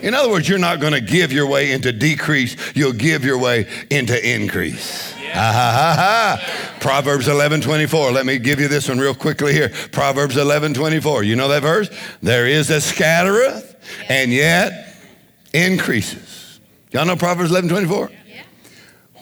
In 0.03 0.14
other 0.14 0.31
words, 0.31 0.49
you're 0.49 0.59
not 0.59 0.81
going 0.81 0.93
to 0.93 1.01
give 1.01 1.33
your 1.33 1.47
way 1.47 1.72
into 1.72 1.93
decrease, 1.93 2.57
you'll 2.76 2.93
give 2.93 3.24
your 3.24 3.39
way 3.39 3.68
into 3.91 4.16
increase. 4.29 5.12
Ha, 5.12 5.53
ha, 5.53 5.53
ha, 5.53 5.95
ha. 5.97 6.79
Proverbs 6.81 7.29
11, 7.29 7.61
24. 7.61 8.12
Let 8.12 8.24
me 8.24 8.39
give 8.39 8.61
you 8.61 8.68
this 8.68 8.89
one 8.89 8.99
real 8.99 9.14
quickly 9.14 9.53
here. 9.53 9.68
Proverbs 9.93 10.37
11, 10.37 10.74
24. 10.74 11.24
You 11.24 11.37
know 11.37 11.49
that 11.49 11.62
verse? 11.62 11.91
There 12.22 12.47
is 12.47 12.70
a 12.70 12.81
scattereth 12.81 13.76
and 14.09 14.33
yet 14.33 14.97
increases. 15.53 16.38
Y'all 16.91 17.05
know 17.05 17.16
Proverbs 17.16 17.51
11, 17.51 17.68
24? 17.68 18.11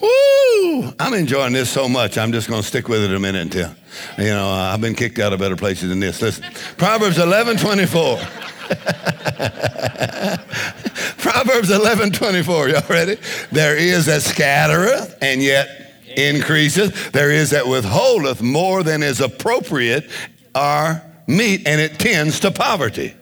Woo! 0.00 0.92
I'm 1.00 1.14
enjoying 1.14 1.52
this 1.52 1.68
so 1.68 1.88
much. 1.88 2.16
I'm 2.16 2.30
just 2.30 2.48
going 2.48 2.62
to 2.62 2.66
stick 2.66 2.88
with 2.88 3.02
it 3.02 3.12
a 3.12 3.18
minute 3.18 3.42
until, 3.42 3.74
you 4.18 4.26
know, 4.26 4.48
uh, 4.48 4.72
I've 4.72 4.80
been 4.80 4.94
kicked 4.94 5.18
out 5.18 5.32
of 5.32 5.40
better 5.40 5.56
places 5.56 5.88
than 5.88 5.98
this. 5.98 6.22
Listen, 6.22 6.44
Proverbs 6.76 7.18
11, 7.18 7.56
24. 7.56 8.18
Proverbs 11.18 11.70
11, 11.70 12.12
24. 12.12 12.68
Y'all 12.68 12.82
ready? 12.88 13.16
There 13.50 13.76
is 13.76 14.06
that 14.06 14.22
scattereth 14.22 15.18
and 15.20 15.42
yet 15.42 16.04
increaseth. 16.16 17.10
There 17.10 17.32
is 17.32 17.50
that 17.50 17.66
withholdeth 17.66 18.42
more 18.42 18.84
than 18.84 19.02
is 19.02 19.20
appropriate 19.20 20.08
our 20.54 21.02
meat, 21.26 21.66
and 21.66 21.80
it 21.80 21.98
tends 21.98 22.40
to 22.40 22.50
poverty. 22.50 23.14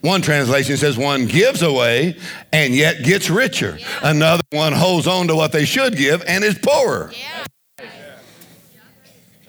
One 0.00 0.22
translation 0.22 0.76
says 0.76 0.96
one 0.96 1.26
gives 1.26 1.62
away 1.62 2.16
and 2.52 2.74
yet 2.74 3.02
gets 3.04 3.30
richer. 3.30 3.78
Another 4.02 4.42
one 4.50 4.72
holds 4.72 5.06
on 5.06 5.28
to 5.28 5.34
what 5.34 5.52
they 5.52 5.64
should 5.64 5.96
give 5.96 6.22
and 6.26 6.44
is 6.44 6.58
poorer. 6.58 7.10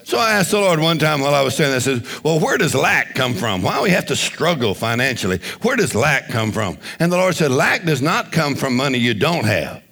So 0.04 0.18
I 0.18 0.32
asked 0.32 0.50
the 0.50 0.60
Lord 0.60 0.80
one 0.80 0.98
time 0.98 1.22
while 1.22 1.36
I 1.36 1.42
was 1.42 1.56
saying 1.56 1.72
this, 1.72 1.88
I 1.88 2.00
said, 2.00 2.24
well, 2.24 2.40
where 2.40 2.58
does 2.58 2.74
lack 2.74 3.14
come 3.14 3.36
from? 3.36 3.62
Why 3.62 3.78
do 3.78 3.84
we 3.84 3.92
have 3.92 4.08
to 4.08 4.16
struggle 4.16 4.74
financially? 4.74 5.40
Where 5.62 5.76
does 5.76 5.94
lack 5.94 6.30
come 6.30 6.52
from? 6.52 6.80
And 7.00 7.12
the 7.12 7.18
Lord 7.18 7.36
said, 7.36 7.52
lack 7.52 7.84
does 7.84 8.02
not 8.02 8.32
come 8.32 8.56
from 8.56 8.76
money 8.76 8.98
you 8.98 9.14
don't 9.14 9.46
have. 9.46 9.84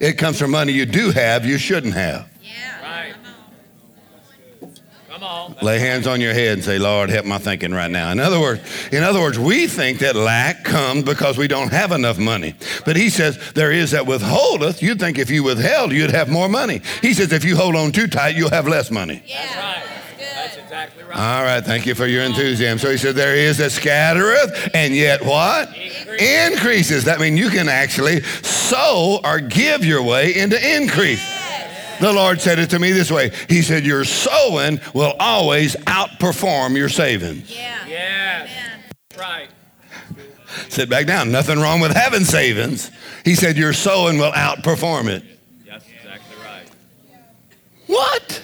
It 0.00 0.14
comes 0.14 0.36
from 0.36 0.50
money 0.50 0.72
you 0.72 0.84
do 0.84 1.12
have, 1.12 1.46
you 1.46 1.58
shouldn't 1.58 1.94
have. 1.94 2.28
Come 5.18 5.28
on. 5.28 5.56
Lay 5.62 5.80
hands 5.80 6.06
on 6.06 6.20
your 6.20 6.32
head 6.32 6.52
and 6.52 6.64
say, 6.64 6.78
Lord, 6.78 7.10
help 7.10 7.26
my 7.26 7.38
thinking 7.38 7.72
right 7.72 7.90
now. 7.90 8.12
In 8.12 8.20
other 8.20 8.38
words, 8.38 8.60
in 8.92 9.02
other 9.02 9.18
words, 9.18 9.36
we 9.36 9.66
think 9.66 9.98
that 9.98 10.14
lack 10.14 10.62
comes 10.62 11.02
because 11.02 11.36
we 11.36 11.48
don't 11.48 11.72
have 11.72 11.90
enough 11.90 12.18
money. 12.18 12.54
But 12.84 12.94
he 12.94 13.10
says 13.10 13.36
there 13.54 13.72
is 13.72 13.90
that 13.90 14.06
withholdeth. 14.06 14.80
You'd 14.80 15.00
think 15.00 15.18
if 15.18 15.28
you 15.28 15.42
withheld, 15.42 15.90
you'd 15.90 16.12
have 16.12 16.28
more 16.28 16.48
money. 16.48 16.82
He 17.02 17.14
says 17.14 17.32
if 17.32 17.42
you 17.42 17.56
hold 17.56 17.74
on 17.74 17.90
too 17.90 18.06
tight, 18.06 18.36
you'll 18.36 18.50
have 18.50 18.68
less 18.68 18.92
money. 18.92 19.24
That's 19.28 19.56
right. 19.56 19.84
That's 20.18 20.56
exactly 20.56 21.02
right. 21.02 21.18
All 21.18 21.42
right, 21.42 21.64
thank 21.64 21.84
you 21.84 21.96
for 21.96 22.06
your 22.06 22.22
enthusiasm. 22.22 22.78
So 22.78 22.88
he 22.88 22.96
said, 22.96 23.16
There 23.16 23.34
is 23.34 23.58
that 23.58 23.72
scattereth, 23.72 24.70
and 24.72 24.94
yet 24.94 25.24
what? 25.24 25.68
Increases. 26.20 27.04
That 27.04 27.18
means 27.18 27.40
you 27.40 27.50
can 27.50 27.68
actually 27.68 28.22
sow 28.22 29.18
or 29.24 29.40
give 29.40 29.84
your 29.84 30.04
way 30.04 30.36
into 30.36 30.56
increase. 30.76 31.37
The 32.00 32.12
Lord 32.12 32.40
said 32.40 32.58
it 32.58 32.70
to 32.70 32.78
me 32.78 32.92
this 32.92 33.10
way 33.10 33.30
He 33.48 33.62
said, 33.62 33.84
Your 33.84 34.04
sowing 34.04 34.80
will 34.94 35.14
always 35.18 35.76
outperform 35.76 36.76
your 36.76 36.88
savings. 36.88 37.54
Yeah. 37.54 37.86
Yes. 37.86 38.50
Amen. 38.50 38.80
Right. 39.18 39.48
Sit 40.68 40.88
back 40.88 41.06
down. 41.06 41.30
Nothing 41.30 41.58
wrong 41.58 41.80
with 41.80 41.92
having 41.92 42.24
savings. 42.24 42.90
He 43.24 43.34
said, 43.34 43.56
Your 43.56 43.72
sowing 43.72 44.18
will 44.18 44.32
outperform 44.32 45.08
it. 45.08 45.22
That's 45.66 45.86
exactly 45.88 46.36
right. 46.44 46.68
What? 47.86 48.42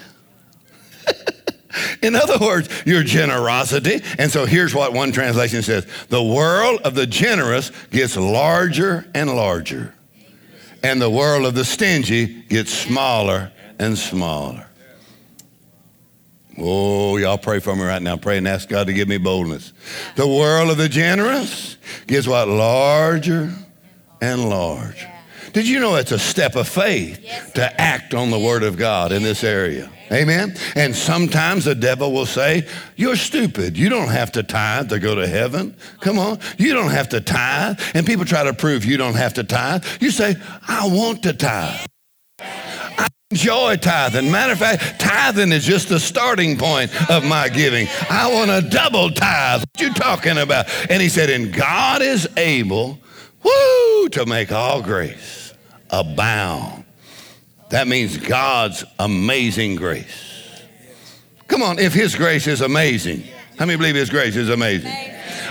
In 2.03 2.15
other 2.15 2.39
words, 2.39 2.69
your 2.87 3.03
generosity. 3.03 4.01
And 4.19 4.31
so 4.31 4.47
here's 4.47 4.75
what 4.75 4.93
one 4.93 5.13
translation 5.13 5.63
says 5.63 5.87
The 6.09 6.23
world 6.23 6.81
of 6.83 6.95
the 6.95 7.07
generous 7.07 7.71
gets 7.91 8.17
larger 8.17 9.07
and 9.15 9.35
larger, 9.35 9.95
and 10.85 11.01
the 11.01 11.09
world 11.09 11.47
of 11.47 11.55
the 11.55 11.65
stingy 11.65 12.43
gets 12.43 12.71
smaller 12.71 13.51
and 13.79 13.97
smaller. 13.97 14.67
Oh, 16.59 17.17
y'all 17.17 17.39
pray 17.39 17.59
for 17.59 17.75
me 17.75 17.83
right 17.83 18.03
now. 18.03 18.17
Pray 18.17 18.37
and 18.37 18.47
ask 18.47 18.69
God 18.69 18.87
to 18.87 18.93
give 18.93 19.09
me 19.09 19.17
boldness. 19.17 19.73
The 20.15 20.29
world 20.29 20.71
of 20.71 20.77
the 20.77 20.89
generous 20.89 21.79
gets 22.07 22.29
what? 22.29 22.49
Larger 22.49 23.53
and 24.21 24.49
larger. 24.49 25.11
Did 25.55 25.69
you 25.69 25.79
know 25.79 25.95
it's 25.95 26.11
a 26.11 26.19
step 26.19 26.57
of 26.57 26.67
faith 26.67 27.25
to 27.55 27.81
act 27.81 28.13
on 28.13 28.33
the 28.33 28.39
word 28.39 28.65
of 28.65 28.77
God 28.77 29.13
in 29.13 29.23
this 29.23 29.45
area? 29.45 29.89
Amen. 30.11 30.57
And 30.75 30.95
sometimes 30.97 31.65
the 31.65 31.77
devil 31.77 32.13
will 32.13 32.27
say, 32.27 32.67
You're 32.97 33.15
stupid. 33.15 33.77
You 33.77 33.89
don't 33.89 34.09
have 34.09 34.33
to 34.33 34.43
tithe 34.43 34.89
to 34.89 34.99
go 34.99 35.15
to 35.15 35.29
heaven. 35.29 35.77
Come 36.01 36.19
on. 36.19 36.41
You 36.59 36.75
don't 36.75 36.91
have 36.91 37.09
to 37.11 37.21
tithe. 37.21 37.81
And 37.95 38.05
people 38.05 38.25
try 38.25 38.43
to 38.43 38.53
prove 38.53 38.85
you 38.85 38.97
don't 38.97 39.15
have 39.15 39.35
to 39.35 39.45
tithe. 39.45 39.85
You 40.01 40.11
say, 40.11 40.35
I 40.67 40.89
want 40.89 41.23
to 41.23 41.33
tithe. 41.33 41.87
I 42.41 43.09
enjoy 43.31 43.77
tithing. 43.77 44.33
Matter 44.33 44.55
of 44.55 44.59
fact, 44.59 45.01
tithing 45.01 45.53
is 45.53 45.65
just 45.65 45.89
the 45.89 46.01
starting 46.01 46.59
point 46.59 46.91
of 47.09 47.25
my 47.25 47.49
giving. 47.49 47.87
I 48.11 48.33
want 48.35 48.51
a 48.51 48.69
double 48.69 49.09
tithe. 49.09 49.61
What 49.61 49.81
you 49.81 49.95
talking 49.95 50.37
about? 50.37 50.67
And 50.91 51.01
he 51.01 51.09
said, 51.09 51.31
And 51.31 51.53
God 51.53 52.03
is 52.03 52.29
able, 52.37 52.99
woo, 53.45 54.09
to 54.09 54.27
make 54.27 54.51
all 54.51 54.83
grace 54.83 55.44
abound. 56.01 56.85
That 57.71 57.89
means 57.89 58.19
God's 58.19 58.85
amazing 58.99 59.77
grace. 59.77 60.63
Come 61.49 61.63
on, 61.63 61.79
if 61.79 61.93
His 61.93 62.15
grace 62.15 62.47
is 62.47 62.61
amazing, 62.61 63.23
how 63.59 63.67
many 63.67 63.77
believe 63.77 63.95
His 63.95 64.11
grace 64.11 64.37
is 64.37 64.49
amazing? 64.49 64.93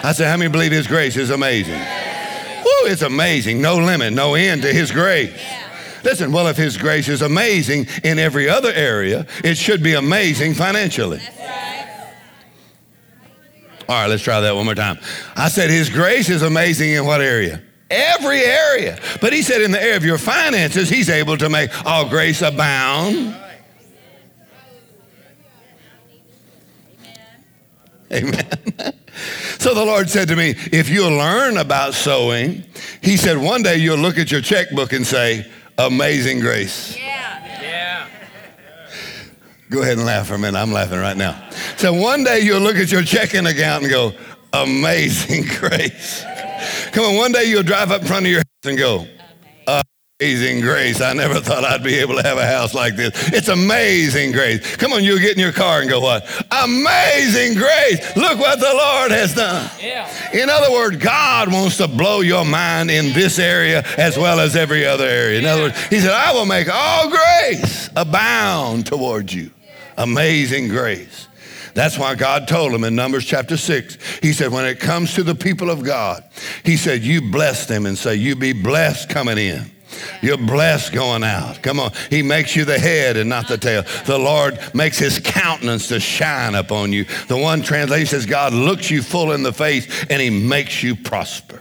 I 0.03 0.11
say, 0.11 0.25
how 0.25 0.37
many 0.37 0.51
believe 0.51 0.71
His 0.71 0.87
grace 0.87 1.15
is 1.15 1.29
amazing? 1.29 1.79
Woo, 1.79 2.91
it's 2.91 3.01
amazing. 3.01 3.61
No 3.61 3.77
limit, 3.77 4.13
no 4.13 4.35
end 4.35 4.61
to 4.63 4.73
His 4.73 4.91
grace. 4.91 5.33
Listen, 6.03 6.31
well, 6.31 6.47
if 6.47 6.57
His 6.57 6.77
grace 6.77 7.07
is 7.07 7.21
amazing 7.21 7.87
in 8.03 8.19
every 8.19 8.49
other 8.49 8.71
area, 8.73 9.25
it 9.43 9.55
should 9.55 9.81
be 9.81 9.93
amazing 9.93 10.53
financially. 10.53 11.21
All 13.87 13.95
right, 13.95 14.07
let's 14.07 14.23
try 14.23 14.39
that 14.41 14.55
one 14.55 14.65
more 14.65 14.75
time. 14.75 14.97
I 15.35 15.49
said, 15.49 15.69
His 15.69 15.89
grace 15.89 16.29
is 16.29 16.41
amazing 16.41 16.91
in 16.91 17.05
what 17.05 17.21
area? 17.21 17.61
Every 17.93 18.41
area. 18.41 18.99
But 19.21 19.33
He 19.33 19.41
said, 19.41 19.61
in 19.61 19.71
the 19.71 19.81
area 19.81 19.97
of 19.97 20.03
your 20.03 20.17
finances, 20.17 20.89
He's 20.89 21.09
able 21.09 21.37
to 21.37 21.49
make 21.49 21.69
all 21.85 22.07
grace 22.09 22.41
abound. 22.41 23.35
Amen. 28.11 28.47
So 29.59 29.73
the 29.73 29.85
Lord 29.85 30.09
said 30.09 30.27
to 30.27 30.35
me, 30.35 30.55
if 30.73 30.89
you'll 30.89 31.15
learn 31.15 31.57
about 31.57 31.93
sowing, 31.93 32.63
He 33.01 33.15
said, 33.15 33.37
one 33.37 33.61
day 33.63 33.77
you'll 33.77 33.99
look 33.99 34.17
at 34.17 34.31
your 34.31 34.41
checkbook 34.41 34.91
and 34.91 35.05
say, 35.07 35.49
Amazing 35.77 36.39
grace. 36.39 36.97
Yeah. 36.97 37.61
Yeah. 37.61 38.07
Go 39.69 39.81
ahead 39.83 39.97
and 39.97 40.05
laugh 40.05 40.27
for 40.27 40.35
a 40.35 40.39
minute. 40.39 40.59
I'm 40.59 40.71
laughing 40.73 40.99
right 40.99 41.15
now. 41.15 41.47
So 41.77 41.93
one 41.93 42.23
day 42.23 42.41
you'll 42.41 42.59
look 42.59 42.75
at 42.75 42.91
your 42.91 43.03
checking 43.03 43.45
account 43.45 43.83
and 43.83 43.91
go, 43.91 44.11
Amazing 44.51 45.45
grace. 45.59 46.25
Come 46.93 47.05
on, 47.05 47.15
one 47.15 47.31
day 47.31 47.45
you'll 47.45 47.63
drive 47.63 47.91
up 47.91 48.01
in 48.01 48.07
front 48.07 48.25
of 48.25 48.31
your 48.31 48.39
house 48.41 48.65
and 48.65 48.77
go, 48.77 49.07
Amazing 50.19 50.61
grace. 50.61 51.01
I 51.01 51.13
never 51.13 51.39
thought 51.39 51.65
I'd 51.65 51.83
be 51.83 51.95
able 51.95 52.15
to 52.15 52.21
have 52.21 52.37
a 52.37 52.45
house 52.45 52.75
like 52.75 52.95
this. 52.95 53.11
It's 53.33 53.47
amazing 53.47 54.31
grace. 54.31 54.75
Come 54.77 54.93
on, 54.93 55.03
you'll 55.03 55.19
get 55.19 55.31
in 55.31 55.39
your 55.39 55.51
car 55.51 55.81
and 55.81 55.89
go, 55.89 55.99
What? 55.99 56.23
Amazing 56.51 57.55
grace. 57.55 58.15
Look 58.15 58.37
what 58.37 58.59
the 58.59 58.71
Lord 58.73 59.11
has 59.11 59.33
done. 59.33 59.69
Yeah. 59.81 60.07
In 60.31 60.51
other 60.51 60.71
words, 60.71 60.97
God 60.97 61.51
wants 61.51 61.77
to 61.77 61.87
blow 61.87 62.21
your 62.21 62.45
mind 62.45 62.91
in 62.91 63.11
this 63.13 63.39
area 63.39 63.83
as 63.97 64.15
well 64.15 64.39
as 64.39 64.55
every 64.55 64.85
other 64.85 65.07
area. 65.07 65.39
In 65.39 65.45
other 65.45 65.63
words, 65.63 65.83
He 65.87 65.99
said, 65.99 66.11
I 66.11 66.31
will 66.31 66.45
make 66.45 66.69
all 66.71 67.09
grace 67.09 67.89
abound 67.95 68.85
towards 68.85 69.33
you. 69.33 69.49
Amazing 69.97 70.67
grace. 70.67 71.27
That's 71.73 71.97
why 71.97 72.15
God 72.15 72.47
told 72.47 72.73
him 72.73 72.83
in 72.83 72.95
Numbers 72.95 73.25
chapter 73.25 73.57
6, 73.57 74.19
he 74.21 74.33
said, 74.33 74.51
when 74.51 74.65
it 74.65 74.79
comes 74.79 75.13
to 75.15 75.23
the 75.23 75.35
people 75.35 75.69
of 75.69 75.83
God, 75.83 76.23
he 76.63 76.77
said, 76.77 77.01
you 77.01 77.31
bless 77.31 77.65
them 77.65 77.85
and 77.85 77.97
say, 77.97 78.15
you 78.15 78.35
be 78.35 78.53
blessed 78.53 79.09
coming 79.09 79.37
in. 79.37 79.71
You're 80.21 80.37
blessed 80.37 80.93
going 80.93 81.23
out. 81.23 81.61
Come 81.61 81.79
on. 81.79 81.91
He 82.09 82.23
makes 82.23 82.55
you 82.55 82.65
the 82.65 82.79
head 82.79 83.17
and 83.17 83.29
not 83.29 83.47
the 83.47 83.57
tail. 83.57 83.83
The 84.05 84.17
Lord 84.17 84.59
makes 84.73 84.97
his 84.97 85.19
countenance 85.19 85.87
to 85.89 85.99
shine 85.99 86.55
upon 86.55 86.93
you. 86.93 87.05
The 87.27 87.37
one 87.37 87.61
translation 87.61 88.07
says 88.07 88.25
God 88.25 88.53
looks 88.53 88.89
you 88.89 89.01
full 89.03 89.31
in 89.31 89.43
the 89.43 89.53
face 89.53 90.05
and 90.09 90.21
he 90.21 90.29
makes 90.29 90.81
you 90.81 90.95
prosper. 90.95 91.59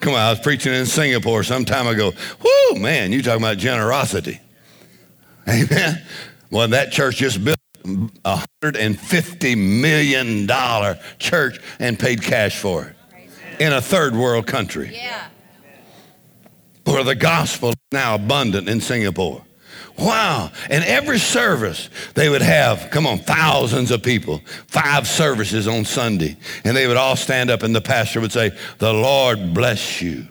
Come 0.00 0.14
on, 0.14 0.20
I 0.20 0.30
was 0.30 0.40
preaching 0.40 0.72
in 0.72 0.86
Singapore 0.86 1.42
some 1.42 1.64
time 1.64 1.86
ago. 1.86 2.12
Whoo, 2.42 2.80
man, 2.80 3.12
you 3.12 3.22
talking 3.22 3.42
about 3.42 3.58
generosity. 3.58 4.40
Amen. 5.48 6.02
Well, 6.50 6.68
that 6.68 6.92
church 6.92 7.16
just 7.16 7.44
built 7.44 7.58
a 8.24 8.42
$150 8.64 9.56
million 9.80 10.48
church 11.18 11.60
and 11.78 11.98
paid 11.98 12.22
cash 12.22 12.58
for 12.58 12.84
it 12.86 12.96
in 13.60 13.72
a 13.72 13.80
third 13.80 14.14
world 14.14 14.46
country 14.46 14.90
Yeah. 14.92 15.28
where 16.84 17.04
the 17.04 17.14
gospel 17.14 17.70
is 17.70 17.76
now 17.92 18.16
abundant 18.16 18.68
in 18.68 18.80
Singapore. 18.80 19.42
Wow. 19.98 20.50
And 20.68 20.84
every 20.84 21.18
service, 21.18 21.88
they 22.14 22.28
would 22.28 22.42
have, 22.42 22.90
come 22.90 23.06
on, 23.06 23.18
thousands 23.18 23.90
of 23.90 24.02
people, 24.02 24.42
five 24.66 25.06
services 25.06 25.66
on 25.66 25.84
Sunday. 25.86 26.36
And 26.64 26.76
they 26.76 26.86
would 26.86 26.98
all 26.98 27.16
stand 27.16 27.50
up, 27.50 27.62
and 27.62 27.74
the 27.74 27.80
pastor 27.80 28.20
would 28.20 28.32
say, 28.32 28.50
The 28.78 28.92
Lord 28.92 29.54
bless 29.54 30.02
you 30.02 30.26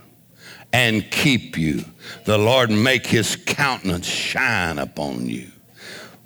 and 0.75 1.09
keep 1.09 1.57
you. 1.57 1.85
The 2.25 2.37
Lord 2.37 2.69
make 2.69 3.07
his 3.07 3.37
countenance 3.37 4.05
shine 4.05 4.77
upon 4.77 5.25
you. 5.29 5.49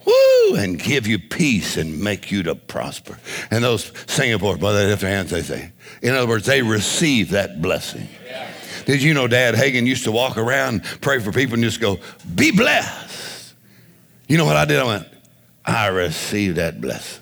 Woo! 0.04 0.56
And 0.56 0.80
give 0.80 1.06
you 1.06 1.20
peace 1.20 1.78
and 1.78 2.02
make 2.02 2.32
you 2.32 2.42
to 2.42 2.56
prosper. 2.56 3.20
And 3.52 3.64
those 3.64 3.92
Singapore, 4.08 4.58
boy, 4.58 4.74
they 4.74 4.88
lift 4.88 5.04
their 5.04 5.12
hands, 5.12 5.30
they 5.30 5.44
say. 5.44 5.72
In 6.02 6.16
other 6.16 6.28
words, 6.28 6.48
they 6.48 6.64
receive 6.64 7.30
that 7.30 7.62
blessing. 7.62 8.08
Did 8.88 9.04
you 9.04 9.14
know 9.14 9.28
Dad 9.28 9.54
Hagin 9.54 9.86
used 9.86 10.06
to 10.06 10.12
walk 10.12 10.36
around, 10.36 10.84
pray 11.00 11.20
for 11.20 11.32
people, 11.32 11.54
and 11.54 11.64
just 11.64 11.80
go, 11.80 12.00
Be 12.34 12.50
blessed. 12.50 13.54
You 14.28 14.40
know 14.40 14.46
what 14.46 14.58
I 14.58 14.66
did? 14.66 14.80
I 14.80 14.84
went, 14.84 15.08
I 15.64 15.88
received 15.88 16.56
that 16.56 16.82
blessing. 16.82 17.22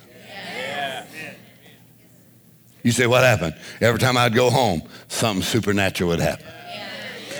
You 2.84 2.94
say, 2.94 3.06
What 3.06 3.26
happened? 3.26 3.58
Every 3.82 4.00
time 4.00 4.16
I'd 4.16 4.34
go 4.34 4.50
home, 4.50 4.82
something 5.10 5.44
supernatural 5.44 6.12
would 6.12 6.22
happen. 6.22 6.54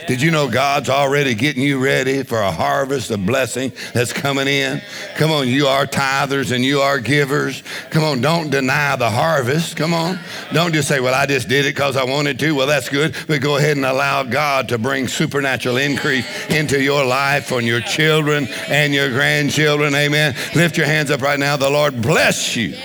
Did 0.08 0.22
you 0.22 0.32
know 0.32 0.50
God's 0.50 0.90
already 0.90 1.36
getting 1.36 1.62
you 1.62 1.84
ready 1.84 2.24
for 2.24 2.40
a 2.40 2.50
harvest 2.50 3.12
of 3.12 3.26
blessing 3.26 3.74
that's 3.94 4.14
coming 4.14 4.48
in? 4.48 4.82
Come 5.18 5.32
on, 5.32 5.50
you 5.50 5.68
are 5.68 5.86
tithers 5.86 6.54
and 6.54 6.64
you 6.64 6.80
are 6.80 7.00
givers. 7.00 7.62
Come 7.90 8.06
on, 8.06 8.22
don't 8.22 8.50
deny 8.50 8.96
the 8.96 9.10
harvest. 9.10 9.76
Come 9.76 9.94
on. 9.94 10.18
Don't 10.54 10.74
just 10.74 10.88
say, 10.88 11.02
well, 11.02 11.14
I 11.14 11.26
just 11.26 11.50
did 11.50 11.66
it 11.66 11.76
because 11.76 11.98
I 11.98 12.06
wanted 12.06 12.40
to. 12.40 12.56
Well, 12.56 12.68
that's 12.68 12.88
good. 12.88 13.18
But 13.28 13.42
go 13.42 13.58
ahead 13.58 13.76
and 13.76 13.86
allow 13.86 14.24
God 14.24 14.70
to 14.70 14.78
bring 14.78 15.10
supernatural 15.10 15.76
increase 15.76 16.26
into 16.50 16.82
your 16.82 17.04
life 17.04 17.52
on 17.52 17.66
your 17.66 17.82
children 17.82 18.48
and 18.70 18.94
your 18.94 19.10
grandchildren. 19.10 19.94
Amen. 19.94 20.36
Lift 20.56 20.78
your 20.78 20.86
hands 20.86 21.12
up 21.12 21.22
right 21.22 21.38
now. 21.38 21.58
The 21.58 21.70
Lord 21.70 22.02
bless 22.02 22.56
you. 22.56 22.78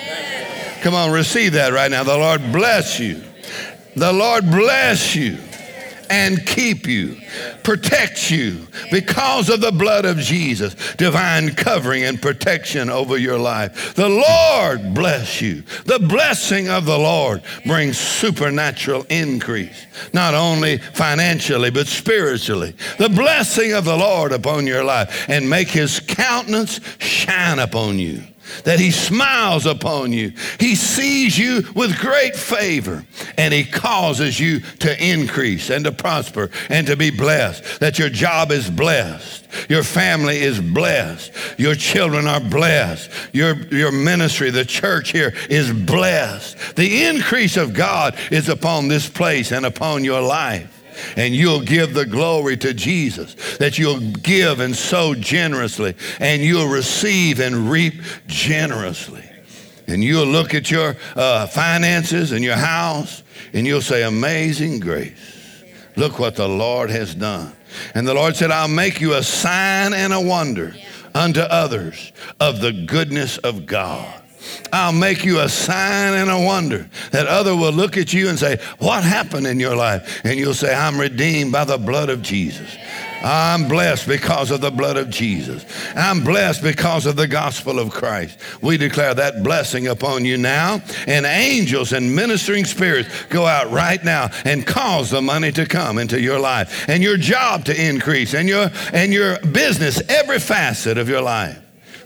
Come 0.80 0.94
on, 0.94 1.12
receive 1.12 1.52
that 1.52 1.72
right 1.72 1.90
now. 1.90 2.02
The 2.02 2.18
Lord 2.18 2.40
bless 2.50 2.98
you. 2.98 3.22
The 3.94 4.12
Lord 4.12 4.50
bless 4.50 5.14
you 5.14 5.38
and 6.10 6.44
keep 6.46 6.86
you, 6.86 7.16
protect 7.62 8.30
you 8.30 8.66
because 8.90 9.48
of 9.48 9.60
the 9.60 9.72
blood 9.72 10.04
of 10.04 10.18
Jesus, 10.18 10.74
divine 10.96 11.54
covering 11.54 12.04
and 12.04 12.20
protection 12.20 12.90
over 12.90 13.16
your 13.16 13.38
life. 13.38 13.94
The 13.94 14.08
Lord 14.08 14.94
bless 14.94 15.40
you. 15.40 15.62
The 15.84 15.98
blessing 15.98 16.68
of 16.68 16.84
the 16.84 16.98
Lord 16.98 17.42
brings 17.66 17.98
supernatural 17.98 19.04
increase, 19.08 19.86
not 20.12 20.34
only 20.34 20.78
financially, 20.78 21.70
but 21.70 21.86
spiritually. 21.86 22.74
The 22.98 23.08
blessing 23.08 23.72
of 23.72 23.84
the 23.84 23.96
Lord 23.96 24.32
upon 24.32 24.66
your 24.66 24.84
life 24.84 25.28
and 25.28 25.48
make 25.48 25.68
his 25.68 26.00
countenance 26.00 26.80
shine 26.98 27.58
upon 27.58 27.98
you 27.98 28.22
that 28.64 28.80
he 28.80 28.90
smiles 28.90 29.66
upon 29.66 30.12
you. 30.12 30.32
He 30.58 30.74
sees 30.74 31.38
you 31.38 31.62
with 31.74 31.98
great 31.98 32.36
favor 32.36 33.04
and 33.36 33.52
he 33.52 33.64
causes 33.64 34.38
you 34.38 34.60
to 34.80 35.04
increase 35.04 35.70
and 35.70 35.84
to 35.84 35.92
prosper 35.92 36.50
and 36.68 36.86
to 36.86 36.96
be 36.96 37.10
blessed. 37.10 37.80
That 37.80 37.98
your 37.98 38.08
job 38.08 38.50
is 38.50 38.70
blessed. 38.70 39.48
Your 39.68 39.82
family 39.82 40.38
is 40.38 40.60
blessed. 40.60 41.32
Your 41.58 41.74
children 41.74 42.26
are 42.26 42.40
blessed. 42.40 43.10
Your, 43.32 43.54
your 43.66 43.92
ministry, 43.92 44.50
the 44.50 44.64
church 44.64 45.12
here 45.12 45.34
is 45.50 45.72
blessed. 45.72 46.76
The 46.76 47.04
increase 47.04 47.56
of 47.56 47.74
God 47.74 48.16
is 48.30 48.48
upon 48.48 48.88
this 48.88 49.08
place 49.08 49.52
and 49.52 49.66
upon 49.66 50.04
your 50.04 50.20
life 50.20 50.81
and 51.16 51.34
you'll 51.34 51.60
give 51.60 51.94
the 51.94 52.06
glory 52.06 52.56
to 52.58 52.74
Jesus, 52.74 53.56
that 53.58 53.78
you'll 53.78 54.00
give 54.00 54.60
and 54.60 54.74
sow 54.74 55.14
generously, 55.14 55.94
and 56.20 56.42
you'll 56.42 56.68
receive 56.68 57.40
and 57.40 57.70
reap 57.70 57.94
generously. 58.26 59.24
And 59.86 60.02
you'll 60.02 60.26
look 60.26 60.54
at 60.54 60.70
your 60.70 60.96
uh, 61.16 61.46
finances 61.46 62.32
and 62.32 62.44
your 62.44 62.56
house, 62.56 63.22
and 63.52 63.66
you'll 63.66 63.82
say, 63.82 64.04
Amazing 64.04 64.80
grace. 64.80 65.64
Look 65.96 66.18
what 66.18 66.36
the 66.36 66.48
Lord 66.48 66.90
has 66.90 67.14
done. 67.14 67.52
And 67.94 68.06
the 68.06 68.14
Lord 68.14 68.36
said, 68.36 68.50
I'll 68.50 68.68
make 68.68 69.00
you 69.00 69.14
a 69.14 69.22
sign 69.22 69.92
and 69.92 70.12
a 70.12 70.20
wonder 70.20 70.74
unto 71.14 71.40
others 71.40 72.12
of 72.40 72.60
the 72.60 72.72
goodness 72.72 73.38
of 73.38 73.66
God. 73.66 74.21
I'll 74.72 74.92
make 74.92 75.24
you 75.24 75.40
a 75.40 75.48
sign 75.48 76.14
and 76.14 76.30
a 76.30 76.38
wonder 76.38 76.88
that 77.10 77.26
other 77.26 77.54
will 77.54 77.72
look 77.72 77.96
at 77.96 78.12
you 78.12 78.28
and 78.28 78.38
say, 78.38 78.58
what 78.78 79.04
happened 79.04 79.46
in 79.46 79.60
your 79.60 79.76
life? 79.76 80.22
And 80.24 80.38
you'll 80.38 80.54
say, 80.54 80.74
I'm 80.74 80.98
redeemed 80.98 81.52
by 81.52 81.64
the 81.64 81.78
blood 81.78 82.08
of 82.08 82.22
Jesus. 82.22 82.76
I'm 83.22 83.68
blessed 83.68 84.08
because 84.08 84.50
of 84.50 84.60
the 84.60 84.70
blood 84.70 84.96
of 84.96 85.08
Jesus. 85.08 85.64
I'm 85.94 86.24
blessed 86.24 86.62
because 86.62 87.06
of 87.06 87.16
the 87.16 87.28
gospel 87.28 87.78
of 87.78 87.90
Christ. 87.90 88.38
We 88.60 88.76
declare 88.76 89.14
that 89.14 89.44
blessing 89.44 89.86
upon 89.86 90.24
you 90.24 90.36
now, 90.36 90.82
and 91.06 91.24
angels 91.24 91.92
and 91.92 92.14
ministering 92.14 92.64
spirits 92.64 93.08
go 93.26 93.46
out 93.46 93.70
right 93.70 94.02
now 94.02 94.30
and 94.44 94.66
cause 94.66 95.10
the 95.10 95.22
money 95.22 95.52
to 95.52 95.66
come 95.66 95.98
into 95.98 96.20
your 96.20 96.40
life 96.40 96.88
and 96.88 97.02
your 97.02 97.16
job 97.16 97.64
to 97.66 97.88
increase 97.88 98.34
and 98.34 98.48
your 98.48 98.70
and 98.92 99.12
your 99.12 99.38
business, 99.40 100.02
every 100.08 100.40
facet 100.40 100.98
of 100.98 101.08
your 101.08 101.22
life 101.22 101.60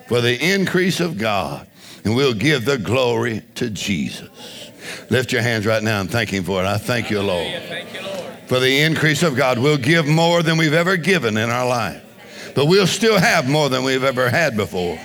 for 0.09 0.20
the 0.20 0.39
increase 0.53 1.01
of 1.01 1.16
God 1.16 1.66
and 2.07 2.15
we'll 2.15 2.35
give 2.35 2.65
the 2.65 2.79
glory 2.79 3.43
to 3.57 3.69
Jesus. 3.69 4.71
Lift 5.11 5.33
your 5.33 5.43
hands 5.43 5.67
right 5.67 5.83
now 5.83 6.01
and 6.01 6.09
thank 6.09 6.31
Him 6.31 6.45
for 6.45 6.63
it. 6.63 6.67
I 6.67 6.79
thank 6.79 7.11
you, 7.11 7.21
Lord. 7.21 7.61
For 8.47 8.61
the 8.61 8.83
increase 8.83 9.25
of 9.25 9.35
God. 9.35 9.59
We'll 9.59 9.77
give 9.77 10.07
more 10.07 10.45
than 10.45 10.57
we've 10.57 10.73
ever 10.73 10.97
given 10.97 11.37
in 11.37 11.51
our 11.51 11.67
life. 11.67 12.01
But 12.55 12.67
we'll 12.67 12.87
still 12.87 13.19
have 13.19 13.51
more 13.51 13.69
than 13.69 13.83
we've 13.83 14.05
ever 14.05 14.31
had 14.31 14.57
before. 14.57 14.97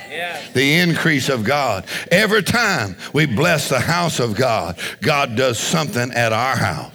The 0.54 0.78
increase 0.78 1.28
of 1.28 1.42
God. 1.42 1.86
Every 2.12 2.44
time 2.44 2.94
we 3.12 3.26
bless 3.26 3.68
the 3.68 3.80
house 3.80 4.20
of 4.20 4.36
God, 4.36 4.78
God 5.00 5.34
does 5.34 5.58
something 5.58 6.12
at 6.12 6.32
our 6.32 6.56
house 6.56 6.92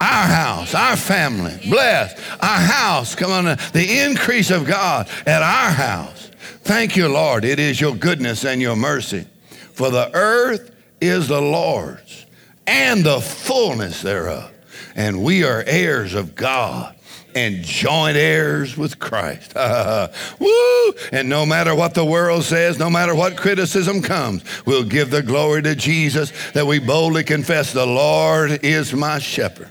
our 0.00 0.26
house, 0.28 0.76
our 0.76 0.94
family, 0.96 1.58
bless 1.68 2.16
our 2.40 2.60
house. 2.60 3.16
Come 3.16 3.32
on, 3.32 3.44
the 3.72 4.04
increase 4.04 4.52
of 4.52 4.64
God 4.64 5.08
at 5.26 5.42
our 5.42 5.72
house. 5.72 6.27
Thank 6.68 6.98
you, 6.98 7.08
Lord. 7.08 7.46
It 7.46 7.58
is 7.58 7.80
your 7.80 7.94
goodness 7.94 8.44
and 8.44 8.60
your 8.60 8.76
mercy. 8.76 9.24
For 9.72 9.88
the 9.88 10.10
earth 10.12 10.76
is 11.00 11.26
the 11.26 11.40
Lord's 11.40 12.26
and 12.66 13.02
the 13.02 13.22
fullness 13.22 14.02
thereof. 14.02 14.52
And 14.94 15.24
we 15.24 15.44
are 15.44 15.64
heirs 15.66 16.12
of 16.12 16.34
God 16.34 16.94
and 17.34 17.64
joint 17.64 18.18
heirs 18.18 18.76
with 18.76 18.98
Christ. 18.98 19.54
Woo! 20.38 20.92
And 21.10 21.30
no 21.30 21.46
matter 21.46 21.74
what 21.74 21.94
the 21.94 22.04
world 22.04 22.44
says, 22.44 22.78
no 22.78 22.90
matter 22.90 23.14
what 23.14 23.38
criticism 23.38 24.02
comes, 24.02 24.44
we'll 24.66 24.84
give 24.84 25.10
the 25.10 25.22
glory 25.22 25.62
to 25.62 25.74
Jesus 25.74 26.34
that 26.52 26.66
we 26.66 26.80
boldly 26.80 27.24
confess 27.24 27.72
the 27.72 27.86
Lord 27.86 28.62
is 28.62 28.92
my 28.92 29.20
shepherd. 29.20 29.70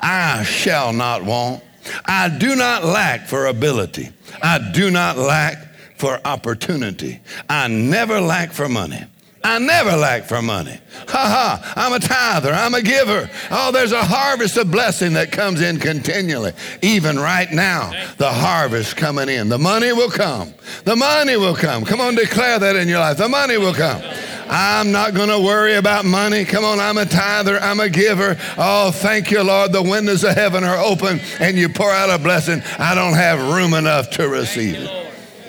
I 0.00 0.42
shall 0.42 0.92
not 0.92 1.22
want. 1.22 1.62
I 2.04 2.36
do 2.36 2.56
not 2.56 2.82
lack 2.82 3.28
for 3.28 3.46
ability. 3.46 4.10
I 4.42 4.72
do 4.72 4.90
not 4.90 5.16
lack 5.16 5.70
for 6.04 6.20
opportunity. 6.26 7.18
I 7.48 7.66
never 7.66 8.20
lack 8.20 8.52
for 8.52 8.68
money. 8.68 9.02
I 9.42 9.58
never 9.58 9.96
lack 9.96 10.24
for 10.24 10.42
money. 10.42 10.78
Ha 11.08 11.08
ha, 11.08 11.72
I'm 11.76 11.94
a 11.94 11.98
tither, 11.98 12.52
I'm 12.52 12.74
a 12.74 12.82
giver. 12.82 13.30
Oh, 13.50 13.72
there's 13.72 13.92
a 13.92 14.04
harvest 14.04 14.58
of 14.58 14.70
blessing 14.70 15.14
that 15.14 15.32
comes 15.32 15.62
in 15.62 15.78
continually. 15.78 16.52
Even 16.82 17.18
right 17.18 17.50
now, 17.50 17.90
the 18.18 18.30
harvest 18.30 18.98
coming 18.98 19.30
in. 19.30 19.48
The 19.48 19.56
money 19.56 19.94
will 19.94 20.10
come. 20.10 20.52
The 20.84 20.94
money 20.94 21.38
will 21.38 21.56
come. 21.56 21.86
Come 21.86 22.02
on, 22.02 22.16
declare 22.16 22.58
that 22.58 22.76
in 22.76 22.86
your 22.86 23.00
life. 23.00 23.16
The 23.16 23.30
money 23.30 23.56
will 23.56 23.74
come. 23.74 24.02
I'm 24.46 24.92
not 24.92 25.14
going 25.14 25.30
to 25.30 25.40
worry 25.40 25.76
about 25.76 26.04
money. 26.04 26.44
Come 26.44 26.64
on, 26.64 26.80
I'm 26.80 26.98
a 26.98 27.06
tither, 27.06 27.58
I'm 27.60 27.80
a 27.80 27.88
giver. 27.88 28.36
Oh, 28.58 28.90
thank 28.90 29.30
you, 29.30 29.42
Lord. 29.42 29.72
The 29.72 29.82
windows 29.82 30.22
of 30.22 30.34
heaven 30.34 30.64
are 30.64 30.76
open 30.76 31.18
and 31.40 31.56
you 31.56 31.70
pour 31.70 31.90
out 31.90 32.10
a 32.10 32.22
blessing. 32.22 32.60
I 32.78 32.94
don't 32.94 33.14
have 33.14 33.54
room 33.54 33.72
enough 33.72 34.10
to 34.10 34.28
receive 34.28 34.74
it. 34.74 35.03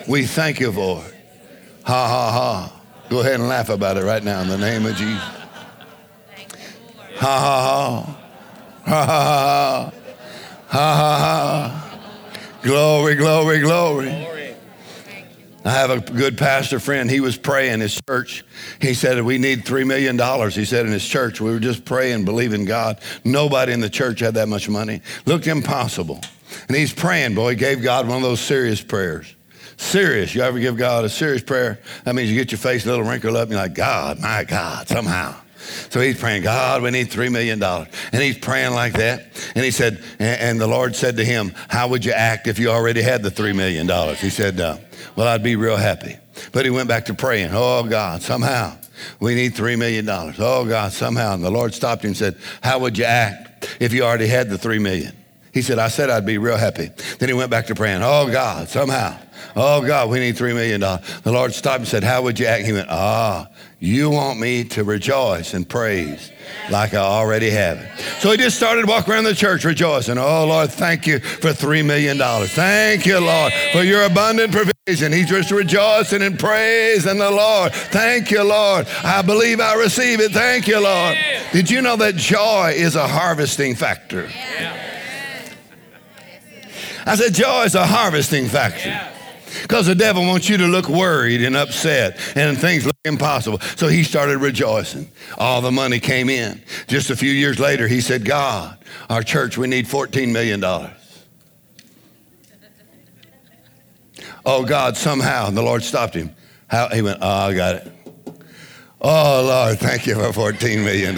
We 0.08 0.26
thank 0.26 0.60
you 0.60 0.72
for 0.72 1.04
it. 1.04 1.14
Ha 1.84 2.08
ha 2.08 2.32
ha. 2.32 2.80
Go 3.08 3.20
ahead 3.20 3.34
and 3.34 3.48
laugh 3.48 3.68
about 3.68 3.96
it 3.96 4.04
right 4.04 4.22
now 4.22 4.40
in 4.42 4.48
the 4.48 4.58
name 4.58 4.84
of 4.86 4.96
Jesus. 4.96 5.22
Ha 7.16 7.38
ha 7.38 7.62
ha. 7.62 8.16
Ha 8.84 9.04
ha 9.04 9.22
ha. 9.24 9.92
Ha 10.68 10.96
ha 10.96 11.18
ha. 11.18 12.00
Glory, 12.62 13.14
glory, 13.14 13.60
glory. 13.60 14.26
I 15.64 15.70
have 15.70 15.90
a 15.90 16.00
good 16.00 16.38
pastor 16.38 16.78
friend. 16.78 17.10
He 17.10 17.20
was 17.20 17.36
praying 17.36 17.74
in 17.74 17.80
his 17.80 18.00
church. 18.08 18.44
He 18.80 18.94
said, 18.94 19.20
We 19.22 19.38
need 19.38 19.64
$3 19.64 19.86
million. 19.86 20.16
He 20.50 20.64
said, 20.64 20.86
In 20.86 20.92
his 20.92 21.06
church, 21.06 21.40
we 21.40 21.50
were 21.50 21.60
just 21.60 21.84
praying, 21.84 22.24
believing 22.24 22.64
God. 22.64 23.00
Nobody 23.24 23.72
in 23.72 23.80
the 23.80 23.90
church 23.90 24.20
had 24.20 24.34
that 24.34 24.48
much 24.48 24.68
money. 24.68 25.00
Looked 25.26 25.46
impossible. 25.46 26.20
And 26.68 26.76
he's 26.76 26.92
praying, 26.92 27.34
boy. 27.34 27.50
He 27.50 27.56
gave 27.56 27.82
God 27.82 28.08
one 28.08 28.16
of 28.18 28.22
those 28.22 28.40
serious 28.40 28.82
prayers. 28.82 29.35
Serious. 29.76 30.34
You 30.34 30.42
ever 30.42 30.58
give 30.58 30.76
God 30.76 31.04
a 31.04 31.08
serious 31.08 31.42
prayer? 31.42 31.80
That 32.04 32.14
means 32.14 32.30
you 32.30 32.36
get 32.36 32.50
your 32.50 32.58
face 32.58 32.86
a 32.86 32.88
little 32.88 33.04
wrinkled 33.04 33.36
up 33.36 33.44
and 33.44 33.52
you're 33.52 33.60
like, 33.60 33.74
God, 33.74 34.20
my 34.20 34.44
God, 34.44 34.88
somehow. 34.88 35.36
So 35.90 36.00
he's 36.00 36.18
praying, 36.18 36.42
God, 36.42 36.82
we 36.82 36.90
need 36.90 37.08
$3 37.08 37.30
million. 37.30 37.62
And 37.62 38.22
he's 38.22 38.38
praying 38.38 38.72
like 38.72 38.94
that. 38.94 39.26
And 39.54 39.64
he 39.64 39.70
said, 39.70 40.02
and, 40.18 40.60
the 40.60 40.66
Lord 40.66 40.94
said 40.94 41.16
to 41.16 41.24
him, 41.24 41.52
How 41.68 41.88
would 41.88 42.04
you 42.04 42.12
act 42.12 42.46
if 42.46 42.58
you 42.58 42.70
already 42.70 43.02
had 43.02 43.22
the 43.22 43.30
$3 43.30 43.54
million? 43.54 43.86
He 44.16 44.30
said, 44.30 44.60
uh, 44.60 44.78
Well, 45.16 45.26
I'd 45.26 45.42
be 45.42 45.56
real 45.56 45.76
happy. 45.76 46.16
But 46.52 46.64
he 46.64 46.70
went 46.70 46.88
back 46.88 47.06
to 47.06 47.14
praying, 47.14 47.50
Oh, 47.52 47.82
God, 47.84 48.22
somehow 48.22 48.76
we 49.20 49.34
need 49.34 49.54
$3 49.54 49.78
million. 49.78 50.08
Oh, 50.08 50.64
God, 50.64 50.92
somehow. 50.92 51.34
And 51.34 51.44
the 51.44 51.50
Lord 51.50 51.74
stopped 51.74 52.04
him 52.04 52.08
and 52.08 52.16
said, 52.16 52.38
How 52.62 52.78
would 52.78 52.96
you 52.96 53.04
act 53.04 53.76
if 53.80 53.92
you 53.92 54.04
already 54.04 54.28
had 54.28 54.48
the 54.48 54.56
$3 54.56 54.80
million? 54.80 55.14
He 55.52 55.62
said, 55.62 55.78
I 55.78 55.88
said 55.88 56.10
I'd 56.10 56.26
be 56.26 56.38
real 56.38 56.58
happy. 56.58 56.90
Then 57.18 57.28
he 57.28 57.34
went 57.34 57.50
back 57.50 57.66
to 57.68 57.74
praying, 57.74 58.02
Oh, 58.02 58.30
God, 58.30 58.68
somehow. 58.68 59.18
Oh, 59.58 59.80
God, 59.84 60.10
we 60.10 60.20
need 60.20 60.36
$3 60.36 60.54
million. 60.54 60.80
The 60.80 61.32
Lord 61.32 61.54
stopped 61.54 61.78
and 61.78 61.88
said, 61.88 62.04
How 62.04 62.20
would 62.20 62.38
you 62.38 62.44
act? 62.44 62.66
He 62.66 62.74
went, 62.74 62.88
Ah, 62.90 63.48
you 63.80 64.10
want 64.10 64.38
me 64.38 64.64
to 64.64 64.84
rejoice 64.84 65.54
and 65.54 65.66
praise 65.66 66.30
like 66.70 66.92
I 66.92 66.98
already 66.98 67.48
have 67.50 67.78
it. 67.78 67.88
So 68.20 68.30
he 68.30 68.36
just 68.36 68.56
started 68.56 68.86
walking 68.86 69.14
around 69.14 69.24
the 69.24 69.34
church 69.34 69.64
rejoicing. 69.64 70.18
Oh, 70.18 70.44
Lord, 70.46 70.70
thank 70.70 71.06
you 71.06 71.20
for 71.20 71.50
$3 71.50 71.84
million. 71.86 72.18
Thank 72.48 73.06
you, 73.06 73.18
Lord, 73.18 73.52
for 73.72 73.82
your 73.82 74.04
abundant 74.04 74.52
provision. 74.52 75.10
He's 75.12 75.28
just 75.28 75.50
rejoicing 75.50 76.20
and 76.20 76.38
praising 76.38 77.16
the 77.16 77.30
Lord. 77.30 77.72
Thank 77.72 78.30
you, 78.30 78.42
Lord. 78.42 78.86
I 79.02 79.22
believe 79.22 79.60
I 79.60 79.74
receive 79.74 80.20
it. 80.20 80.32
Thank 80.32 80.68
you, 80.68 80.80
Lord. 80.80 81.16
Did 81.52 81.70
you 81.70 81.80
know 81.80 81.96
that 81.96 82.16
joy 82.16 82.74
is 82.76 82.94
a 82.94 83.08
harvesting 83.08 83.74
factor? 83.74 84.28
I 87.08 87.14
said, 87.14 87.34
joy 87.34 87.62
is 87.64 87.74
a 87.74 87.86
harvesting 87.86 88.48
factor. 88.48 89.15
Because 89.62 89.86
the 89.86 89.94
devil 89.94 90.24
wants 90.24 90.48
you 90.48 90.56
to 90.58 90.66
look 90.66 90.88
worried 90.88 91.42
and 91.42 91.56
upset 91.56 92.18
and 92.36 92.58
things 92.58 92.86
look 92.86 92.96
impossible. 93.04 93.60
So 93.76 93.88
he 93.88 94.02
started 94.04 94.38
rejoicing. 94.38 95.10
All 95.38 95.60
the 95.60 95.72
money 95.72 96.00
came 96.00 96.28
in. 96.28 96.62
Just 96.86 97.10
a 97.10 97.16
few 97.16 97.30
years 97.30 97.58
later, 97.58 97.88
he 97.88 98.00
said, 98.00 98.24
God, 98.24 98.78
our 99.10 99.22
church, 99.22 99.58
we 99.58 99.66
need 99.66 99.86
$14 99.86 100.32
million. 100.32 100.62
Oh, 104.44 104.64
God, 104.64 104.96
somehow, 104.96 105.50
the 105.50 105.62
Lord 105.62 105.82
stopped 105.82 106.14
him. 106.14 106.34
How, 106.68 106.88
he 106.88 107.02
went, 107.02 107.18
Oh, 107.20 107.28
I 107.28 107.54
got 107.54 107.74
it. 107.76 107.92
Oh, 109.00 109.44
Lord, 109.46 109.78
thank 109.78 110.06
you 110.06 110.14
for 110.14 110.52
$14 110.52 110.84
million. 110.84 111.16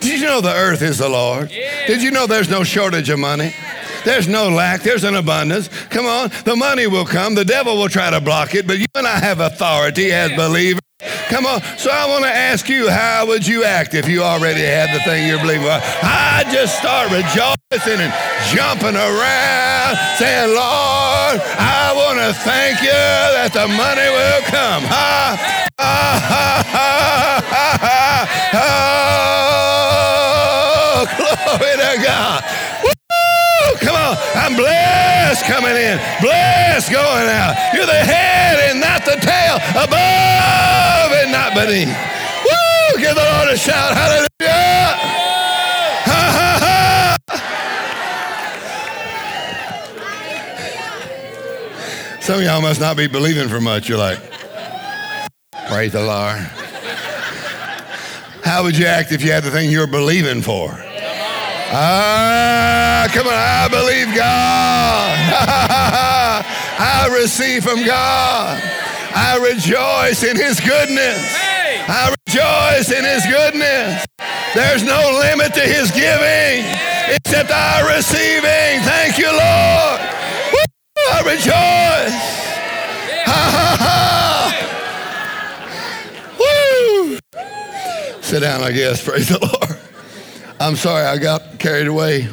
Did 0.00 0.20
you 0.20 0.26
know 0.26 0.40
the 0.40 0.52
earth 0.52 0.82
is 0.82 0.98
the 0.98 1.08
Lord? 1.08 1.48
Did 1.48 2.02
you 2.02 2.10
know 2.10 2.26
there's 2.26 2.50
no 2.50 2.62
shortage 2.62 3.08
of 3.08 3.18
money? 3.18 3.54
There's 4.06 4.28
no 4.28 4.48
lack, 4.48 4.82
there's 4.82 5.02
an 5.02 5.16
abundance. 5.16 5.66
Come 5.90 6.06
on, 6.06 6.30
the 6.44 6.54
money 6.54 6.86
will 6.86 7.04
come. 7.04 7.34
The 7.34 7.44
devil 7.44 7.76
will 7.76 7.88
try 7.88 8.08
to 8.08 8.20
block 8.20 8.54
it, 8.54 8.64
but 8.64 8.78
you 8.78 8.86
and 8.94 9.04
I 9.04 9.18
have 9.18 9.40
authority 9.40 10.12
as 10.12 10.30
believers. 10.30 10.80
Come 11.28 11.44
on. 11.44 11.60
So 11.76 11.90
I 11.90 12.06
want 12.06 12.22
to 12.22 12.30
ask 12.30 12.68
you, 12.68 12.88
how 12.88 13.26
would 13.26 13.44
you 13.44 13.64
act 13.64 13.94
if 13.94 14.08
you 14.08 14.22
already 14.22 14.60
had 14.60 14.94
the 14.94 15.00
thing 15.02 15.26
you're 15.26 15.40
believing 15.40 15.66
for? 15.66 15.80
I 16.06 16.44
just 16.52 16.78
start 16.78 17.10
rejoicing 17.10 17.98
and 17.98 18.14
jumping 18.54 18.94
around, 18.94 19.96
saying, 20.22 20.54
Lord, 20.54 21.42
I 21.58 21.90
want 21.98 22.20
to 22.20 22.32
thank 22.46 22.80
you 22.82 22.92
that 22.92 23.50
the 23.52 23.66
money 23.66 24.06
will 24.06 24.42
come. 24.46 24.84
Ha, 24.86 25.34
ha, 25.80 26.22
ha, 26.22 26.62
ha, 26.70 27.42
ha, 27.50 27.78
ha. 28.52 29.26
Oh, 30.94 31.06
glory 31.58 31.74
to 31.74 31.98
God. 32.06 32.65
Come 33.86 33.94
on. 33.94 34.18
I'm 34.34 34.56
blessed 34.56 35.44
coming 35.44 35.76
in, 35.76 35.98
blessed 36.20 36.90
going 36.90 37.28
out. 37.30 37.54
You're 37.72 37.86
the 37.86 37.92
head 37.92 38.58
and 38.68 38.80
not 38.80 39.04
the 39.04 39.14
tail, 39.22 39.62
above 39.78 41.12
and 41.14 41.30
not 41.30 41.54
beneath. 41.54 41.94
Woo! 42.44 42.98
Give 42.98 43.14
the 43.14 43.22
Lord 43.22 43.48
a 43.48 43.56
shout. 43.56 43.94
Hallelujah. 43.94 44.26
Ha, 46.10 46.22
ha, 46.36 46.50
ha. 46.64 47.16
Some 52.20 52.38
of 52.40 52.44
y'all 52.44 52.60
must 52.60 52.80
not 52.80 52.96
be 52.96 53.06
believing 53.06 53.48
for 53.48 53.60
much. 53.60 53.88
You're 53.88 53.98
like, 53.98 54.18
praise 55.68 55.92
the 55.92 56.02
Lord. 56.02 56.38
How 58.42 58.64
would 58.64 58.76
you 58.76 58.86
act 58.86 59.12
if 59.12 59.22
you 59.22 59.30
had 59.30 59.44
the 59.44 59.50
thing 59.52 59.70
you're 59.70 59.86
believing 59.86 60.42
for? 60.42 60.76
Ah, 61.72 63.08
come 63.12 63.26
on, 63.26 63.34
I 63.34 63.68
believe 63.68 64.14
God. 64.14 65.18
I 66.78 67.08
receive 67.12 67.64
from 67.64 67.84
God. 67.84 68.62
I 69.14 69.38
rejoice 69.38 70.22
in 70.22 70.36
His 70.36 70.60
goodness. 70.60 71.18
I 71.88 72.14
rejoice 72.26 72.90
in 72.92 73.04
His 73.04 73.24
goodness. 73.26 74.06
There's 74.54 74.82
no 74.84 75.18
limit 75.20 75.54
to 75.54 75.60
His 75.60 75.90
giving 75.90 76.64
except 77.08 77.50
our 77.50 77.88
receiving. 77.96 78.80
Thank 78.86 79.18
you, 79.18 79.26
Lord. 79.26 80.00
Woo, 80.52 80.64
I 81.12 81.22
rejoice. 81.26 82.14
Ha, 83.26 83.42
ha, 83.56 83.76
ha. 83.80 84.52
Woo. 86.38 87.18
Sit 88.22 88.40
down, 88.40 88.62
I 88.62 88.72
guess. 88.72 89.02
Praise 89.02 89.28
the 89.28 89.38
Lord. 89.40 89.65
I'm 90.58 90.76
sorry, 90.76 91.04
I 91.04 91.18
got 91.18 91.58
carried 91.58 91.86
away. 91.86 92.28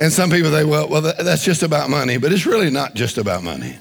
and 0.00 0.12
some 0.12 0.30
people 0.30 0.50
say, 0.50 0.64
well, 0.64 0.88
well, 0.88 1.00
that's 1.00 1.44
just 1.44 1.62
about 1.62 1.90
money, 1.90 2.16
but 2.16 2.32
it's 2.32 2.46
really 2.46 2.70
not 2.70 2.94
just 2.94 3.18
about 3.18 3.42
money. 3.42 3.76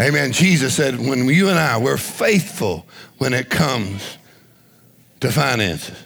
Amen. 0.00 0.30
Jesus 0.32 0.74
said, 0.74 0.98
when 0.98 1.26
you 1.26 1.48
and 1.48 1.58
I, 1.58 1.78
we're 1.78 1.96
faithful 1.96 2.86
when 3.16 3.32
it 3.32 3.50
comes 3.50 4.18
to 5.20 5.32
finances, 5.32 5.96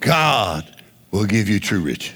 God 0.00 0.64
will 1.12 1.26
give 1.26 1.48
you 1.48 1.60
true 1.60 1.80
riches. 1.80 2.14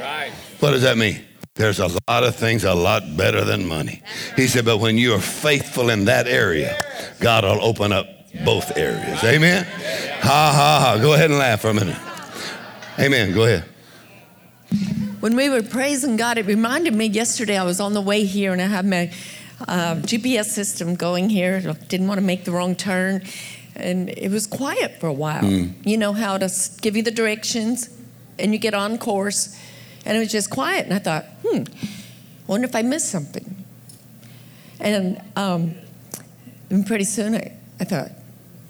Right. 0.00 0.32
What 0.58 0.72
does 0.72 0.82
that 0.82 0.96
mean? 0.96 1.22
There's 1.54 1.78
a 1.78 1.88
lot 2.08 2.24
of 2.24 2.34
things 2.34 2.64
a 2.64 2.74
lot 2.74 3.16
better 3.16 3.44
than 3.44 3.68
money. 3.68 4.02
He 4.34 4.48
said, 4.48 4.64
but 4.64 4.78
when 4.78 4.96
you 4.98 5.14
are 5.14 5.20
faithful 5.20 5.90
in 5.90 6.06
that 6.06 6.26
area, 6.26 6.76
God 7.20 7.44
will 7.44 7.62
open 7.62 7.92
up 7.92 8.06
both 8.44 8.76
areas. 8.76 9.22
Amen? 9.24 9.64
Ha, 9.64 10.52
ha, 10.54 10.80
ha. 10.80 10.98
Go 11.00 11.14
ahead 11.14 11.30
and 11.30 11.38
laugh 11.38 11.60
for 11.60 11.68
a 11.68 11.74
minute. 11.74 11.98
Amen. 12.98 13.32
Go 13.32 13.44
ahead. 13.44 13.64
When 15.20 15.36
we 15.36 15.48
were 15.48 15.62
praising 15.62 16.16
God, 16.16 16.38
it 16.38 16.46
reminded 16.46 16.94
me 16.94 17.06
yesterday 17.06 17.56
I 17.56 17.64
was 17.64 17.80
on 17.80 17.94
the 17.94 18.00
way 18.00 18.24
here 18.24 18.52
and 18.52 18.60
I 18.60 18.66
had 18.66 18.84
my 18.84 19.12
uh, 19.68 19.96
GPS 19.96 20.46
system 20.46 20.94
going 20.94 21.28
here. 21.28 21.60
Didn't 21.88 22.08
want 22.08 22.18
to 22.18 22.26
make 22.26 22.44
the 22.44 22.50
wrong 22.50 22.74
turn. 22.74 23.22
And 23.76 24.10
it 24.10 24.30
was 24.30 24.46
quiet 24.46 24.98
for 25.00 25.06
a 25.06 25.12
while. 25.12 25.44
You 25.44 25.96
know 25.96 26.12
how 26.12 26.38
to 26.38 26.50
give 26.80 26.96
you 26.96 27.02
the 27.02 27.10
directions 27.10 27.88
and 28.38 28.52
you 28.52 28.58
get 28.58 28.74
on 28.74 28.98
course. 28.98 29.58
And 30.04 30.16
it 30.16 30.20
was 30.20 30.32
just 30.32 30.50
quiet. 30.50 30.86
And 30.86 30.94
I 30.94 30.98
thought, 30.98 31.24
hmm, 31.46 31.64
wonder 32.46 32.66
if 32.66 32.74
I 32.74 32.82
missed 32.82 33.08
something. 33.08 33.64
And, 34.80 35.22
um, 35.36 35.74
and 36.70 36.86
pretty 36.86 37.04
soon 37.04 37.36
I, 37.36 37.56
I 37.78 37.84
thought, 37.84 38.10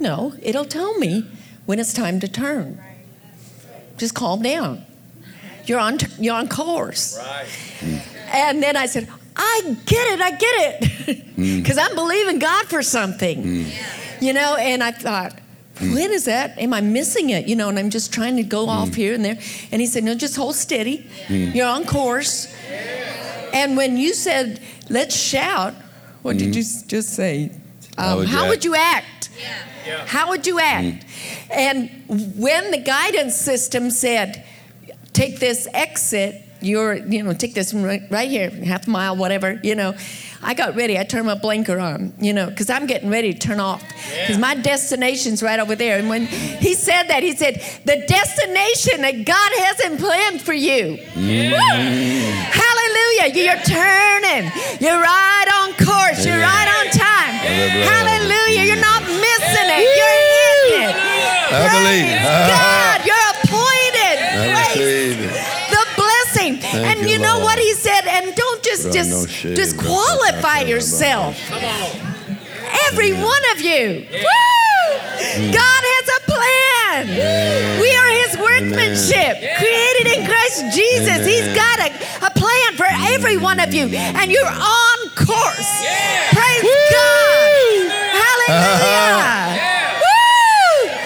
no, 0.03 0.35
it'll 0.43 0.65
tell 0.65 0.99
me 0.99 1.27
when 1.67 1.79
it's 1.79 1.93
time 1.93 2.21
to 2.21 2.29
turn. 2.29 2.81
Just 3.97 4.15
calm 4.15 4.43
down. 4.43 4.85
You're 5.67 5.79
on, 5.79 5.99
you're 6.19 6.35
on 6.35 6.49
course. 6.49 7.19
Right. 7.19 8.03
And 8.35 8.63
then 8.63 8.77
I 8.77 8.87
said, 8.87 9.09
I 9.37 9.77
get 9.87 10.13
it, 10.13 10.21
I 10.21 10.31
get 10.31 10.83
it. 10.83 11.19
Because 11.43 11.79
I'm 11.79 11.95
believing 11.97 12.39
God 12.39 12.67
for 12.67 12.83
something. 12.83 13.67
You 14.21 14.33
know, 14.33 14.55
and 14.57 14.83
I 14.83 14.93
thought, 14.93 15.33
when 15.81 16.13
is 16.13 16.27
that? 16.27 16.57
Am 16.59 16.73
I 16.73 16.81
missing 16.81 17.31
it? 17.31 17.49
You 17.49 17.57
know, 17.57 17.69
and 17.69 17.79
I'm 17.79 17.91
just 17.91 18.13
trying 18.13 18.37
to 18.37 18.45
go 18.45 18.69
off 18.69 18.95
here 18.95 19.15
and 19.15 19.25
there. 19.25 19.39
And 19.73 19.81
he 19.81 19.87
said, 19.89 20.05
No, 20.05 20.15
just 20.15 20.37
hold 20.37 20.55
steady. 20.55 21.05
You're 21.29 21.67
on 21.67 21.85
course. 21.85 22.47
And 23.53 23.77
when 23.77 23.97
you 23.97 24.15
said, 24.15 24.61
let's 24.89 25.17
shout, 25.17 25.75
what 26.23 26.39
did 26.39 26.55
you 26.55 26.63
just 26.63 27.11
say? 27.11 27.53
Um, 27.99 28.19
would 28.19 28.29
how 28.29 28.49
would 28.49 28.65
you 28.65 28.75
act? 28.75 29.07
How 30.07 30.29
would 30.31 30.47
you 30.47 30.59
act? 30.61 31.05
And 31.51 31.91
when 32.09 32.71
the 32.71 32.79
guidance 32.79 33.37
system 33.37 33.91
said, 33.91 34.45
take 35.13 35.41
this 35.41 35.69
exit, 35.75 36.43
you're, 36.61 36.95
you 36.95 37.23
know, 37.23 37.33
take 37.33 37.55
this 37.55 37.75
right, 37.75 38.03
right 38.11 38.31
here, 38.31 38.51
half 38.51 38.87
a 38.87 38.91
mile, 38.91 39.17
whatever, 39.17 39.59
you 39.63 39.75
know. 39.75 39.95
I 40.45 40.55
got 40.55 40.75
ready. 40.75 40.99
I 40.99 41.05
turned 41.05 41.27
my 41.27 41.37
blinker 41.37 41.79
on, 41.79 42.15
you 42.19 42.33
know, 42.33 42.51
because 42.51 42.69
I'm 42.69 42.87
getting 42.87 43.11
ready 43.11 43.33
to 43.33 43.39
turn 43.39 43.61
off. 43.61 43.81
Because 44.21 44.39
my 44.39 44.57
destination's 44.57 45.41
right 45.41 45.61
over 45.61 45.77
there. 45.77 45.99
And 45.99 46.09
when 46.09 46.27
he 46.27 46.75
said 46.75 47.05
that, 47.05 47.23
he 47.23 47.33
said, 47.37 47.63
the 47.85 48.05
destination 48.09 49.03
that 49.03 49.25
God 49.25 49.53
has 49.63 49.81
in 49.87 49.99
plan 49.99 50.41
for 50.41 50.53
you. 50.53 50.99
Woo! 51.15 51.57
Hallelujah. 52.51 53.31
You're 53.39 53.63
turning. 53.63 54.51
You're 54.81 55.01
right 55.01 55.49
on 55.63 55.75
course. 55.79 56.27
You're 56.27 56.43
right 56.43 56.69
on 56.75 56.91
time. 56.91 57.35
Hallelujah. 57.87 58.42
You're 59.83 60.19
hitting 60.33 60.83
it. 60.89 60.95
I 61.53 61.69
believe. 61.75 62.09
Praise 62.09 62.49
God. 62.55 62.99
You're 63.07 63.29
appointed. 63.37 64.17
I 64.23 64.73
Praise 64.75 65.19
it. 65.19 65.35
the 65.75 65.85
blessing. 65.99 66.53
and 66.87 67.01
you, 67.01 67.17
you, 67.17 67.19
know 67.19 67.35
Lord. 67.35 67.45
what 67.45 67.59
he 67.59 67.73
said? 67.75 68.07
And 68.07 68.35
don't 68.35 68.63
just 68.63 68.85
Bro, 68.85 68.93
just 68.93 69.11
no 69.11 69.27
shit, 69.27 69.57
disqualify 69.57 70.61
yourself. 70.61 71.37
every 72.89 73.13
one 73.13 73.43
of 73.53 73.61
you. 73.61 74.07
Woo! 74.11 74.63
Mm. 75.23 75.53
God 75.53 75.83
has 75.95 76.07
a 76.09 76.21
plan. 76.29 77.81
We 77.81 77.91
are 77.95 78.11
His 78.27 78.37
workmanship, 78.39 79.39
created 79.59 80.19
in 80.19 80.27
Christ 80.27 80.75
Jesus. 80.75 81.25
He's 81.25 81.49
got 81.55 81.79
a, 81.81 81.91
a 82.27 82.31
plan 82.31 82.77
for 82.77 82.87
every 83.15 83.37
one 83.37 83.61
of 83.61 83.73
you, 83.73 83.87
mm. 83.87 83.95
and 83.95 84.31
you're 84.31 84.47
on 84.47 84.99
course. 85.15 85.73
Praise 86.33 86.63
God. 86.91 87.93
Hallelujah. 88.19 89.37
Woo! 89.37 89.39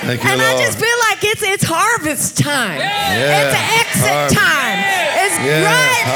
Thank 0.07 0.23
you, 0.23 0.31
and 0.31 0.41
I 0.43 0.53
just 0.63 0.79
feel 0.79 0.99
like 1.11 1.19
it's 1.25 1.43
it's 1.43 1.65
harvest 1.67 2.39
time. 2.39 2.79
Yeah. 2.79 3.43
It's 3.43 3.57
exit 3.83 4.07
Harvest. 4.11 4.37
time. 4.39 4.79
It's 5.27 5.35
Yes, 5.43 5.67
right. 5.67 6.07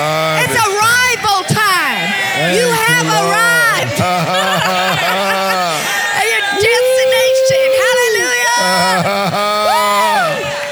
It's 0.47 0.55
harvest. 0.57 0.71
arrival 0.71 1.43
time. 1.51 2.07
you 2.55 2.67
have 2.71 3.07
Lord. 3.07 3.35
arrived 3.35 3.99
at 4.01 4.07
your 6.31 6.43
destination. 6.63 7.67
Hallelujah. 7.83 8.63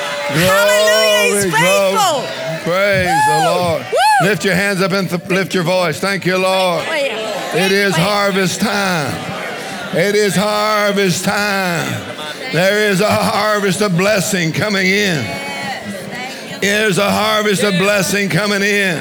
Hallelujah. 0.47 1.35
He's 1.35 1.51
faithful. 1.51 2.23
glory. 2.23 2.63
Praise 2.65 3.19
the 3.29 3.39
Lord. 3.51 3.83
Woo. 3.83 4.27
Lift 4.29 4.45
your 4.45 4.55
hands 4.55 4.81
up 4.81 4.93
and 4.93 5.09
th- 5.09 5.27
lift 5.29 5.55
your 5.55 5.65
voice. 5.65 5.99
Thank 6.01 6.25
you, 6.27 6.37
Lord. 6.39 6.85
It 6.89 7.73
is 7.73 7.95
harvest 7.97 8.61
time. 8.61 9.15
It 9.97 10.15
is 10.15 10.37
harvest 10.37 11.25
time. 11.25 12.17
There 12.53 12.91
is 12.91 13.03
a 13.03 13.11
harvest 13.11 13.83
of 13.83 13.95
blessing 13.95 14.53
coming 14.53 14.87
in. 14.87 15.23
There's 16.63 16.97
a 16.97 17.11
harvest 17.11 17.63
of 17.63 17.75
blessing 17.75 18.31
coming 18.31 18.63
in. 18.63 18.97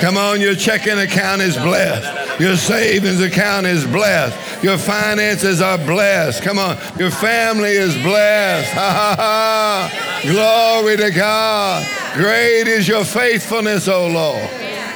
Come 0.00 0.16
on, 0.16 0.40
your 0.40 0.56
checking 0.56 0.98
account 0.98 1.40
is 1.40 1.56
blessed. 1.56 2.40
Your 2.40 2.56
savings 2.56 3.20
account 3.20 3.66
is 3.66 3.86
blessed. 3.86 4.64
Your 4.64 4.78
finances 4.78 5.60
are 5.60 5.78
blessed. 5.78 6.42
Come 6.42 6.58
on, 6.58 6.76
your 6.98 7.12
family 7.12 7.70
is 7.70 7.94
blessed. 8.02 8.72
Ha 8.72 8.90
ha 8.90 9.14
ha. 9.16 10.22
Glory 10.22 10.96
to 10.96 11.10
God. 11.12 11.86
Great 12.14 12.66
is 12.66 12.88
your 12.88 13.04
faithfulness, 13.04 13.86
O 13.86 14.08
Lord. 14.08 14.50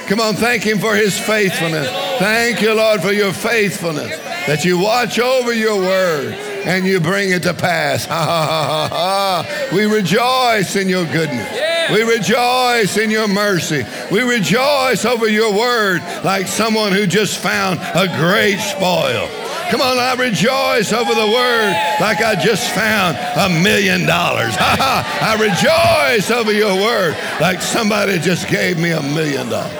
Come 0.07 0.19
on, 0.19 0.35
thank 0.35 0.63
Him 0.63 0.79
for 0.79 0.93
His 0.93 1.17
faithfulness. 1.17 1.87
Thank 2.19 2.61
you, 2.61 2.73
Lord, 2.73 3.01
for 3.01 3.13
your 3.13 3.31
faithfulness. 3.31 4.17
That 4.45 4.65
you 4.65 4.77
watch 4.77 5.19
over 5.19 5.53
your 5.53 5.77
word 5.77 6.52
and 6.65 6.85
you 6.85 6.99
bring 6.99 7.31
it 7.31 7.43
to 7.43 7.53
pass. 7.53 8.05
Ha 8.05 8.13
ha 8.13 8.47
ha 8.47 8.67
ha 8.67 9.43
ha. 9.43 9.69
We 9.75 9.85
rejoice 9.85 10.75
in 10.75 10.89
your 10.89 11.05
goodness. 11.05 11.49
We 11.91 12.03
rejoice 12.03 12.97
in 12.97 13.11
your 13.11 13.27
mercy. 13.27 13.83
We 14.11 14.21
rejoice 14.21 15.05
over 15.05 15.27
your 15.27 15.53
word 15.53 16.01
like 16.23 16.47
someone 16.47 16.93
who 16.93 17.05
just 17.05 17.39
found 17.39 17.79
a 17.79 18.07
great 18.17 18.59
spoil. 18.59 19.27
Come 19.69 19.81
on, 19.81 19.97
I 19.97 20.13
rejoice 20.13 20.93
over 20.93 21.13
the 21.13 21.27
word 21.27 21.73
like 21.99 22.21
I 22.21 22.35
just 22.35 22.69
found 22.71 23.17
a 23.17 23.49
million 23.61 24.05
dollars. 24.05 24.55
Ha 24.55 24.75
ha! 24.79 25.03
I 25.19 25.33
rejoice 25.41 26.29
over 26.31 26.51
your 26.51 26.75
word 26.75 27.17
like 27.41 27.61
somebody 27.61 28.19
just 28.19 28.47
gave 28.47 28.77
me 28.77 28.91
a 28.91 29.01
million 29.01 29.49
dollars. 29.49 29.73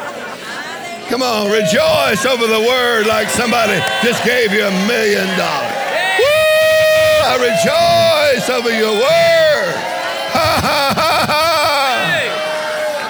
Come 1.10 1.22
on, 1.22 1.52
rejoice 1.52 2.26
over 2.26 2.48
the 2.48 2.60
word 2.60 3.06
like 3.06 3.30
somebody 3.30 3.80
just 4.02 4.26
gave 4.26 4.52
you 4.52 4.66
a 4.66 4.72
million 4.88 5.28
dollars. 5.38 5.73
I 7.26 7.36
rejoice 7.40 8.50
over 8.50 8.70
your 8.70 8.92
word. 8.92 9.76
Ha 10.34 10.60
ha 10.62 10.94
ha 10.98 11.12
ha! 11.32 11.44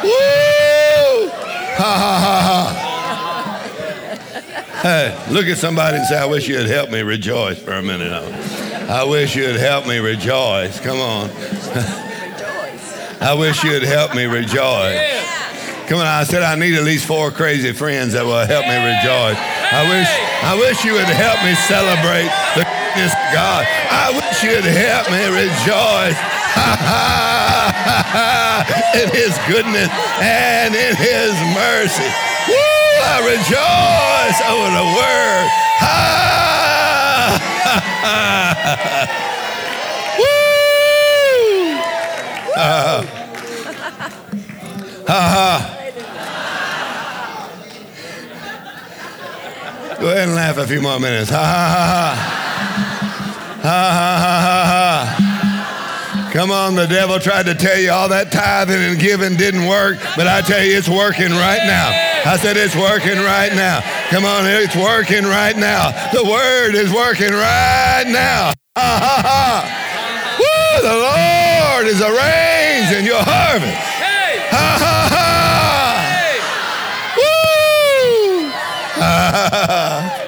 Woo! 0.04 1.30
Ha 1.78 1.92
ha 2.04 2.14
ha 2.24 2.38
ha! 2.48 2.84
Hey, 4.82 5.16
look 5.32 5.48
at 5.48 5.58
somebody 5.58 5.98
and 5.98 6.06
say, 6.06 6.18
I 6.18 6.26
wish 6.26 6.48
you'd 6.48 6.68
help 6.68 6.92
me 6.92 7.02
rejoice 7.02 7.58
for 7.58 7.74
a 7.74 7.82
minute. 7.82 8.12
I 8.90 9.04
wish 9.04 9.36
you'd 9.36 9.56
help 9.56 9.88
me 9.88 9.98
rejoice. 9.98 10.80
Come 10.80 11.00
on. 11.00 11.30
I 13.22 13.34
wish 13.34 13.64
you'd 13.64 13.84
help 13.84 14.14
me 14.14 14.26
rejoice. 14.26 15.00
Come 15.88 16.00
on, 16.00 16.08
I 16.08 16.24
said 16.24 16.44
I 16.44 16.56
need 16.56 16.76
at 16.76 16.84
least 16.84 17.06
four 17.08 17.32
crazy 17.32 17.72
friends 17.74 18.14
that 18.14 18.26
will 18.26 18.46
help 18.46 18.68
me 18.68 18.76
rejoice. 18.76 19.40
I 19.72 19.88
wish 19.90 20.08
I 20.44 20.56
wish 20.60 20.84
you 20.84 20.94
would 20.94 21.08
help 21.08 21.42
me 21.44 21.56
celebrate 21.56 22.30
the 22.56 22.83
God. 23.34 23.66
I 23.90 24.12
wish 24.14 24.44
you'd 24.44 24.64
help 24.64 25.10
me 25.10 25.26
rejoice. 25.26 26.20
in 28.94 29.10
his 29.10 29.34
goodness 29.48 29.90
and 30.22 30.76
in 30.76 30.96
his 30.96 31.34
mercy. 31.58 32.06
Woo! 32.48 32.54
I 33.02 33.18
rejoice 33.26 34.40
over 34.54 34.70
the 34.78 34.86
word. 34.94 35.50
Woo! 40.20 40.26
Ha 45.08 45.08
ha. 45.08 45.80
Go 50.00 50.08
ahead 50.10 50.28
and 50.28 50.36
laugh 50.36 50.58
a 50.58 50.68
few 50.68 50.82
more 50.82 51.00
minutes. 51.00 51.30
Ha 51.30 51.38
ha 51.38 52.16
ha. 52.16 52.43
Ha 53.64 53.70
ha 53.70 54.20
ha 54.20 54.60
ha. 54.68 56.30
Come 56.34 56.52
on, 56.52 56.76
the 56.76 56.86
devil 56.86 57.18
tried 57.18 57.46
to 57.46 57.56
tell 57.56 57.80
you 57.80 57.92
all 57.92 58.10
that 58.10 58.30
tithing 58.30 58.76
and 58.76 59.00
giving 59.00 59.38
didn't 59.38 59.68
work, 59.68 60.00
but 60.18 60.28
I 60.28 60.42
tell 60.42 60.62
you 60.62 60.76
it's 60.76 60.90
working 60.90 61.32
right 61.32 61.64
now. 61.64 61.88
I 62.28 62.36
said 62.36 62.58
it's 62.58 62.76
working 62.76 63.24
right 63.24 63.56
now. 63.56 63.80
Come 64.10 64.26
on, 64.26 64.44
it's 64.44 64.76
working 64.76 65.24
right 65.24 65.56
now. 65.56 65.96
The 66.12 66.28
word 66.28 66.76
is 66.76 66.92
working 66.92 67.32
right 67.32 68.04
now. 68.04 68.52
Ha 68.76 68.92
ha 69.00 69.18
ha. 69.24 69.64
Woo! 70.44 70.84
The 70.84 71.00
Lord 71.00 71.88
is 71.88 72.02
arranging 72.04 73.06
your 73.08 73.24
harvest. 73.24 73.80
Ha 74.52 74.76
ha 74.84 75.08
ha. 75.08 76.04
Woo! 77.16 78.52
Ha 79.00 79.16
ha 79.32 79.48
ha. 79.70 80.23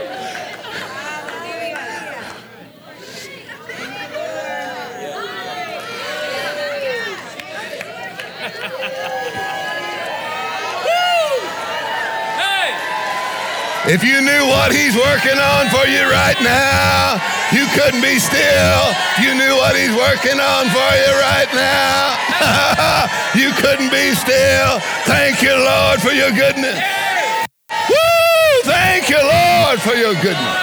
If 13.88 14.04
you 14.04 14.20
knew 14.20 14.48
what 14.50 14.74
he's 14.74 14.98
working 14.98 15.38
on 15.38 15.70
for 15.70 15.86
you 15.86 16.10
right 16.10 16.42
now, 16.42 17.22
you 17.54 17.68
couldn't 17.78 18.02
be 18.02 18.18
still. 18.18 18.82
If 19.14 19.20
you 19.22 19.36
knew 19.38 19.54
what 19.62 19.78
he's 19.78 19.94
working 19.94 20.40
on 20.42 20.66
for 20.74 20.90
you 20.98 21.12
right 21.22 21.46
now, 21.54 22.18
you 23.38 23.54
couldn't 23.62 23.92
be 23.92 24.16
still. 24.16 24.80
Thank 25.06 25.44
you, 25.44 25.54
Lord, 25.54 26.02
for 26.02 26.10
your 26.10 26.32
goodness. 26.32 26.82
Woo! 27.88 28.62
Thank 28.64 29.08
you, 29.08 29.22
Lord, 29.22 29.80
for 29.80 29.94
your 29.94 30.16
goodness. 30.16 30.58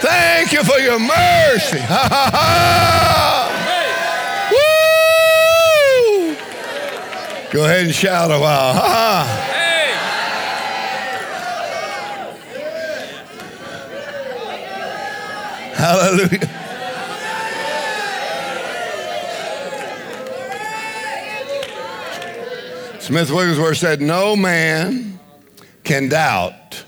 Thank 0.00 0.52
you 0.52 0.64
for 0.64 0.78
your 0.78 0.98
mercy. 0.98 1.80
Ha 1.80 2.08
ha. 2.32 3.50
Woo! 6.24 6.34
Go 7.52 7.66
ahead 7.66 7.84
and 7.84 7.94
shout 7.94 8.30
a 8.30 8.38
while. 8.40 8.72
Ha. 8.72 9.50
Hallelujah. 15.74 16.50
Smith 23.00 23.30
Wigglesworth 23.30 23.76
said, 23.76 24.00
No 24.00 24.34
man 24.34 25.20
can 25.82 26.08
doubt 26.08 26.84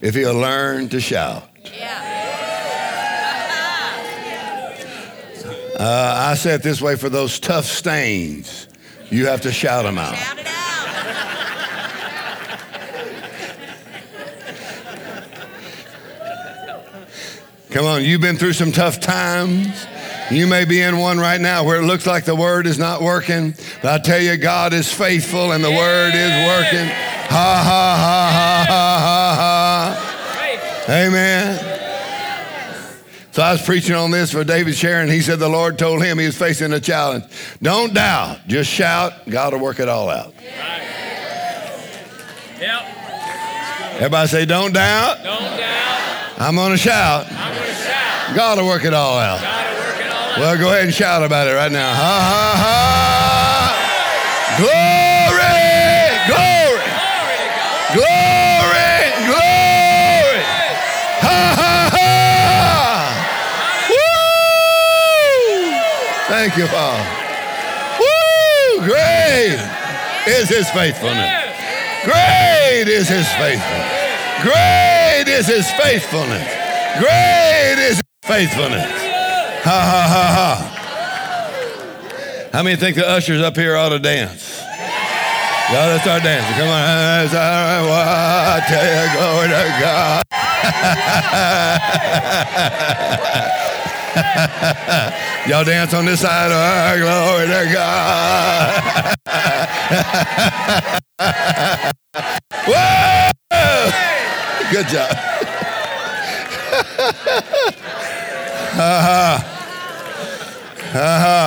if 0.00 0.14
he'll 0.14 0.34
learn 0.34 0.88
to 0.90 1.00
shout. 1.00 1.48
Uh, 5.78 6.14
I 6.28 6.34
say 6.34 6.52
it 6.52 6.62
this 6.62 6.82
way 6.82 6.94
for 6.96 7.08
those 7.08 7.40
tough 7.40 7.64
stains, 7.64 8.68
you 9.08 9.26
have 9.28 9.40
to 9.40 9.50
shout 9.50 9.84
them 9.84 9.96
out. 9.96 10.14
Come 17.70 17.86
on, 17.86 18.04
you've 18.04 18.20
been 18.20 18.36
through 18.36 18.54
some 18.54 18.72
tough 18.72 18.98
times. 18.98 19.86
You 20.30 20.46
may 20.48 20.64
be 20.64 20.80
in 20.80 20.98
one 20.98 21.18
right 21.18 21.40
now 21.40 21.64
where 21.64 21.80
it 21.80 21.84
looks 21.84 22.06
like 22.06 22.24
the 22.24 22.34
word 22.34 22.66
is 22.66 22.78
not 22.78 23.00
working, 23.00 23.54
but 23.80 23.92
I 23.92 23.98
tell 23.98 24.20
you, 24.20 24.36
God 24.36 24.72
is 24.72 24.92
faithful 24.92 25.52
and 25.52 25.62
the 25.62 25.70
word 25.70 26.12
is 26.14 26.46
working. 26.48 26.86
Ha 26.86 27.62
ha 27.62 27.96
ha 27.96 28.64
ha 28.66 28.66
ha 28.68 29.34
ha 29.36 30.06
ha. 30.86 30.92
Amen. 30.92 31.70
So 33.30 33.42
I 33.42 33.52
was 33.52 33.62
preaching 33.62 33.94
on 33.94 34.10
this 34.10 34.32
for 34.32 34.42
David 34.42 34.74
Sharon. 34.74 35.08
He 35.08 35.20
said 35.20 35.38
the 35.38 35.48
Lord 35.48 35.78
told 35.78 36.02
him 36.02 36.18
he 36.18 36.26
was 36.26 36.36
facing 36.36 36.72
a 36.72 36.80
challenge. 36.80 37.24
Don't 37.62 37.94
doubt, 37.94 38.40
just 38.48 38.68
shout. 38.68 39.12
God 39.28 39.52
will 39.52 39.60
work 39.60 39.78
it 39.78 39.88
all 39.88 40.10
out. 40.10 40.34
Yep. 42.58 42.82
Everybody 43.94 44.28
say, 44.28 44.44
don't 44.44 44.72
doubt. 44.72 45.22
Don't 45.22 45.56
doubt. 45.56 46.40
I'm 46.40 46.56
going 46.56 46.70
to 46.70 46.78
shout. 46.78 47.26
I'm 47.26 47.32
going 47.32 47.38
to 47.38 47.44
shout. 47.44 47.49
God 48.34 48.58
will 48.58 48.66
work 48.66 48.84
it 48.84 48.94
all 48.94 49.18
out. 49.18 49.40
It 49.40 49.46
all 49.46 49.52
out. 49.52 50.38
Well, 50.38 50.56
go 50.58 50.68
ahead 50.68 50.84
and 50.84 50.94
shout 50.94 51.22
about 51.22 51.48
it 51.48 51.52
right 51.52 51.72
now. 51.72 51.92
Ha 51.92 52.20
ha 52.30 52.54
ha! 52.62 53.74
Glory! 54.56 55.40
Glory! 56.30 56.84
Glory! 57.92 59.02
Glory! 59.26 60.42
Ha 61.26 61.40
ha 61.58 61.74
ha! 61.90 62.06
Woo! 65.50 65.74
Thank 66.28 66.56
you, 66.56 66.66
Father. 66.68 67.04
Woo! 67.98 68.86
Great 68.86 69.58
is 70.28 70.48
His 70.48 70.70
faithfulness. 70.70 71.30
Great 72.04 72.86
is 72.86 73.08
His 73.08 73.26
faithfulness. 73.34 73.90
Great 74.42 75.26
is 75.26 75.46
His 75.46 75.70
faithfulness. 75.72 76.46
Great 76.98 77.69
faithfulness. 78.30 78.86
Ha 79.66 79.78
ha 79.92 80.02
ha 80.14 80.24
ha. 80.38 80.50
How 82.52 82.62
many 82.62 82.76
think 82.76 82.94
the 82.94 83.04
ushers 83.08 83.42
up 83.42 83.56
here 83.56 83.76
ought 83.76 83.88
to 83.88 83.98
dance? 83.98 84.60
Y'all 85.72 85.88
let's 85.88 86.04
start 86.04 86.22
dancing. 86.22 86.54
Come 86.54 86.68
on. 86.68 86.78
I 86.78 87.26
tell 88.70 88.86
you, 88.86 89.10
glory 89.18 89.48
to 89.50 89.64
God. 89.82 90.22
Y'all 95.48 95.64
dance 95.64 95.92
on 95.92 96.04
this 96.04 96.20
side. 96.20 96.52
Oh, 96.52 96.98
glory 97.00 97.46
to 97.48 97.66
God. 97.72 99.16
Whoa! 102.70 103.30
Good 104.70 104.86
job. 104.86 105.16
ha 108.72 108.94
ha. 109.06 109.26
Ha 110.92 111.10
ha. 111.24 111.38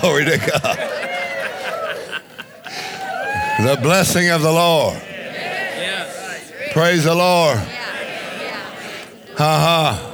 Glory 0.00 0.24
to 0.24 0.38
God. 0.38 0.78
The 3.66 3.76
blessing 3.82 4.30
of 4.30 4.42
the 4.42 4.52
Lord. 4.52 5.02
Praise 6.72 7.04
the 7.04 7.14
Lord. 7.14 7.58
Ha 9.36 9.36
ha. 9.36 10.00
Uh-huh. 10.02 10.06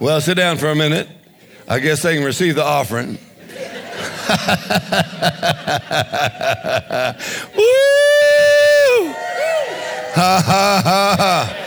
Well, 0.00 0.20
sit 0.20 0.34
down 0.34 0.58
for 0.58 0.70
a 0.70 0.74
minute. 0.74 1.08
I 1.68 1.78
guess 1.78 2.02
they 2.02 2.16
can 2.16 2.24
receive 2.24 2.56
the 2.56 2.64
offering. 2.64 3.06
Woo! 3.08 3.18
Ha 10.14 10.42
ha 10.44 10.82
ha 10.84 11.16
ha. 11.18 11.63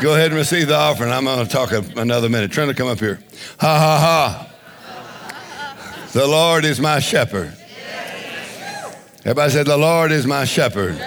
Go 0.00 0.14
ahead 0.14 0.26
and 0.26 0.34
receive 0.34 0.68
the 0.68 0.76
offering. 0.76 1.10
I'm 1.10 1.24
going 1.24 1.46
to 1.46 1.50
talk 1.50 1.72
a, 1.72 1.82
another 1.98 2.28
minute. 2.28 2.52
Trying 2.52 2.68
to 2.68 2.74
come 2.74 2.88
up 2.88 3.00
here. 3.00 3.18
Ha 3.60 3.78
ha 3.78 4.46
ha. 4.46 6.08
The 6.12 6.26
Lord 6.26 6.66
is 6.66 6.78
my 6.80 6.98
shepherd. 6.98 7.54
Everybody 9.20 9.52
said, 9.52 9.66
The 9.66 9.76
Lord 9.76 10.12
is 10.12 10.26
my 10.26 10.44
shepherd. 10.44 11.00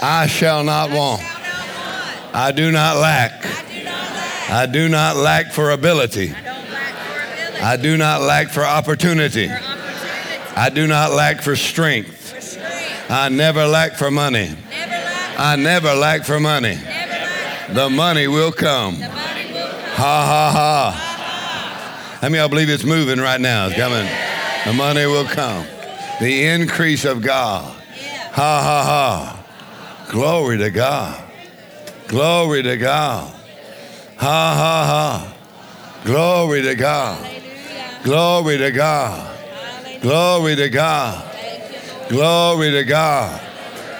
I 0.00 0.26
shall 0.28 0.62
not 0.62 0.90
want. 0.90 1.22
I 2.34 2.52
do 2.54 2.70
not 2.70 2.96
lack. 2.96 3.44
I 4.50 4.66
do 4.66 4.88
not 4.88 5.16
lack 5.16 5.52
for 5.52 5.70
ability. 5.70 6.32
I 7.62 7.76
do 7.76 7.96
not 7.96 8.22
lack 8.22 8.48
for 8.48 8.64
opportunity. 8.64 9.48
I 9.48 10.70
do 10.72 10.86
not 10.86 11.12
lack 11.12 11.42
for 11.42 11.56
strength. 11.56 12.58
I 13.10 13.28
never 13.28 13.66
lack 13.66 13.94
for 13.94 14.10
money. 14.10 14.54
I 15.36 15.56
never 15.56 15.94
lack 15.94 16.24
for 16.24 16.38
money. 16.38 16.78
The 17.72 17.88
money 17.88 18.28
will 18.28 18.52
come. 18.52 18.96
Ha 18.96 19.06
ha 19.96 20.50
ha. 20.52 22.18
How 22.20 22.28
many 22.28 22.38
of 22.38 22.42
y'all 22.42 22.48
believe 22.50 22.68
it's 22.68 22.84
moving 22.84 23.18
right 23.18 23.40
now? 23.40 23.68
It's 23.68 23.76
coming. 23.76 24.06
The 24.66 24.72
money 24.74 25.06
will 25.06 25.24
come. 25.24 25.66
The 26.20 26.44
increase 26.46 27.04
of 27.06 27.22
God. 27.22 27.64
Ha 28.32 28.62
ha 28.62 28.84
ha. 28.84 30.08
Glory 30.10 30.58
to 30.58 30.70
God. 30.70 31.22
Glory 32.08 32.62
to 32.62 32.76
God. 32.76 33.34
Ha 34.18 34.54
ha 34.54 34.86
ha. 34.86 35.34
Glory 36.04 36.60
to 36.62 36.74
God. 36.74 37.26
Glory 38.04 38.58
to 38.58 38.70
God. 38.70 39.38
Glory 40.02 40.56
to 40.56 40.68
God. 40.68 41.24
Glory 42.10 42.70
to 42.70 42.84
God. 42.84 43.51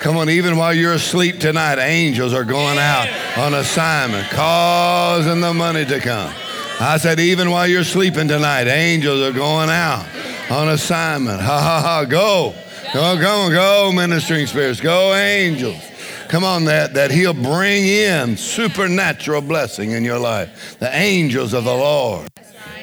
Come 0.03 0.17
on, 0.17 0.29
even 0.29 0.57
while 0.57 0.75
you're 0.75 0.95
asleep 0.95 1.39
tonight, 1.39 1.79
angels 1.79 2.33
are 2.33 2.43
going 2.43 2.77
out 2.77 3.07
on 3.39 3.55
assignment, 3.55 4.29
causing 4.31 5.41
the 5.41 5.55
money 5.55 5.85
to 5.85 6.01
come. 6.01 6.35
I 6.81 6.97
said, 6.97 7.21
even 7.21 7.53
while 7.53 7.69
you're 7.69 7.85
sleeping 7.85 8.27
tonight, 8.27 8.67
angels 8.67 9.21
are 9.21 9.31
going 9.31 9.71
out 9.71 10.05
on 10.51 10.71
assignment. 10.71 11.41
Ha 11.41 11.61
ha 11.61 11.81
ha. 11.81 12.05
Go. 12.05 12.53
Go, 12.93 13.17
go, 13.17 13.49
go, 13.49 13.93
ministering 13.95 14.49
spirits. 14.49 14.81
Go, 14.81 15.15
angels. 15.15 15.81
Come 16.29 16.43
on, 16.43 16.65
that, 16.65 16.95
that 16.95 17.13
he'll 17.13 17.33
bring 17.33 17.87
in 17.87 18.37
supernatural 18.37 19.41
blessing 19.41 19.93
in 19.93 20.03
your 20.03 20.19
life. 20.19 20.81
The 20.81 20.93
angels 20.93 21.55
of 21.55 21.63
the 21.63 21.75
Lord. 21.75 22.29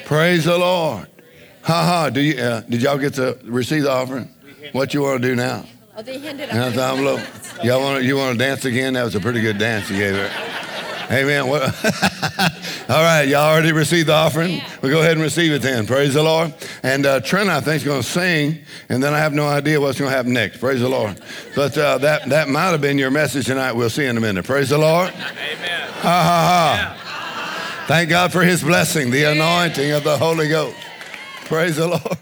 Praise 0.06 0.46
the 0.46 0.56
Lord. 0.56 1.06
Ha 1.64 1.84
ha. 1.84 2.08
Do 2.08 2.22
you, 2.22 2.40
uh, 2.42 2.62
did 2.62 2.80
y'all 2.80 2.96
get 2.96 3.12
to 3.14 3.38
receive 3.44 3.82
the 3.82 3.90
offering? 3.90 4.34
What 4.72 4.94
you 4.94 5.02
want 5.02 5.20
to 5.20 5.28
do 5.28 5.36
now? 5.36 5.66
Oh, 6.00 6.02
they 6.02 6.18
handed 6.18 6.48
And 6.48 6.58
I 6.58 6.72
thought, 6.72 6.96
look, 6.96 7.20
y'all 7.62 7.82
want 7.82 8.00
to, 8.00 8.04
you 8.06 8.16
want 8.16 8.38
to 8.38 8.42
dance 8.42 8.64
again? 8.64 8.94
That 8.94 9.04
was 9.04 9.14
a 9.14 9.20
pretty 9.20 9.42
good 9.42 9.58
dance 9.58 9.90
you 9.90 9.98
gave 9.98 10.14
her. 10.14 10.30
Amen. 11.10 11.46
What- 11.46 11.62
All 12.88 13.02
right, 13.02 13.24
y'all 13.28 13.52
already 13.52 13.72
received 13.72 14.08
the 14.08 14.14
offering. 14.14 14.62
We'll 14.80 14.92
go 14.92 15.00
ahead 15.00 15.12
and 15.12 15.20
receive 15.20 15.52
it 15.52 15.60
then. 15.60 15.86
Praise 15.86 16.14
the 16.14 16.22
Lord. 16.22 16.54
And 16.82 17.04
uh, 17.04 17.20
Trent, 17.20 17.50
I 17.50 17.60
think, 17.60 17.82
is 17.82 17.84
going 17.84 18.00
to 18.00 18.08
sing, 18.08 18.60
and 18.88 19.02
then 19.02 19.12
I 19.12 19.18
have 19.18 19.34
no 19.34 19.46
idea 19.46 19.78
what's 19.78 19.98
going 19.98 20.10
to 20.10 20.16
happen 20.16 20.32
next. 20.32 20.56
Praise 20.56 20.80
the 20.80 20.88
Lord. 20.88 21.20
But 21.54 21.76
uh, 21.76 21.98
that, 21.98 22.30
that 22.30 22.48
might 22.48 22.70
have 22.70 22.80
been 22.80 22.96
your 22.96 23.10
message 23.10 23.44
tonight. 23.44 23.72
We'll 23.72 23.90
see 23.90 24.06
in 24.06 24.16
a 24.16 24.20
minute. 24.20 24.46
Praise 24.46 24.70
the 24.70 24.78
Lord. 24.78 25.10
Amen. 25.10 25.90
Ha 25.90 26.00
ha 26.02 26.96
ha. 26.96 27.84
Thank 27.88 28.08
God 28.08 28.32
for 28.32 28.40
his 28.42 28.62
blessing, 28.62 29.10
the 29.10 29.24
anointing 29.24 29.90
of 29.90 30.02
the 30.02 30.16
Holy 30.16 30.48
Ghost. 30.48 30.78
Praise 31.44 31.76
the 31.76 31.88
Lord. 31.88 32.18